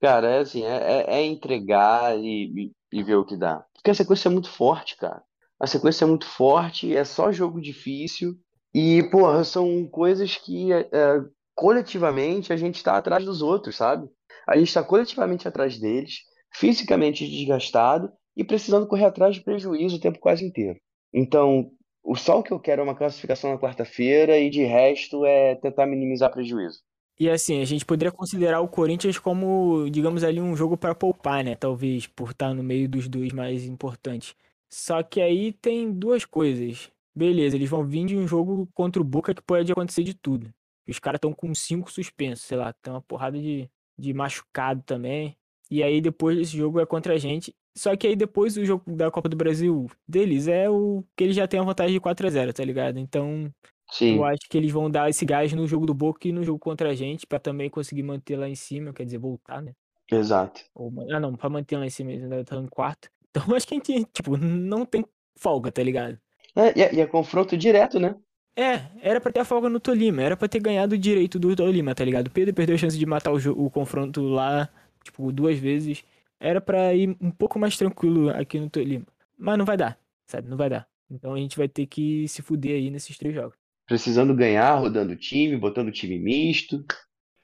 cara, 0.00 0.28
é 0.30 0.38
assim, 0.40 0.64
é, 0.64 1.04
é- 1.08 1.14
é 1.20 1.24
entregar 1.24 2.16
e, 2.18 2.72
e- 2.92 3.02
ver 3.02 3.16
o 3.16 3.24
que 3.24 3.36
dá. 3.36 3.64
Porque 3.74 3.90
a 3.90 3.94
sequência 3.94 4.28
é 4.28 4.32
muito 4.32 4.50
forte, 4.50 4.96
cara. 4.96 5.22
A 5.60 5.66
sequência 5.66 6.04
é 6.04 6.08
muito 6.08 6.26
forte, 6.26 6.94
é 6.96 7.04
só 7.04 7.32
jogo 7.32 7.60
difícil. 7.60 8.34
E, 8.74 9.02
porra, 9.10 9.44
são 9.44 9.86
coisas 9.88 10.36
que 10.36 10.72
é, 10.72 10.80
é, 10.92 11.20
coletivamente 11.54 12.52
a 12.52 12.56
gente 12.56 12.82
tá 12.82 12.96
atrás 12.96 13.24
dos 13.24 13.42
outros, 13.42 13.76
sabe? 13.76 14.08
A 14.48 14.56
gente 14.56 14.72
tá 14.72 14.82
coletivamente 14.82 15.46
atrás 15.46 15.78
deles, 15.78 16.20
fisicamente 16.54 17.26
desgastado 17.28 18.10
e 18.36 18.44
precisando 18.44 18.86
correr 18.86 19.04
atrás 19.06 19.34
de 19.36 19.42
prejuízo 19.42 19.96
o 19.96 20.00
tempo 20.00 20.18
quase 20.18 20.44
inteiro. 20.44 20.78
Então, 21.12 21.70
o 22.02 22.16
só 22.16 22.38
o 22.38 22.42
que 22.42 22.52
eu 22.52 22.60
quero 22.60 22.80
é 22.80 22.84
uma 22.84 22.94
classificação 22.94 23.50
na 23.52 23.58
quarta-feira 23.58 24.38
e 24.38 24.50
de 24.50 24.64
resto 24.64 25.24
é 25.24 25.54
tentar 25.56 25.86
minimizar 25.86 26.32
prejuízo. 26.32 26.80
E 27.18 27.28
assim, 27.30 27.60
a 27.60 27.64
gente 27.64 27.84
poderia 27.84 28.10
considerar 28.10 28.60
o 28.60 28.68
Corinthians 28.68 29.18
como, 29.18 29.88
digamos 29.90 30.24
ali, 30.24 30.40
um 30.40 30.56
jogo 30.56 30.76
pra 30.76 30.94
poupar, 30.94 31.44
né? 31.44 31.54
Talvez, 31.54 32.06
por 32.06 32.30
estar 32.30 32.52
no 32.54 32.62
meio 32.62 32.88
dos 32.88 33.06
dois 33.08 33.32
mais 33.32 33.64
importantes. 33.64 34.34
Só 34.68 35.02
que 35.02 35.20
aí 35.20 35.52
tem 35.52 35.92
duas 35.92 36.24
coisas. 36.24 36.90
Beleza, 37.14 37.56
eles 37.56 37.68
vão 37.68 37.84
vir 37.84 38.06
de 38.06 38.16
um 38.16 38.26
jogo 38.26 38.68
contra 38.74 39.00
o 39.00 39.04
Boca 39.04 39.34
que 39.34 39.42
pode 39.42 39.70
acontecer 39.70 40.02
de 40.02 40.14
tudo. 40.14 40.52
Os 40.88 40.98
caras 40.98 41.18
estão 41.18 41.32
com 41.32 41.54
cinco 41.54 41.92
suspensos, 41.92 42.44
sei 42.46 42.56
lá, 42.56 42.72
tem 42.72 42.92
uma 42.92 43.02
porrada 43.02 43.38
de, 43.38 43.70
de 43.96 44.12
machucado 44.12 44.82
também. 44.82 45.36
E 45.70 45.82
aí 45.82 46.00
depois 46.00 46.36
desse 46.36 46.56
jogo 46.56 46.80
é 46.80 46.86
contra 46.86 47.14
a 47.14 47.18
gente. 47.18 47.54
Só 47.74 47.96
que 47.96 48.06
aí 48.06 48.16
depois 48.16 48.56
o 48.56 48.64
jogo 48.64 48.94
da 48.94 49.10
Copa 49.10 49.28
do 49.28 49.36
Brasil 49.36 49.90
deles 50.06 50.46
é 50.48 50.68
o 50.68 51.02
que 51.16 51.24
eles 51.24 51.36
já 51.36 51.48
têm 51.48 51.60
a 51.60 51.62
vantagem 51.62 51.94
de 51.94 52.00
4 52.00 52.26
a 52.26 52.30
0 52.30 52.52
tá 52.52 52.64
ligado? 52.64 52.98
Então 52.98 53.50
Sim, 53.90 54.16
eu 54.16 54.24
acho 54.24 54.40
que 54.48 54.56
eles 54.56 54.72
vão 54.72 54.90
dar 54.90 55.08
esse 55.10 55.24
gás 55.24 55.52
no 55.52 55.66
jogo 55.66 55.86
do 55.86 55.94
Boca 55.94 56.26
e 56.26 56.32
no 56.32 56.42
jogo 56.42 56.58
contra 56.58 56.90
a 56.90 56.94
gente, 56.94 57.26
pra 57.26 57.38
também 57.38 57.68
conseguir 57.70 58.02
manter 58.02 58.36
lá 58.36 58.48
em 58.48 58.54
cima, 58.54 58.92
quer 58.92 59.04
dizer, 59.04 59.18
voltar, 59.18 59.60
né? 59.62 59.72
exato. 60.10 60.62
Ou, 60.74 60.92
ah, 61.10 61.20
não, 61.20 61.34
pra 61.34 61.48
manter 61.48 61.76
lá 61.76 61.86
em 61.86 61.90
cima, 61.90 62.10
eles 62.10 62.24
ainda 62.24 62.40
estão 62.40 62.62
em 62.62 62.68
quarto. 62.68 63.08
Então 63.34 63.56
acho 63.56 63.66
que 63.66 63.72
a 63.72 63.78
gente, 63.78 64.04
tipo, 64.12 64.36
não 64.36 64.84
tem 64.84 65.06
folga, 65.36 65.72
tá 65.72 65.82
ligado? 65.82 66.18
É, 66.54 66.78
e, 66.78 66.82
é, 66.82 66.94
e 66.96 67.00
é 67.00 67.06
confronto 67.06 67.56
direto, 67.56 67.98
né? 67.98 68.14
É, 68.54 68.82
era 69.00 69.22
pra 69.22 69.32
ter 69.32 69.40
a 69.40 69.44
folga 69.46 69.70
no 69.70 69.80
Tolima, 69.80 70.20
era 70.20 70.36
pra 70.36 70.46
ter 70.46 70.60
ganhado 70.60 70.94
o 70.94 70.98
direito 70.98 71.38
do 71.38 71.56
Tolima, 71.56 71.94
tá 71.94 72.04
ligado? 72.04 72.26
O 72.26 72.30
Pedro 72.30 72.52
perdeu 72.52 72.74
a 72.74 72.78
chance 72.78 72.98
de 72.98 73.06
matar 73.06 73.32
o, 73.32 73.64
o 73.64 73.70
confronto 73.70 74.20
lá, 74.22 74.68
tipo, 75.02 75.32
duas 75.32 75.58
vezes. 75.58 76.04
Era 76.42 76.60
pra 76.60 76.92
ir 76.92 77.16
um 77.20 77.30
pouco 77.30 77.56
mais 77.56 77.76
tranquilo 77.76 78.28
aqui 78.30 78.58
no 78.58 78.68
Tolima. 78.68 79.06
Mas 79.38 79.56
não 79.56 79.64
vai 79.64 79.76
dar, 79.76 79.96
sabe? 80.26 80.48
Não 80.48 80.56
vai 80.56 80.68
dar. 80.68 80.88
Então 81.08 81.34
a 81.34 81.38
gente 81.38 81.56
vai 81.56 81.68
ter 81.68 81.86
que 81.86 82.26
se 82.26 82.42
fuder 82.42 82.72
aí 82.74 82.90
nesses 82.90 83.16
três 83.16 83.32
jogos. 83.32 83.56
Precisando 83.86 84.34
ganhar, 84.34 84.74
rodando 84.74 85.12
o 85.12 85.16
time, 85.16 85.56
botando 85.56 85.88
o 85.88 85.92
time 85.92 86.18
misto. 86.18 86.84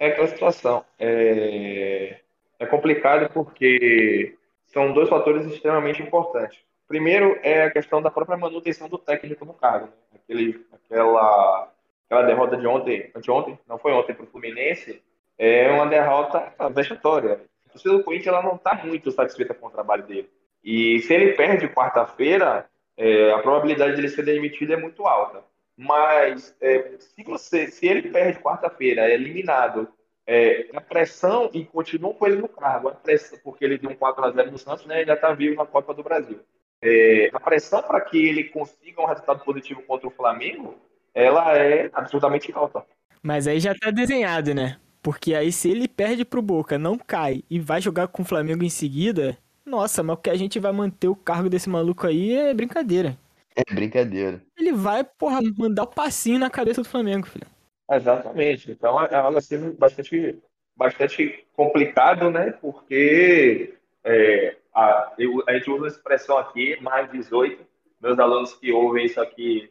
É 0.00 0.08
aquela 0.08 0.26
situação. 0.26 0.84
É, 0.98 2.18
é 2.58 2.66
complicado 2.66 3.30
porque 3.32 4.34
são 4.66 4.92
dois 4.92 5.08
fatores 5.08 5.46
extremamente 5.46 6.02
importantes. 6.02 6.58
Primeiro 6.88 7.38
é 7.44 7.66
a 7.66 7.70
questão 7.70 8.02
da 8.02 8.10
própria 8.10 8.36
manutenção 8.36 8.88
do 8.88 8.98
técnico 8.98 9.44
no 9.44 9.54
cargo. 9.54 9.86
né? 9.86 9.92
Aquele, 10.24 10.66
aquela, 10.72 11.72
aquela 12.06 12.22
derrota 12.26 12.56
de 12.56 12.66
ontem, 12.66 13.12
anteontem, 13.14 13.56
não 13.68 13.78
foi 13.78 13.92
ontem 13.92 14.14
para 14.14 14.24
o 14.24 14.28
Fluminense, 14.28 15.00
é 15.38 15.70
uma 15.70 15.86
derrota 15.86 16.52
vexatória. 16.74 17.40
Torcida 17.78 17.96
do 17.96 18.04
Corinthians 18.04 18.34
ela 18.34 18.42
não 18.42 18.56
está 18.56 18.74
muito 18.84 19.10
satisfeita 19.10 19.54
com 19.54 19.66
o 19.66 19.70
trabalho 19.70 20.06
dele. 20.06 20.28
E 20.62 20.98
se 21.00 21.14
ele 21.14 21.32
perde 21.32 21.68
quarta-feira, 21.68 22.66
é, 22.96 23.32
a 23.32 23.38
probabilidade 23.38 23.94
de 23.94 24.00
ele 24.00 24.08
ser 24.08 24.24
demitido 24.24 24.72
é 24.72 24.76
muito 24.76 25.06
alta. 25.06 25.42
Mas 25.76 26.54
é, 26.60 26.96
se 26.98 27.22
você, 27.22 27.68
se 27.68 27.86
ele 27.86 28.10
perde 28.10 28.40
quarta-feira, 28.40 29.08
é 29.08 29.14
eliminado, 29.14 29.88
é, 30.26 30.68
a 30.74 30.80
pressão 30.80 31.48
e 31.54 31.64
continua 31.64 32.12
com 32.12 32.26
ele 32.26 32.36
no 32.36 32.48
cargo, 32.48 32.88
a 32.88 32.92
pressão, 32.92 33.38
porque 33.42 33.64
ele 33.64 33.78
deu 33.78 33.90
um 33.90 33.94
4 33.94 34.24
a 34.24 34.30
0 34.30 34.50
no 34.50 34.58
Santos, 34.58 34.84
né? 34.84 34.96
Ainda 34.96 35.14
está 35.14 35.32
vivo 35.32 35.54
na 35.54 35.64
Copa 35.64 35.94
do 35.94 36.02
Brasil. 36.02 36.40
É, 36.82 37.30
a 37.32 37.40
pressão 37.40 37.82
para 37.82 38.00
que 38.00 38.28
ele 38.28 38.44
consiga 38.44 39.00
um 39.00 39.06
resultado 39.06 39.44
positivo 39.44 39.82
contra 39.82 40.08
o 40.08 40.10
Flamengo, 40.10 40.76
ela 41.14 41.56
é 41.56 41.88
absolutamente 41.92 42.52
alta. 42.52 42.84
Mas 43.22 43.46
aí 43.46 43.58
já 43.58 43.74
tá 43.74 43.90
desenhado, 43.90 44.54
né? 44.54 44.78
Porque 45.08 45.34
aí 45.34 45.50
se 45.50 45.70
ele 45.70 45.88
perde 45.88 46.22
pro 46.22 46.42
Boca, 46.42 46.76
não 46.76 46.98
cai 46.98 47.42
e 47.48 47.58
vai 47.58 47.80
jogar 47.80 48.08
com 48.08 48.20
o 48.20 48.26
Flamengo 48.26 48.62
em 48.62 48.68
seguida, 48.68 49.38
nossa, 49.64 50.02
mas 50.02 50.18
o 50.18 50.20
que 50.20 50.28
a 50.28 50.36
gente 50.36 50.60
vai 50.60 50.70
manter 50.70 51.08
o 51.08 51.16
cargo 51.16 51.48
desse 51.48 51.66
maluco 51.66 52.06
aí 52.06 52.34
é 52.34 52.52
brincadeira. 52.52 53.16
É 53.56 53.74
brincadeira. 53.74 54.42
Ele 54.54 54.70
vai, 54.70 55.02
porra, 55.02 55.40
mandar 55.56 55.84
o 55.84 55.86
passinho 55.86 56.38
na 56.38 56.50
cabeça 56.50 56.82
do 56.82 56.88
Flamengo, 56.88 57.26
filho. 57.26 57.46
Exatamente. 57.90 58.70
Então 58.70 59.02
é 59.02 59.14
algo 59.14 59.38
assim 59.38 59.70
bastante, 59.78 60.38
bastante 60.76 61.42
complicado, 61.56 62.30
né? 62.30 62.52
Porque 62.60 63.72
é, 64.04 64.56
a, 64.74 65.14
eu- 65.18 65.42
a 65.48 65.54
gente 65.54 65.70
usa 65.70 65.86
a 65.86 65.88
expressão 65.88 66.36
aqui, 66.36 66.78
mais 66.82 67.10
18. 67.10 67.64
Meus 67.98 68.18
alunos 68.18 68.52
que 68.52 68.70
ouvem 68.72 69.06
isso 69.06 69.22
aqui 69.22 69.70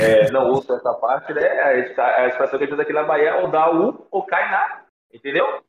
é, 0.00 0.30
não 0.30 0.50
usam 0.50 0.76
essa 0.76 0.92
parte, 0.94 1.32
né? 1.32 1.46
A, 1.46 1.94
tá- 1.94 2.26
expressão 2.26 2.58
que 2.58 2.64
a 2.64 2.66
gente 2.66 2.74
usa 2.74 2.82
aqui 2.82 2.92
na 2.92 3.04
Bahia 3.04 3.36
ou 3.36 3.48
dá 3.48 3.70
um 3.70 4.06
ou 4.10 4.22
cai 4.24 4.50
na. 4.50 4.82
Entendeu? 5.12 5.62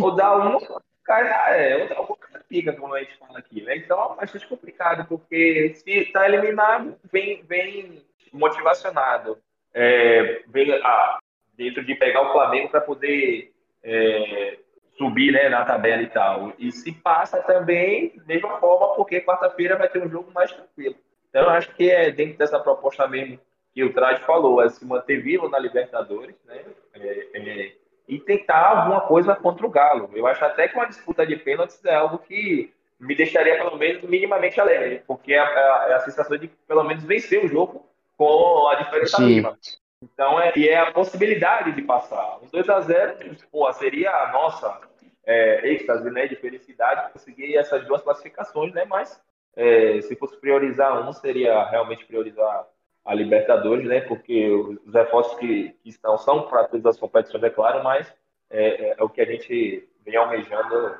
Ou 0.00 0.14
dá 0.14 0.36
um 0.36 0.58
cai 1.04 1.24
na. 1.24 1.50
É, 1.50 1.82
ou 1.82 1.88
dá 1.88 2.00
um 2.00 2.16
cai 2.16 2.32
na 2.32 2.40
pica, 2.40 2.72
como 2.72 2.94
a 2.94 3.00
gente 3.00 3.16
fala 3.18 3.38
aqui, 3.38 3.62
né? 3.62 3.76
Então 3.76 4.12
é 4.12 4.16
bastante 4.16 4.46
complicado, 4.46 5.06
porque 5.06 5.74
se 5.74 5.90
está 5.90 6.26
eliminado, 6.26 6.96
vem, 7.12 7.42
vem 7.44 8.02
motivacionado. 8.32 9.38
É, 9.74 10.42
vem 10.48 10.72
a, 10.72 11.18
dentro 11.56 11.84
de 11.84 11.94
pegar 11.94 12.22
o 12.22 12.32
Flamengo 12.32 12.70
para 12.70 12.80
poder 12.80 13.52
é, 13.82 14.58
subir 14.96 15.30
né, 15.32 15.48
na 15.48 15.64
tabela 15.64 16.02
e 16.02 16.08
tal. 16.08 16.52
E 16.58 16.72
se 16.72 16.92
passa 16.92 17.42
também, 17.42 18.20
mesma 18.26 18.58
forma, 18.58 18.94
porque 18.96 19.20
quarta-feira 19.20 19.76
vai 19.76 19.88
ter 19.88 20.02
um 20.02 20.08
jogo 20.08 20.32
mais 20.32 20.50
tranquilo. 20.52 20.96
Então, 21.28 21.48
acho 21.50 21.74
que 21.74 21.90
é 21.90 22.10
dentro 22.10 22.38
dessa 22.38 22.58
proposta 22.58 23.06
mesmo 23.06 23.38
que 23.78 23.84
o 23.84 23.92
Trade 23.92 24.24
falou, 24.24 24.60
é 24.60 24.68
se 24.68 24.84
manter 24.84 25.22
vivo 25.22 25.48
na 25.48 25.56
Libertadores, 25.56 26.34
né? 26.44 26.64
É, 26.94 27.26
é, 27.32 27.72
e 28.08 28.18
tentar 28.18 28.70
alguma 28.70 29.02
coisa 29.02 29.36
contra 29.36 29.64
o 29.64 29.70
Galo. 29.70 30.10
Eu 30.14 30.26
acho 30.26 30.44
até 30.44 30.66
que 30.66 30.74
uma 30.74 30.88
disputa 30.88 31.24
de 31.24 31.36
pênaltis 31.36 31.84
é 31.84 31.94
algo 31.94 32.18
que 32.18 32.74
me 32.98 33.14
deixaria, 33.14 33.56
pelo 33.56 33.76
menos, 33.76 34.02
minimamente 34.02 34.60
alegre, 34.60 35.04
porque 35.06 35.32
é 35.32 35.38
a, 35.38 35.86
é 35.90 35.94
a 35.94 36.00
sensação 36.00 36.36
de, 36.36 36.48
pelo 36.66 36.82
menos, 36.82 37.04
vencer 37.04 37.44
o 37.44 37.46
jogo 37.46 37.86
com 38.16 38.66
a 38.66 38.74
diferença 38.74 39.18
Sim. 39.18 39.26
mínima. 39.26 39.56
Então, 40.02 40.40
é, 40.40 40.52
e 40.56 40.68
é 40.68 40.80
a 40.80 40.90
possibilidade 40.90 41.70
de 41.70 41.82
passar. 41.82 42.38
Um 42.42 42.48
2 42.48 42.68
a 42.68 42.80
0 42.80 43.36
pô, 43.52 43.72
seria 43.74 44.10
a 44.10 44.32
nossa 44.32 44.80
é, 45.24 45.68
êxtase 45.68 46.10
né, 46.10 46.26
de 46.26 46.34
felicidade 46.34 47.12
conseguir 47.12 47.56
essas 47.56 47.86
duas 47.86 48.02
classificações, 48.02 48.72
né? 48.74 48.84
Mas 48.86 49.20
é, 49.54 50.00
se 50.00 50.16
fosse 50.16 50.36
priorizar 50.36 51.08
um, 51.08 51.12
seria 51.12 51.62
realmente 51.70 52.04
priorizar 52.06 52.66
a 53.04 53.14
Libertadores, 53.14 53.86
né? 53.86 54.00
Porque 54.02 54.48
os 54.50 54.92
reforços 54.92 55.38
que, 55.38 55.74
estão 55.84 56.18
são 56.18 56.48
para 56.48 56.64
todas 56.64 56.86
as 56.86 56.98
competições, 56.98 57.42
é 57.42 57.50
claro, 57.50 57.82
mas 57.82 58.12
é, 58.50 58.90
é- 58.90 58.94
é 58.98 59.02
o 59.02 59.08
que 59.08 59.20
a 59.20 59.24
gente 59.24 59.88
vem 60.04 60.16
almejando 60.16 60.94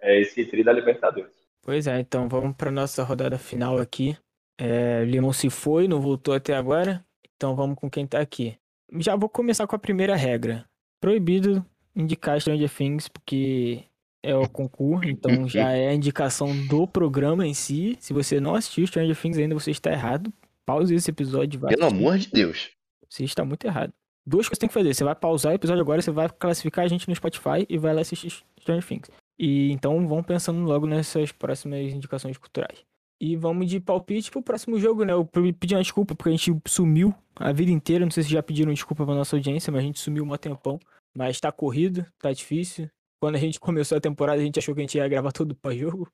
é, 0.00 0.20
esse 0.20 0.44
tri 0.46 0.64
da 0.64 0.72
Libertadores. 0.72 1.32
Pois 1.62 1.86
é, 1.86 2.00
então 2.00 2.28
vamos 2.28 2.56
pra 2.56 2.70
nossa 2.70 3.04
rodada 3.04 3.38
final 3.38 3.78
aqui. 3.78 4.16
É, 4.60 5.04
Limão 5.04 5.32
se 5.32 5.48
foi, 5.48 5.86
não 5.86 6.00
voltou 6.00 6.34
até 6.34 6.54
agora. 6.54 7.04
Então 7.36 7.54
vamos 7.54 7.76
com 7.76 7.88
quem 7.90 8.06
tá 8.06 8.20
aqui. 8.20 8.56
Já 8.98 9.16
vou 9.16 9.28
começar 9.28 9.66
com 9.66 9.74
a 9.76 9.78
primeira 9.78 10.14
regra. 10.16 10.64
Proibido 11.00 11.64
indicar 11.94 12.40
Stranger 12.40 12.70
Things, 12.70 13.08
porque 13.08 13.84
é 14.22 14.34
o 14.34 14.48
concurso, 14.48 15.08
então 15.08 15.48
já 15.48 15.72
é 15.72 15.88
a 15.88 15.94
indicação 15.94 16.48
do 16.68 16.86
programa 16.86 17.46
em 17.46 17.54
si. 17.54 17.96
Se 18.00 18.12
você 18.12 18.38
não 18.40 18.54
assistiu 18.54 18.86
Stranger 18.86 19.16
Things 19.16 19.38
ainda, 19.38 19.54
você 19.54 19.70
está 19.70 19.90
errado. 19.92 20.32
Pause 20.66 20.94
esse 20.94 21.10
episódio 21.10 21.58
vai 21.60 21.74
Pelo 21.74 21.86
amor 21.86 22.18
de 22.18 22.28
Deus. 22.30 22.70
Você 23.08 23.24
está 23.24 23.44
muito 23.44 23.64
errado. 23.66 23.92
Duas 24.24 24.46
coisas 24.46 24.50
que 24.50 24.54
você 24.56 24.60
tem 24.60 24.68
que 24.68 24.74
fazer. 24.74 24.94
Você 24.94 25.04
vai 25.04 25.14
pausar 25.14 25.52
o 25.52 25.54
episódio 25.56 25.82
agora, 25.82 26.00
você 26.00 26.10
vai 26.10 26.28
classificar 26.28 26.84
a 26.84 26.88
gente 26.88 27.08
no 27.08 27.14
Spotify 27.14 27.66
e 27.68 27.76
vai 27.76 27.92
lá 27.92 28.00
assistir 28.02 28.30
Stranger 28.60 28.86
Things. 28.86 29.10
E 29.38 29.72
então 29.72 30.06
vão 30.06 30.22
pensando 30.22 30.60
logo 30.62 30.86
nessas 30.86 31.32
próximas 31.32 31.92
indicações 31.92 32.38
culturais. 32.38 32.78
E 33.20 33.36
vamos 33.36 33.68
de 33.68 33.80
palpite 33.80 34.30
pro 34.30 34.42
próximo 34.42 34.78
jogo, 34.78 35.04
né? 35.04 35.12
Eu 35.12 35.24
pe- 35.24 35.52
pedi 35.52 35.74
uma 35.74 35.82
desculpa 35.82 36.14
porque 36.14 36.28
a 36.30 36.32
gente 36.36 36.52
sumiu 36.66 37.14
a 37.36 37.52
vida 37.52 37.70
inteira. 37.70 38.04
Não 38.04 38.10
sei 38.10 38.22
se 38.22 38.30
já 38.30 38.42
pediram 38.42 38.72
desculpa 38.72 39.04
pra 39.04 39.14
nossa 39.14 39.36
audiência, 39.36 39.72
mas 39.72 39.80
a 39.82 39.86
gente 39.86 39.98
sumiu 40.00 40.24
um 40.24 40.36
tempão. 40.36 40.78
Mas 41.16 41.38
tá 41.40 41.50
corrido, 41.52 42.06
tá 42.18 42.32
difícil. 42.32 42.88
quando 43.20 43.36
a 43.36 43.38
gente 43.38 43.60
começou 43.60 43.96
a 43.98 44.00
temporada, 44.00 44.40
a 44.40 44.44
gente 44.44 44.58
achou 44.58 44.74
que 44.74 44.80
a 44.80 44.82
gente 44.84 44.98
ia 44.98 45.06
gravar 45.06 45.30
todo 45.30 45.54
pós-jogo. 45.54 46.08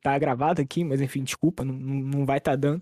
Tá 0.00 0.16
gravado 0.18 0.62
aqui, 0.62 0.84
mas 0.84 1.00
enfim, 1.00 1.24
desculpa, 1.24 1.64
não, 1.64 1.74
não 1.74 2.24
vai 2.24 2.38
estar 2.38 2.52
tá 2.52 2.56
dando. 2.56 2.80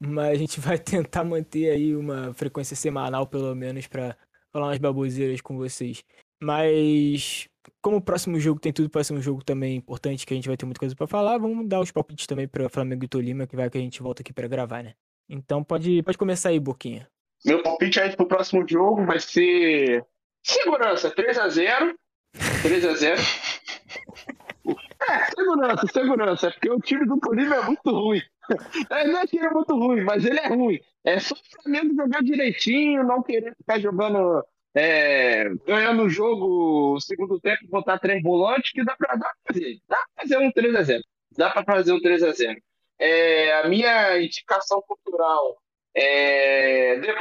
Mas 0.00 0.30
a 0.30 0.34
gente 0.34 0.60
vai 0.60 0.78
tentar 0.78 1.24
manter 1.24 1.70
aí 1.70 1.94
uma 1.94 2.32
frequência 2.34 2.76
semanal, 2.76 3.26
pelo 3.26 3.54
menos, 3.54 3.86
para 3.86 4.16
falar 4.52 4.68
umas 4.68 4.78
baboseiras 4.78 5.40
com 5.40 5.56
vocês. 5.56 6.04
Mas, 6.40 7.48
como 7.82 7.96
o 7.96 8.02
próximo 8.02 8.38
jogo 8.38 8.60
tem 8.60 8.72
tudo 8.72 8.88
para 8.88 9.02
ser 9.02 9.14
um 9.14 9.22
jogo 9.22 9.44
também 9.44 9.76
importante, 9.76 10.24
que 10.24 10.32
a 10.32 10.36
gente 10.36 10.48
vai 10.48 10.56
ter 10.56 10.66
muita 10.66 10.78
coisa 10.78 10.94
para 10.94 11.06
falar, 11.06 11.38
vamos 11.38 11.66
dar 11.66 11.80
os 11.80 11.90
palpites 11.90 12.26
também 12.26 12.46
para 12.46 12.68
Flamengo 12.68 13.04
e 13.04 13.08
Tolima, 13.08 13.46
que 13.46 13.56
vai 13.56 13.68
que 13.68 13.78
a 13.78 13.80
gente 13.80 14.02
volta 14.02 14.22
aqui 14.22 14.32
para 14.32 14.46
gravar, 14.46 14.82
né? 14.82 14.94
Então 15.28 15.62
pode, 15.62 16.02
pode 16.02 16.16
começar 16.16 16.50
aí, 16.50 16.60
Boquinha. 16.60 17.08
Meu 17.44 17.62
palpite 17.62 18.00
aí 18.00 18.14
pro 18.16 18.26
próximo 18.26 18.66
jogo 18.66 19.04
vai 19.04 19.20
ser 19.20 20.04
segurança, 20.42 21.10
3 21.10 21.38
a 21.38 21.48
0 21.48 21.98
3 22.62 22.84
a 22.84 22.94
0 22.94 23.20
É, 25.08 25.24
segurança, 25.30 25.86
segurança. 25.86 26.48
É 26.48 26.50
porque 26.50 26.70
o 26.70 26.80
time 26.80 27.06
do 27.06 27.18
Tolima 27.18 27.56
é 27.56 27.62
muito 27.62 27.90
ruim. 27.90 28.20
Não 28.90 29.20
é 29.20 29.26
que 29.26 29.36
ele 29.36 29.46
é 29.46 29.50
muito 29.50 29.74
ruim, 29.74 30.02
mas 30.02 30.24
ele 30.24 30.38
é 30.38 30.48
ruim. 30.48 30.80
É 31.04 31.18
só 31.18 31.34
o 31.34 31.62
Flamengo 31.62 31.94
jogar 31.94 32.22
direitinho, 32.22 33.04
não 33.04 33.22
querer 33.22 33.54
ficar 33.56 33.78
jogando, 33.78 34.44
é, 34.74 35.48
ganhando 35.66 36.02
o 36.02 36.08
jogo 36.08 36.94
o 36.94 37.00
segundo 37.00 37.40
tempo, 37.40 37.68
botar 37.68 37.98
três 37.98 38.22
volantes, 38.22 38.72
que 38.72 38.84
dá 38.84 38.96
pra, 38.96 39.16
pra 39.16 39.34
fazer. 39.46 39.78
Dá 39.88 39.96
pra 39.96 40.22
fazer 40.22 40.38
um 40.38 40.52
3x0. 40.52 41.00
Dá 41.36 41.50
pra 41.50 41.64
fazer 41.64 41.92
um 41.92 42.00
3x0. 42.00 42.56
É, 42.98 43.60
a 43.60 43.68
minha 43.68 44.20
indicação 44.20 44.82
cultural 44.82 45.56
é 45.94 47.00
The 47.00 47.14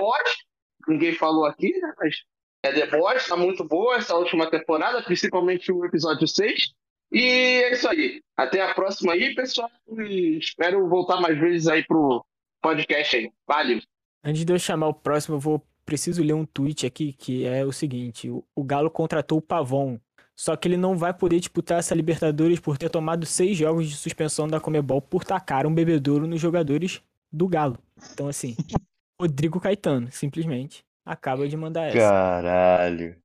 ninguém 0.87 1.13
falou 1.13 1.45
aqui, 1.45 1.71
né? 1.79 1.93
Mas 1.97 2.15
é 2.63 2.71
The 2.71 2.87
Boys, 2.87 3.27
tá 3.27 3.35
muito 3.35 3.63
boa 3.63 3.95
essa 3.95 4.15
última 4.15 4.49
temporada, 4.49 5.03
principalmente 5.03 5.71
o 5.71 5.85
episódio 5.85 6.27
6. 6.27 6.73
E 7.11 7.23
é 7.23 7.73
isso 7.73 7.87
aí. 7.87 8.21
Até 8.35 8.61
a 8.61 8.73
próxima 8.73 9.13
aí, 9.13 9.33
pessoal. 9.33 9.69
E 9.97 10.37
espero 10.37 10.87
voltar 10.87 11.21
mais 11.21 11.37
vezes 11.39 11.67
aí 11.67 11.83
pro 11.83 12.25
podcast 12.61 13.15
aí. 13.15 13.31
Valeu. 13.47 13.79
Antes 14.23 14.43
de 14.43 14.51
eu 14.53 14.59
chamar 14.59 14.87
o 14.87 14.93
próximo, 14.93 15.35
eu 15.35 15.39
vou 15.39 15.65
preciso 15.85 16.21
ler 16.21 16.33
um 16.33 16.45
tweet 16.45 16.85
aqui 16.85 17.13
que 17.13 17.45
é 17.45 17.63
o 17.63 17.71
seguinte: 17.71 18.29
o 18.29 18.63
Galo 18.63 18.91
contratou 18.91 19.37
o 19.37 19.41
Pavon. 19.41 19.97
Só 20.35 20.55
que 20.55 20.67
ele 20.67 20.77
não 20.77 20.95
vai 20.95 21.11
poder 21.11 21.39
disputar 21.39 21.79
essa 21.79 21.95
Libertadores 21.95 22.59
por 22.59 22.77
ter 22.77 22.89
tomado 22.89 23.25
seis 23.25 23.57
jogos 23.57 23.89
de 23.89 23.95
suspensão 23.95 24.47
da 24.47 24.59
Comebol 24.59 25.01
por 25.01 25.23
tacar 25.23 25.65
um 25.65 25.73
bebedouro 25.73 26.27
nos 26.27 26.39
jogadores 26.39 27.01
do 27.31 27.47
Galo. 27.47 27.79
Então, 28.13 28.27
assim, 28.27 28.55
Rodrigo 29.19 29.59
Caetano, 29.59 30.11
simplesmente, 30.11 30.85
acaba 31.03 31.47
de 31.47 31.57
mandar 31.57 31.87
essa. 31.87 31.97
Caralho. 31.97 33.15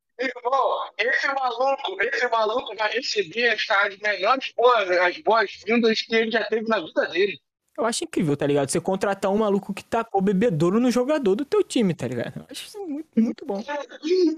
Esse 1.02 1.26
maluco, 1.28 2.02
esse 2.02 2.28
maluco 2.28 2.76
vai 2.76 2.92
receber 2.92 3.48
as 3.48 3.98
melhores 3.98 4.52
boas, 4.56 4.90
as 4.90 5.18
boas-vindas 5.18 6.02
que 6.02 6.14
ele 6.14 6.30
já 6.30 6.44
teve 6.44 6.68
na 6.68 6.80
vida 6.80 7.06
dele. 7.08 7.40
Eu 7.76 7.86
acho 7.86 8.04
incrível, 8.04 8.36
tá 8.36 8.46
ligado? 8.46 8.70
Você 8.70 8.80
contratar 8.80 9.30
um 9.30 9.38
maluco 9.38 9.72
que 9.72 9.82
tacou 9.82 10.20
bebedouro 10.20 10.78
no 10.78 10.90
jogador 10.90 11.34
do 11.34 11.44
teu 11.44 11.64
time, 11.64 11.94
tá 11.94 12.06
ligado? 12.06 12.40
Eu 12.40 12.46
acho 12.50 12.66
isso 12.66 12.78
muito, 12.86 13.08
muito 13.16 13.46
bom. 13.46 13.64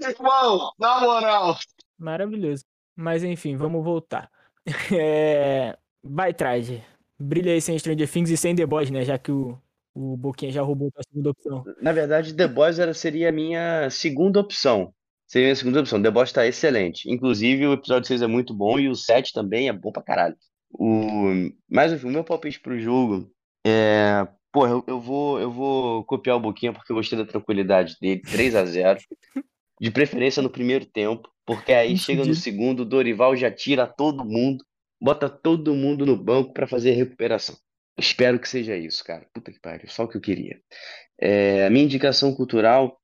Irmão, 0.01 0.71
na 0.79 0.99
moral. 1.01 1.57
Maravilhoso. 1.97 2.63
Mas 2.95 3.23
enfim, 3.23 3.55
vamos 3.55 3.83
voltar. 3.83 4.29
É... 4.91 5.77
Vai, 6.03 6.33
Traje. 6.33 6.83
Brilha 7.19 7.51
aí 7.51 7.61
sem 7.61 7.77
Stranger 7.77 8.09
Things 8.09 8.29
e 8.29 8.37
sem 8.37 8.55
The 8.55 8.65
Boys, 8.65 8.89
né? 8.89 9.03
Já 9.03 9.17
que 9.17 9.31
o, 9.31 9.59
o 9.93 10.17
Boquinha 10.17 10.51
já 10.51 10.61
roubou 10.61 10.91
a 10.95 11.03
segunda 11.03 11.29
opção. 11.31 11.63
Na 11.81 11.91
verdade, 11.91 12.33
The 12.33 12.47
Boys 12.47 12.79
era, 12.79 12.93
seria 12.93 13.29
a 13.29 13.31
minha 13.31 13.89
segunda 13.89 14.39
opção. 14.39 14.93
Seria 15.27 15.51
a 15.51 15.55
segunda 15.55 15.79
opção. 15.79 16.01
The 16.01 16.11
Boys 16.11 16.31
tá 16.31 16.45
excelente. 16.45 17.11
Inclusive, 17.11 17.67
o 17.67 17.73
episódio 17.73 18.07
6 18.07 18.21
é 18.21 18.27
muito 18.27 18.53
bom 18.53 18.79
e 18.79 18.87
o 18.87 18.95
7 18.95 19.33
também 19.33 19.67
é 19.67 19.73
bom 19.73 19.91
pra 19.91 20.03
caralho. 20.03 20.35
O... 20.71 21.49
Mas, 21.69 21.91
enfim, 21.93 22.07
o 22.07 22.11
meu 22.11 22.23
palpite 22.23 22.59
pro 22.59 22.79
jogo 22.79 23.29
é. 23.65 24.27
Pô, 24.51 24.65
eu, 24.67 24.83
eu, 24.87 25.01
vou, 25.01 25.39
eu 25.39 25.51
vou 25.51 26.05
copiar 26.05 26.37
o 26.37 26.39
Boquinha 26.39 26.71
porque 26.71 26.91
eu 26.91 26.95
gostei 26.95 27.17
da 27.17 27.25
tranquilidade 27.25 27.97
dele. 27.99 28.21
3 28.21 28.55
a 28.55 28.65
0 28.65 28.99
De 29.81 29.91
preferência 29.91 30.41
no 30.41 30.49
primeiro 30.49 30.85
tempo, 30.85 31.29
porque 31.45 31.73
aí 31.73 31.97
chega 31.97 32.23
no 32.23 32.33
segundo, 32.33 32.81
o 32.81 32.85
Dorival 32.85 33.35
já 33.35 33.51
tira 33.51 33.85
todo 33.85 34.23
mundo, 34.23 34.63
bota 35.01 35.29
todo 35.29 35.75
mundo 35.75 36.05
no 36.05 36.15
banco 36.15 36.53
para 36.53 36.67
fazer 36.67 36.91
recuperação. 36.91 37.55
Espero 37.97 38.39
que 38.39 38.47
seja 38.47 38.77
isso, 38.77 39.03
cara. 39.03 39.27
Puta 39.33 39.51
que 39.51 39.59
pariu, 39.59 39.89
só 39.89 40.03
o 40.03 40.07
que 40.07 40.17
eu 40.17 40.21
queria. 40.21 40.59
É, 41.19 41.65
a 41.65 41.69
minha 41.69 41.85
indicação 41.85 42.33
cultural 42.33 42.97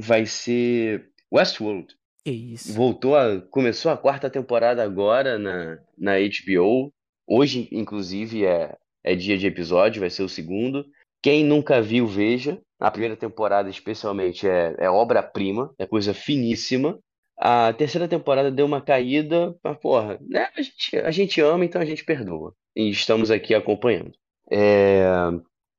vai 0.00 0.26
ser 0.26 1.10
Westworld. 1.32 1.94
Que 2.24 2.30
isso. 2.30 2.72
Voltou 2.72 3.16
a, 3.16 3.40
começou 3.40 3.90
a 3.90 3.96
quarta 3.96 4.28
temporada 4.28 4.82
agora 4.82 5.38
na, 5.38 5.78
na 5.96 6.12
HBO. 6.18 6.92
Hoje, 7.26 7.68
inclusive, 7.70 8.44
é, 8.44 8.76
é 9.04 9.14
dia 9.14 9.38
de 9.38 9.46
episódio, 9.46 10.00
vai 10.00 10.10
ser 10.10 10.22
o 10.22 10.28
segundo. 10.28 10.84
Quem 11.22 11.44
nunca 11.44 11.80
viu, 11.80 12.06
veja. 12.06 12.60
A 12.80 12.90
primeira 12.90 13.16
temporada, 13.16 13.68
especialmente, 13.68 14.48
é, 14.48 14.74
é 14.78 14.90
obra-prima, 14.90 15.74
é 15.78 15.86
coisa 15.86 16.14
finíssima. 16.14 16.98
A 17.36 17.72
terceira 17.72 18.08
temporada 18.08 18.50
deu 18.50 18.66
uma 18.66 18.80
caída, 18.80 19.54
mas, 19.62 19.78
porra, 19.78 20.18
né? 20.20 20.48
a, 20.56 20.62
gente, 20.62 20.96
a 20.96 21.10
gente 21.10 21.40
ama, 21.40 21.64
então 21.64 21.80
a 21.80 21.84
gente 21.84 22.04
perdoa. 22.04 22.54
E 22.74 22.90
estamos 22.90 23.30
aqui 23.30 23.54
acompanhando. 23.54 24.12
É... 24.50 25.04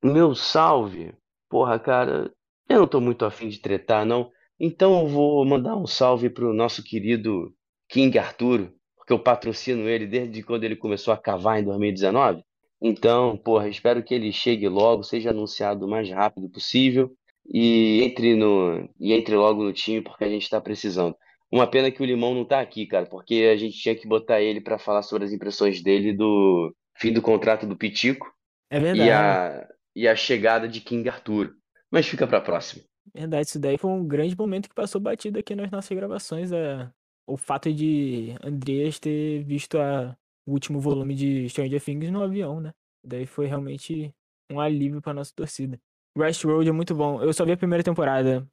Meu 0.03 0.33
salve, 0.33 1.13
porra, 1.49 1.77
cara, 1.77 2.31
eu 2.69 2.79
não 2.79 2.87
tô 2.87 3.01
muito 3.01 3.25
afim 3.25 3.49
de 3.49 3.59
tretar, 3.59 4.05
não. 4.05 4.31
Então 4.59 4.99
eu 4.99 5.07
vou 5.07 5.45
mandar 5.45 5.75
um 5.75 5.87
salve 5.87 6.29
pro 6.29 6.53
nosso 6.53 6.83
querido 6.83 7.53
King 7.87 8.17
Arturo, 8.19 8.73
porque 8.97 9.13
eu 9.13 9.19
patrocino 9.19 9.87
ele 9.87 10.05
desde 10.05 10.43
quando 10.43 10.63
ele 10.63 10.75
começou 10.75 11.13
a 11.13 11.17
cavar 11.17 11.59
em 11.59 11.63
2019. 11.63 12.43
Então, 12.81 13.37
porra, 13.37 13.67
espero 13.67 14.03
que 14.03 14.13
ele 14.13 14.31
chegue 14.31 14.67
logo, 14.67 15.03
seja 15.03 15.31
anunciado 15.31 15.85
o 15.85 15.89
mais 15.89 16.09
rápido 16.09 16.49
possível 16.49 17.11
e 17.51 18.01
entre 18.03 18.35
no 18.35 18.87
e 18.99 19.13
entre 19.13 19.35
logo 19.35 19.63
no 19.63 19.73
time 19.73 20.01
porque 20.01 20.23
a 20.23 20.29
gente 20.29 20.43
está 20.43 20.61
precisando. 20.61 21.15
Uma 21.51 21.65
pena 21.65 21.89
que 21.89 22.01
o 22.01 22.05
Limão 22.05 22.35
não 22.35 22.45
tá 22.45 22.59
aqui, 22.59 22.85
cara, 22.85 23.07
porque 23.07 23.49
a 23.51 23.57
gente 23.57 23.77
tinha 23.77 23.95
que 23.95 24.07
botar 24.07 24.39
ele 24.39 24.61
para 24.61 24.77
falar 24.77 25.01
sobre 25.01 25.25
as 25.25 25.33
impressões 25.33 25.81
dele 25.81 26.13
do 26.13 26.73
fim 26.95 27.11
do 27.11 27.21
contrato 27.21 27.65
do 27.65 27.75
Pitico 27.75 28.31
É 28.69 28.79
verdade. 28.79 29.09
e 29.09 29.11
a 29.11 29.67
e 29.95 30.07
a 30.07 30.15
chegada 30.15 30.67
de 30.67 30.79
King 30.79 31.09
Arturo. 31.09 31.53
Mas 31.91 32.07
fica 32.07 32.27
para 32.27 32.39
próxima. 32.39 32.83
Verdade, 33.13 33.47
isso 33.47 33.59
daí 33.59 33.77
foi 33.77 33.89
um 33.91 34.07
grande 34.07 34.35
momento 34.37 34.69
que 34.69 34.75
passou 34.75 35.01
batido 35.01 35.39
aqui 35.39 35.55
nas 35.55 35.71
nossas 35.71 35.95
gravações. 35.95 36.51
É... 36.51 36.89
O 37.27 37.37
fato 37.37 37.71
de 37.73 38.35
Andreas 38.43 38.99
ter 38.99 39.43
visto 39.43 39.77
a... 39.77 40.15
o 40.45 40.51
último 40.53 40.79
volume 40.79 41.13
de 41.15 41.47
Stranger 41.49 41.83
Things 41.83 42.11
no 42.11 42.23
avião, 42.23 42.59
né? 42.59 42.73
Daí 43.03 43.25
foi 43.25 43.45
realmente 43.47 44.13
um 44.51 44.59
alívio 44.59 45.01
pra 45.01 45.13
nossa 45.13 45.31
torcida. 45.35 45.79
Westworld 46.17 46.67
é 46.67 46.71
muito 46.71 46.95
bom. 46.95 47.21
Eu 47.21 47.31
só 47.33 47.45
vi 47.45 47.51
a 47.51 47.57
primeira 47.57 47.83
temporada. 47.83 48.47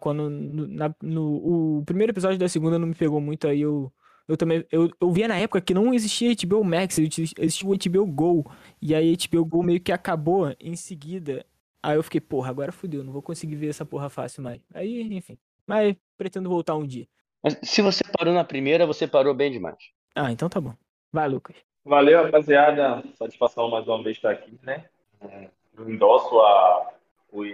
Quando 0.00 0.30
no, 0.30 0.66
na- 0.68 0.94
no- 1.02 1.78
o 1.80 1.84
primeiro 1.84 2.12
episódio 2.12 2.38
da 2.38 2.48
segunda 2.48 2.78
não 2.78 2.86
me 2.86 2.94
pegou 2.94 3.20
muito, 3.20 3.46
aí 3.48 3.60
eu, 3.60 3.92
eu 4.28 4.36
também. 4.36 4.64
Eu, 4.70 4.88
eu 5.00 5.10
via 5.12 5.26
na 5.28 5.36
época 5.36 5.60
que 5.60 5.74
não 5.74 5.92
existia 5.92 6.32
HBO 6.46 6.62
Max, 6.64 6.98
exi- 6.98 7.32
existia 7.38 7.68
o 7.68 7.74
HBO 7.76 8.06
Go. 8.06 8.50
E 8.80 8.94
aí 8.94 9.16
HBO 9.16 9.44
Go 9.44 9.62
meio 9.62 9.80
que 9.80 9.90
acabou 9.92 10.54
em 10.60 10.76
seguida. 10.76 11.44
Aí 11.82 11.96
eu 11.96 12.02
fiquei, 12.02 12.20
porra, 12.20 12.50
agora 12.50 12.72
fudeu, 12.72 13.02
não 13.02 13.12
vou 13.12 13.22
conseguir 13.22 13.56
ver 13.56 13.68
essa 13.68 13.86
porra 13.86 14.08
fácil 14.08 14.42
mais. 14.42 14.60
Aí, 14.74 15.02
enfim. 15.14 15.38
Mas 15.66 15.96
pretendo 16.16 16.48
voltar 16.48 16.74
um 16.74 16.86
dia. 16.86 17.06
Mas 17.42 17.58
se 17.62 17.80
você 17.80 18.04
parou 18.16 18.34
na 18.34 18.44
primeira, 18.44 18.86
você 18.86 19.06
parou 19.06 19.34
bem 19.34 19.50
demais. 19.50 19.78
Ah, 20.14 20.30
então 20.30 20.48
tá 20.48 20.60
bom. 20.60 20.74
Vai, 21.12 21.28
Lucas. 21.28 21.56
Valeu, 21.84 22.22
rapaziada. 22.24 23.02
Satisfação 23.14 23.70
mais 23.70 23.86
uma 23.88 24.02
vez 24.02 24.16
estar 24.16 24.30
aqui, 24.30 24.58
né? 24.62 24.84
É, 25.20 25.48
Eu 25.76 25.88
endosso 25.88 26.38
a, 26.38 26.92
os, 27.32 27.48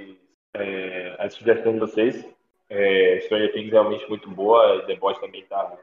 é, 0.54 1.16
as 1.18 1.34
sugestões 1.34 1.74
de 1.74 1.80
vocês. 1.80 2.36
É, 2.68 3.20
Stranger 3.24 3.52
Things 3.52 3.68
é 3.68 3.72
realmente 3.72 4.08
muito 4.08 4.28
boa, 4.28 4.84
The 4.86 4.96
Boys 4.96 5.18
também 5.18 5.44
tá. 5.44 5.78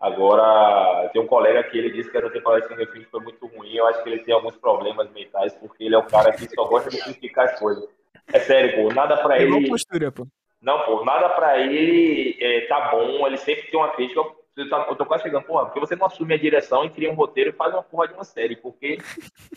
Agora, 0.00 1.10
tem 1.12 1.20
um 1.20 1.26
colega 1.26 1.62
que 1.64 1.76
ele 1.76 1.90
disse 1.90 2.10
que 2.10 2.16
essa 2.16 2.30
temporada 2.30 2.62
de 2.62 2.66
Stranger 2.68 2.90
Things 2.92 3.08
foi 3.10 3.20
muito 3.20 3.46
ruim. 3.46 3.74
Eu 3.74 3.86
acho 3.86 4.02
que 4.02 4.08
ele 4.08 4.20
tem 4.22 4.32
alguns 4.34 4.56
problemas 4.56 5.10
mentais, 5.12 5.52
porque 5.54 5.84
ele 5.84 5.94
é 5.94 5.98
o 5.98 6.06
cara 6.06 6.32
que 6.32 6.48
só 6.48 6.64
gosta 6.64 6.88
de 6.88 6.96
simplificar 6.96 7.44
as 7.46 7.58
coisas. 7.58 7.86
É 8.32 8.38
sério, 8.38 8.82
pô, 8.88 8.94
nada 8.94 9.16
pra 9.18 9.38
igual 9.42 9.60
ele. 9.60 9.68
postura, 9.68 10.10
pô. 10.10 10.26
Não, 10.62 10.80
pô, 10.84 11.04
nada 11.04 11.28
pra 11.30 11.58
ele 11.58 12.36
é, 12.40 12.62
tá 12.62 12.90
bom, 12.90 13.26
ele 13.26 13.36
sempre 13.36 13.70
tem 13.70 13.78
uma 13.78 13.90
crítica. 13.90 14.20
Eu, 14.56 14.68
tá- 14.68 14.86
eu 14.90 14.96
tô 14.96 15.06
quase 15.06 15.22
chegando, 15.22 15.44
porra, 15.44 15.66
porque 15.66 15.80
você 15.80 15.94
não 15.96 16.06
assume 16.06 16.34
a 16.34 16.38
direção 16.38 16.84
e 16.84 16.90
cria 16.90 17.10
um 17.10 17.14
roteiro 17.14 17.50
e 17.50 17.52
faz 17.54 17.72
uma 17.72 17.82
porra 17.82 18.08
de 18.08 18.14
uma 18.14 18.24
série, 18.24 18.56
porque 18.56 18.98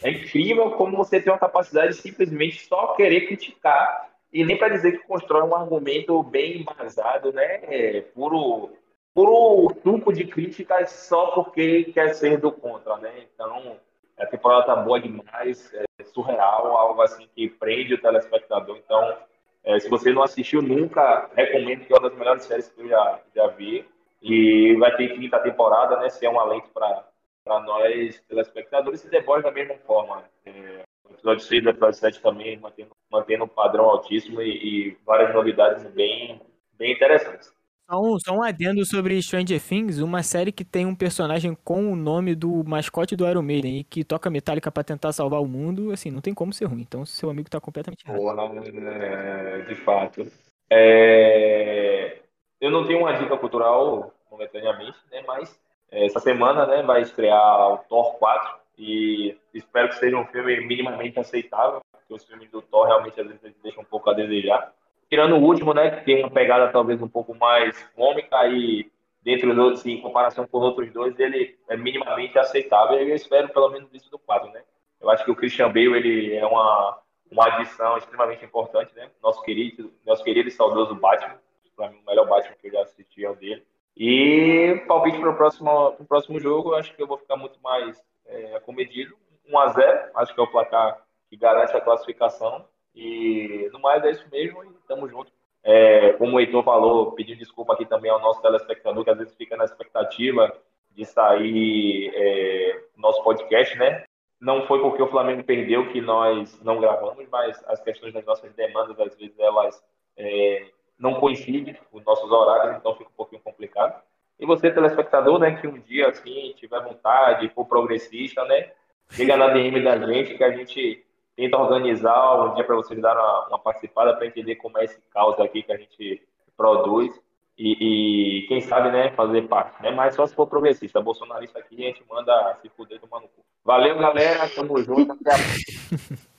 é 0.01 0.09
incrível 0.11 0.71
como 0.71 0.95
você 0.97 1.19
tem 1.21 1.31
uma 1.31 1.39
capacidade 1.39 1.89
de 1.93 2.01
simplesmente 2.01 2.65
só 2.65 2.93
querer 2.95 3.27
criticar 3.27 4.09
e 4.31 4.43
nem 4.45 4.57
pra 4.57 4.69
dizer 4.69 4.93
que 4.93 5.07
constrói 5.07 5.41
um 5.43 5.55
argumento 5.55 6.21
bem 6.23 6.61
embasado, 6.61 7.33
né? 7.33 7.59
É, 7.63 8.01
puro, 8.13 8.71
puro 9.13 9.73
truco 9.75 10.11
de 10.11 10.25
críticas 10.25 10.89
só 10.91 11.31
porque 11.31 11.85
quer 11.85 12.13
ser 12.15 12.39
do 12.39 12.51
contra, 12.51 12.97
né? 12.97 13.25
Então, 13.33 13.77
a 14.17 14.25
temporada 14.25 14.65
tá 14.65 14.75
boa 14.75 14.99
demais, 14.99 15.73
é 15.73 16.03
surreal, 16.03 16.77
algo 16.77 17.01
assim 17.01 17.27
que 17.35 17.49
prende 17.49 17.93
o 17.93 18.01
telespectador. 18.01 18.77
Então, 18.77 19.17
é, 19.63 19.79
se 19.79 19.89
você 19.89 20.11
não 20.11 20.23
assistiu 20.23 20.61
nunca, 20.61 21.29
recomendo 21.35 21.85
que 21.85 21.93
é 21.93 21.97
uma 21.97 22.09
das 22.09 22.17
melhores 22.17 22.43
séries 22.43 22.69
que 22.69 22.81
eu 22.81 22.89
já, 22.89 23.19
já 23.35 23.47
vi. 23.47 23.85
E 24.21 24.75
vai 24.77 24.95
ter 24.95 25.09
quinta 25.09 25.37
temporada, 25.39 25.97
né? 25.97 26.09
Se 26.09 26.25
é 26.25 26.29
um 26.29 26.39
alento 26.39 26.69
para 26.69 27.59
nós, 27.59 28.21
telespectadores, 28.27 29.03
e 29.03 29.09
The 29.09 29.21
Boys 29.21 29.43
da 29.43 29.51
mesma 29.51 29.75
forma. 29.85 30.23
É, 30.45 30.83
o 31.09 31.13
episódio 31.13 31.43
6 31.43 31.63
e 31.63 31.67
o 31.67 31.69
episódio 31.69 31.99
7 31.99 32.21
também 32.21 32.57
mantendo, 32.57 32.91
mantendo 33.11 33.43
um 33.43 33.49
padrão 33.49 33.85
altíssimo 33.85 34.41
e, 34.41 34.49
e 34.89 34.97
várias 35.05 35.33
novidades 35.33 35.83
bem, 35.91 36.41
bem 36.77 36.93
interessantes. 36.93 37.53
Só 37.89 37.99
um, 37.99 38.17
só 38.19 38.33
um 38.33 38.43
adendo 38.43 38.85
sobre 38.85 39.21
Stranger 39.21 39.61
Things, 39.61 39.99
uma 39.99 40.23
série 40.23 40.51
que 40.51 40.63
tem 40.63 40.85
um 40.85 40.95
personagem 40.95 41.55
com 41.63 41.91
o 41.91 41.95
nome 41.95 42.33
do 42.33 42.63
mascote 42.63 43.15
do 43.15 43.27
Iron 43.27 43.41
Maiden 43.41 43.79
e 43.79 43.83
que 43.83 44.03
toca 44.03 44.29
metálica 44.29 44.71
para 44.71 44.83
tentar 44.83 45.11
salvar 45.11 45.41
o 45.41 45.47
mundo, 45.47 45.91
assim, 45.91 46.09
não 46.09 46.21
tem 46.21 46.33
como 46.33 46.53
ser 46.53 46.65
ruim. 46.65 46.81
Então 46.81 47.05
seu 47.05 47.29
amigo 47.29 47.49
tá 47.49 47.59
completamente 47.59 48.05
errado. 48.05 48.17
Porra, 48.17 48.43
é, 48.65 49.61
de 49.67 49.75
fato. 49.75 50.25
É... 50.69 52.19
Eu 52.61 52.71
não 52.71 52.87
tenho 52.87 52.99
uma 52.99 53.13
dica 53.13 53.37
cultural 53.37 54.13
momentaneamente, 54.31 54.97
né? 55.11 55.21
Mas 55.27 55.59
é, 55.91 56.05
essa 56.05 56.19
semana, 56.19 56.65
né, 56.65 56.81
vai 56.83 57.01
estrear 57.01 57.73
o 57.73 57.77
Thor 57.89 58.13
4 58.13 58.59
e 58.77 59.37
espero 59.53 59.89
que 59.89 59.95
seja 59.95 60.17
um 60.17 60.25
filme 60.25 60.65
minimamente 60.65 61.19
aceitável, 61.19 61.81
porque 61.91 62.13
os 62.13 62.23
filmes 62.23 62.49
do 62.49 62.61
Thor 62.61 62.87
realmente 62.87 63.19
às 63.19 63.27
vezes 63.27 63.41
deixam 63.61 63.83
um 63.83 63.85
pouco 63.85 64.09
a 64.09 64.13
desejar 64.13 64.73
tirando 65.13 65.35
o 65.35 65.43
último, 65.43 65.75
né, 65.75 65.91
que 65.91 66.05
tem 66.05 66.23
uma 66.23 66.31
pegada 66.31 66.71
talvez 66.71 66.99
um 66.99 67.07
pouco 67.07 67.35
mais 67.35 67.83
cômica 67.95 68.47
e 68.47 68.91
dentre 69.21 69.47
os 69.47 69.57
outros, 69.59 69.85
em 69.85 70.01
comparação 70.01 70.47
com 70.47 70.57
os 70.57 70.63
outros 70.63 70.91
dois, 70.91 71.19
ele 71.19 71.55
é 71.69 71.77
minimamente 71.77 72.39
aceitável. 72.39 72.97
E 72.97 73.11
eu 73.11 73.15
espero 73.15 73.47
pelo 73.49 73.69
menos 73.69 73.93
isso 73.93 74.09
do 74.09 74.17
quadro, 74.17 74.51
né? 74.51 74.63
Eu 74.99 75.11
acho 75.11 75.23
que 75.23 75.29
o 75.29 75.35
Christian 75.35 75.67
Bale 75.67 75.97
ele 75.97 76.33
é 76.33 76.43
uma, 76.43 76.97
uma 77.31 77.45
adição 77.45 77.95
extremamente 77.95 78.43
importante, 78.43 78.91
né? 78.95 79.11
Nosso 79.21 79.43
querido, 79.43 79.93
nosso 80.03 80.23
querido 80.23 80.49
e 80.49 80.51
saudoso 80.51 80.95
Batman, 80.95 81.39
para 81.75 81.91
mim 81.91 81.99
o 81.99 82.09
melhor 82.09 82.27
Batman 82.27 82.55
que 82.59 82.67
eu 82.69 82.71
já 82.71 82.81
assisti 82.81 83.23
é 83.23 83.29
o 83.29 83.35
dele. 83.35 83.63
E 83.95 84.83
palpite 84.87 85.19
para 85.19 85.29
o 85.29 85.37
próximo, 85.37 85.95
próximo 86.07 86.39
jogo, 86.39 86.71
eu 86.71 86.77
acho 86.77 86.91
que 86.95 87.03
eu 87.03 87.07
vou 87.07 87.19
ficar 87.19 87.37
muito 87.37 87.61
mais 87.61 88.01
é, 88.25 88.59
comedido. 88.61 89.15
1 89.47 89.59
a 89.59 89.67
0 89.67 90.09
acho 90.15 90.33
que 90.33 90.39
é 90.39 90.43
o 90.43 90.51
placar 90.51 91.03
que 91.29 91.37
garante 91.37 91.77
a 91.77 91.81
classificação. 91.81 92.65
E 92.95 93.69
no 93.71 93.79
mais 93.79 94.03
é 94.03 94.11
isso 94.11 94.25
mesmo 94.31 94.63
e 94.63 94.69
tamo 94.87 95.07
junto. 95.07 95.31
É, 95.63 96.13
como 96.13 96.35
o 96.35 96.39
Heitor 96.39 96.63
falou, 96.63 97.13
pedir 97.13 97.35
desculpa 97.35 97.73
aqui 97.73 97.85
também 97.85 98.11
ao 98.11 98.19
nosso 98.19 98.41
telespectador, 98.41 99.03
que 99.03 99.09
às 99.09 99.17
vezes 99.17 99.35
fica 99.35 99.55
na 99.55 99.63
expectativa 99.63 100.53
de 100.91 101.05
sair 101.05 102.11
é, 102.13 102.83
nosso 102.97 103.23
podcast, 103.23 103.77
né? 103.77 104.03
Não 104.39 104.67
foi 104.67 104.81
porque 104.81 105.01
o 105.01 105.07
Flamengo 105.07 105.43
perdeu 105.43 105.89
que 105.89 106.01
nós 106.01 106.61
não 106.61 106.79
gravamos, 106.79 107.25
mas 107.31 107.63
as 107.65 107.81
questões 107.81 108.13
das 108.13 108.25
nossas 108.25 108.53
demandas, 108.53 108.99
às 108.99 109.15
vezes, 109.15 109.39
elas 109.39 109.81
é, 110.17 110.67
não 110.99 111.15
coincidem 111.15 111.75
com 111.89 111.97
os 111.97 112.03
nossos 112.03 112.29
horários, 112.29 112.77
então 112.77 112.95
fica 112.95 113.09
um 113.09 113.15
pouquinho 113.15 113.41
complicado. 113.41 114.01
E 114.37 114.45
você, 114.45 114.69
telespectador, 114.69 115.39
né, 115.39 115.55
que 115.55 115.67
um 115.67 115.79
dia, 115.79 116.09
assim, 116.09 116.53
tiver 116.57 116.81
vontade, 116.81 117.49
for 117.49 117.65
progressista, 117.65 118.43
né, 118.43 118.71
liga 119.17 119.37
na 119.37 119.47
DM 119.49 119.81
da 119.81 119.97
gente, 119.97 120.35
que 120.35 120.43
a 120.43 120.51
gente 120.51 121.05
tenta 121.35 121.57
organizar 121.57 122.45
um 122.45 122.53
dia 122.55 122.63
para 122.63 122.75
vocês 122.75 123.01
dar 123.01 123.15
uma, 123.15 123.47
uma 123.49 123.59
participada 123.59 124.15
para 124.15 124.27
entender 124.27 124.55
como 124.55 124.77
é 124.77 124.85
esse 124.85 124.99
caos 125.11 125.39
aqui 125.39 125.63
que 125.63 125.71
a 125.71 125.77
gente 125.77 126.21
produz 126.55 127.19
e, 127.57 128.41
e, 128.43 128.47
quem 128.47 128.61
sabe, 128.61 128.91
né, 128.91 129.11
fazer 129.11 129.43
parte, 129.43 129.81
né? 129.81 129.91
Mas 129.91 130.15
só 130.15 130.25
se 130.25 130.33
for 130.33 130.47
progressista, 130.47 130.99
bolsonarista 130.99 131.59
aqui, 131.59 131.83
a 131.83 131.87
gente 131.87 132.03
manda 132.09 132.57
se 132.61 132.69
fuder 132.69 132.99
no 132.99 133.07
cu. 133.07 133.45
Valeu, 133.63 133.97
galera, 133.97 134.49
tamo 134.49 134.81
junto, 134.81 135.11
até 135.11 135.33
a 135.33 135.37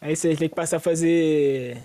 Aí 0.00 0.16
vocês 0.16 0.38
têm 0.38 0.48
que 0.48 0.54
passar 0.54 0.78
a 0.78 0.80
fazer. 0.80 1.76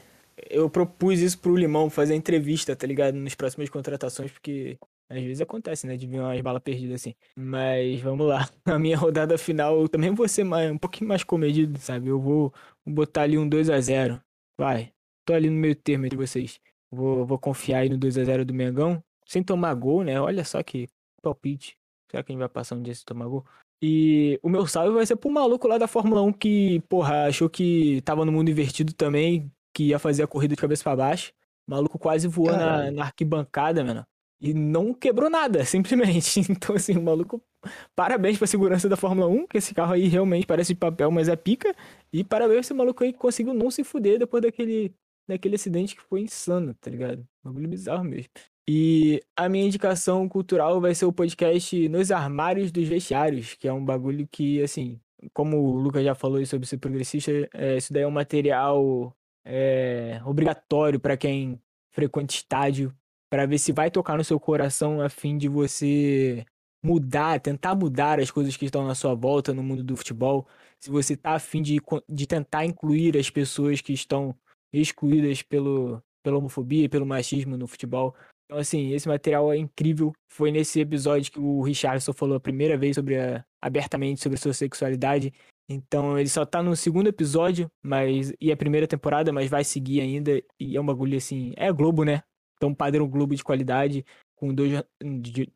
Eu 0.49 0.69
propus 0.69 1.19
isso 1.19 1.39
pro 1.39 1.55
Limão, 1.55 1.89
fazer 1.89 2.15
entrevista, 2.15 2.75
tá 2.75 2.87
ligado? 2.87 3.15
Nas 3.15 3.35
próximas 3.35 3.69
contratações, 3.69 4.31
porque 4.31 4.77
às 5.09 5.21
vezes 5.21 5.41
acontece, 5.41 5.85
né? 5.85 5.95
De 5.95 6.07
vir 6.07 6.19
umas 6.19 6.39
balas 6.41 6.61
perdidas 6.63 7.01
assim. 7.01 7.13
Mas 7.35 8.01
vamos 8.01 8.27
lá. 8.27 8.49
A 8.65 8.79
minha 8.79 8.97
rodada 8.97 9.37
final 9.37 9.81
eu 9.81 9.89
também 9.89 10.11
vou 10.13 10.27
ser 10.27 10.43
mais, 10.43 10.71
um 10.71 10.77
pouquinho 10.77 11.07
mais 11.07 11.23
comedido, 11.23 11.79
sabe? 11.79 12.07
Eu 12.07 12.19
vou 12.19 12.53
botar 12.85 13.23
ali 13.23 13.37
um 13.37 13.47
2 13.47 13.69
a 13.69 13.79
0 13.79 14.21
Vai. 14.57 14.91
Tô 15.25 15.33
ali 15.33 15.49
no 15.49 15.57
meio 15.57 15.75
termo 15.75 16.05
entre 16.05 16.17
vocês. 16.17 16.59
Vou, 16.91 17.25
vou 17.25 17.37
confiar 17.37 17.79
aí 17.79 17.89
no 17.89 17.97
2 17.97 18.17
a 18.17 18.23
0 18.23 18.45
do 18.45 18.53
Mengão. 18.53 19.03
Sem 19.25 19.43
tomar 19.43 19.73
gol, 19.73 20.03
né? 20.03 20.19
Olha 20.19 20.43
só 20.43 20.61
que 20.63 20.87
palpite. 21.21 21.77
Será 22.09 22.23
que 22.23 22.31
a 22.31 22.33
gente 22.33 22.39
vai 22.39 22.49
passar 22.49 22.75
um 22.75 22.81
dia 22.81 22.93
sem 22.93 23.03
tomar 23.05 23.27
gol? 23.27 23.45
E 23.81 24.39
o 24.41 24.49
meu 24.49 24.65
salve 24.65 24.93
vai 24.93 25.05
ser 25.05 25.15
pro 25.15 25.29
maluco 25.29 25.67
lá 25.67 25.77
da 25.77 25.87
Fórmula 25.87 26.21
1 26.21 26.33
que, 26.33 26.79
porra, 26.87 27.25
achou 27.25 27.49
que 27.49 28.01
tava 28.01 28.23
no 28.23 28.31
mundo 28.31 28.49
invertido 28.49 28.93
também, 28.93 29.51
que 29.73 29.85
ia 29.85 29.99
fazer 29.99 30.23
a 30.23 30.27
corrida 30.27 30.55
de 30.55 30.61
cabeça 30.61 30.83
para 30.83 30.95
baixo. 30.95 31.33
O 31.67 31.71
maluco 31.71 31.99
quase 31.99 32.27
voou 32.27 32.51
na, 32.51 32.91
na 32.91 33.03
arquibancada, 33.03 33.83
mano. 33.83 34.05
E 34.39 34.53
não 34.53 34.93
quebrou 34.93 35.29
nada, 35.29 35.63
simplesmente. 35.65 36.41
Então, 36.49 36.75
assim, 36.75 36.97
o 36.97 37.01
maluco, 37.01 37.41
parabéns 37.95 38.37
pra 38.37 38.47
segurança 38.47 38.89
da 38.89 38.97
Fórmula 38.97 39.27
1, 39.27 39.47
que 39.47 39.57
esse 39.57 39.73
carro 39.73 39.93
aí 39.93 40.07
realmente 40.07 40.45
parece 40.45 40.73
de 40.73 40.79
papel, 40.79 41.09
mas 41.11 41.27
é 41.27 41.35
pica. 41.35 41.75
E 42.11 42.23
parabéns 42.23 42.61
esse 42.61 42.73
maluco 42.73 43.03
aí 43.03 43.13
que 43.13 43.19
conseguiu 43.19 43.53
não 43.53 43.71
se 43.71 43.83
fuder 43.83 44.19
depois 44.19 44.43
daquele, 44.43 44.93
daquele 45.27 45.55
acidente 45.55 45.95
que 45.95 46.01
foi 46.01 46.21
insano, 46.21 46.73
tá 46.75 46.89
ligado? 46.89 47.25
Um 47.43 47.49
bagulho 47.51 47.69
bizarro 47.69 48.03
mesmo. 48.03 48.29
E 48.67 49.21
a 49.35 49.47
minha 49.47 49.65
indicação 49.65 50.27
cultural 50.27 50.81
vai 50.81 50.95
ser 50.95 51.05
o 51.05 51.13
podcast 51.13 51.87
Nos 51.87 52.11
Armários 52.11 52.71
dos 52.71 52.87
Vestiários, 52.87 53.53
que 53.53 53.67
é 53.67 53.73
um 53.73 53.83
bagulho 53.83 54.27
que, 54.27 54.61
assim, 54.63 54.99
como 55.33 55.57
o 55.57 55.77
Lucas 55.79 56.03
já 56.03 56.15
falou 56.15 56.43
sobre 56.45 56.67
ser 56.67 56.77
progressista, 56.77 57.31
é, 57.53 57.77
isso 57.77 57.93
daí 57.93 58.03
é 58.03 58.07
um 58.07 58.11
material 58.11 59.15
é, 59.45 60.19
obrigatório 60.25 60.99
para 60.99 61.15
quem 61.15 61.61
frequenta 61.91 62.33
estádio 62.33 62.93
para 63.35 63.45
ver 63.45 63.57
se 63.57 63.73
vai 63.73 63.91
tocar 63.91 64.17
no 64.17 64.23
seu 64.23 64.39
coração 64.39 65.01
a 65.01 65.09
fim 65.09 65.37
de 65.37 65.49
você 65.49 66.45
mudar, 66.81 67.37
tentar 67.41 67.75
mudar 67.75 68.17
as 68.17 68.31
coisas 68.31 68.55
que 68.55 68.63
estão 68.63 68.87
na 68.87 68.95
sua 68.95 69.13
volta 69.13 69.53
no 69.53 69.61
mundo 69.61 69.83
do 69.83 69.97
futebol. 69.97 70.47
Se 70.79 70.89
você 70.89 71.17
tá 71.17 71.31
a 71.31 71.39
fim 71.39 71.61
de, 71.61 71.81
de 72.07 72.25
tentar 72.25 72.63
incluir 72.63 73.17
as 73.17 73.29
pessoas 73.29 73.81
que 73.81 73.91
estão 73.91 74.33
excluídas 74.71 75.41
pelo, 75.41 76.01
pela 76.23 76.37
homofobia 76.37 76.85
e 76.85 76.87
pelo 76.87 77.05
machismo 77.05 77.57
no 77.57 77.67
futebol. 77.67 78.15
Então, 78.45 78.57
assim, 78.57 78.93
esse 78.93 79.05
material 79.05 79.51
é 79.51 79.57
incrível. 79.57 80.13
Foi 80.31 80.49
nesse 80.49 80.79
episódio 80.79 81.29
que 81.29 81.39
o 81.39 81.61
Richardson 81.61 82.13
falou 82.13 82.37
a 82.37 82.39
primeira 82.39 82.77
vez 82.77 82.95
sobre 82.95 83.19
a, 83.19 83.43
abertamente 83.61 84.21
sobre 84.21 84.37
sua 84.37 84.53
sexualidade. 84.53 85.33
Então, 85.67 86.17
ele 86.17 86.29
só 86.29 86.45
tá 86.45 86.63
no 86.63 86.73
segundo 86.73 87.07
episódio, 87.07 87.69
mas 87.83 88.31
e 88.39 88.49
a 88.49 88.55
primeira 88.55 88.87
temporada, 88.87 89.33
mas 89.33 89.49
vai 89.49 89.65
seguir 89.65 89.99
ainda. 89.99 90.41
E 90.57 90.77
é 90.77 90.79
um 90.79 90.85
bagulho 90.85 91.17
assim. 91.17 91.51
É 91.57 91.69
Globo, 91.73 92.05
né? 92.05 92.23
Então, 92.55 92.73
padrão 92.73 93.07
Globo 93.07 93.35
de 93.35 93.43
qualidade, 93.43 94.05
com 94.35 94.53
dois, 94.53 94.83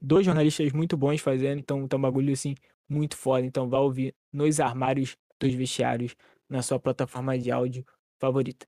dois 0.02 0.26
jornalistas 0.26 0.72
muito 0.72 0.98
bons 0.98 1.22
fazendo. 1.22 1.60
Então, 1.60 1.88
tá 1.88 1.98
um 1.98 2.02
bagulho 2.02 2.34
assim 2.34 2.56
muito 2.88 3.16
foda. 3.16 3.46
Então, 3.46 3.70
vá 3.70 3.80
ouvir 3.80 4.14
Nos 4.32 4.60
Armários 4.60 5.18
dos 5.40 5.54
Vestiários 5.54 6.16
na 6.50 6.62
sua 6.62 6.80
plataforma 6.80 7.38
de 7.38 7.52
áudio 7.52 7.86
favorita. 8.20 8.66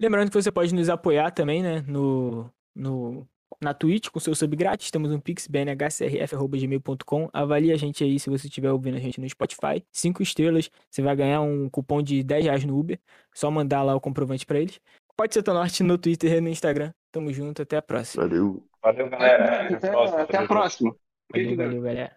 Lembrando 0.00 0.28
que 0.30 0.40
você 0.40 0.52
pode 0.52 0.74
nos 0.74 0.90
apoiar 0.90 1.30
também, 1.30 1.62
né? 1.62 1.82
No, 1.86 2.50
no, 2.74 3.26
na 3.60 3.72
Twitch 3.72 4.10
com 4.10 4.20
seu 4.20 4.34
sub 4.34 4.54
grátis. 4.54 4.90
Temos 4.90 5.10
um 5.10 5.18
pix 5.18 5.46
bnhcrf.gmail.com. 5.46 7.30
Avalie 7.32 7.72
a 7.72 7.76
gente 7.76 8.04
aí 8.04 8.18
se 8.18 8.28
você 8.28 8.46
estiver 8.46 8.70
ouvindo 8.70 8.96
a 8.96 9.00
gente 9.00 9.20
no 9.20 9.28
Spotify. 9.28 9.82
Cinco 9.90 10.22
estrelas. 10.22 10.70
Você 10.90 11.00
vai 11.00 11.16
ganhar 11.16 11.40
um 11.40 11.70
cupom 11.70 12.02
de 12.02 12.22
10 12.22 12.44
reais 12.44 12.64
no 12.64 12.78
Uber. 12.78 13.00
Só 13.34 13.50
mandar 13.50 13.82
lá 13.82 13.94
o 13.94 14.00
comprovante 14.00 14.44
para 14.44 14.60
eles. 14.60 14.80
Pode 15.16 15.32
ser 15.32 15.42
norte 15.46 15.82
no 15.82 15.96
Twitter 15.96 16.34
e 16.34 16.40
no 16.42 16.48
Instagram. 16.50 16.92
Tamo 17.16 17.32
junto, 17.32 17.62
até 17.62 17.78
a 17.78 17.82
próxima. 17.82 18.24
Valeu. 18.24 18.62
Valeu, 18.82 19.08
galera. 19.08 19.74
Até, 19.74 19.88
até 20.20 20.36
a 20.36 20.46
próxima. 20.46 20.94
Valeu, 21.32 21.56
valeu, 21.56 21.80
galera. 21.80 22.16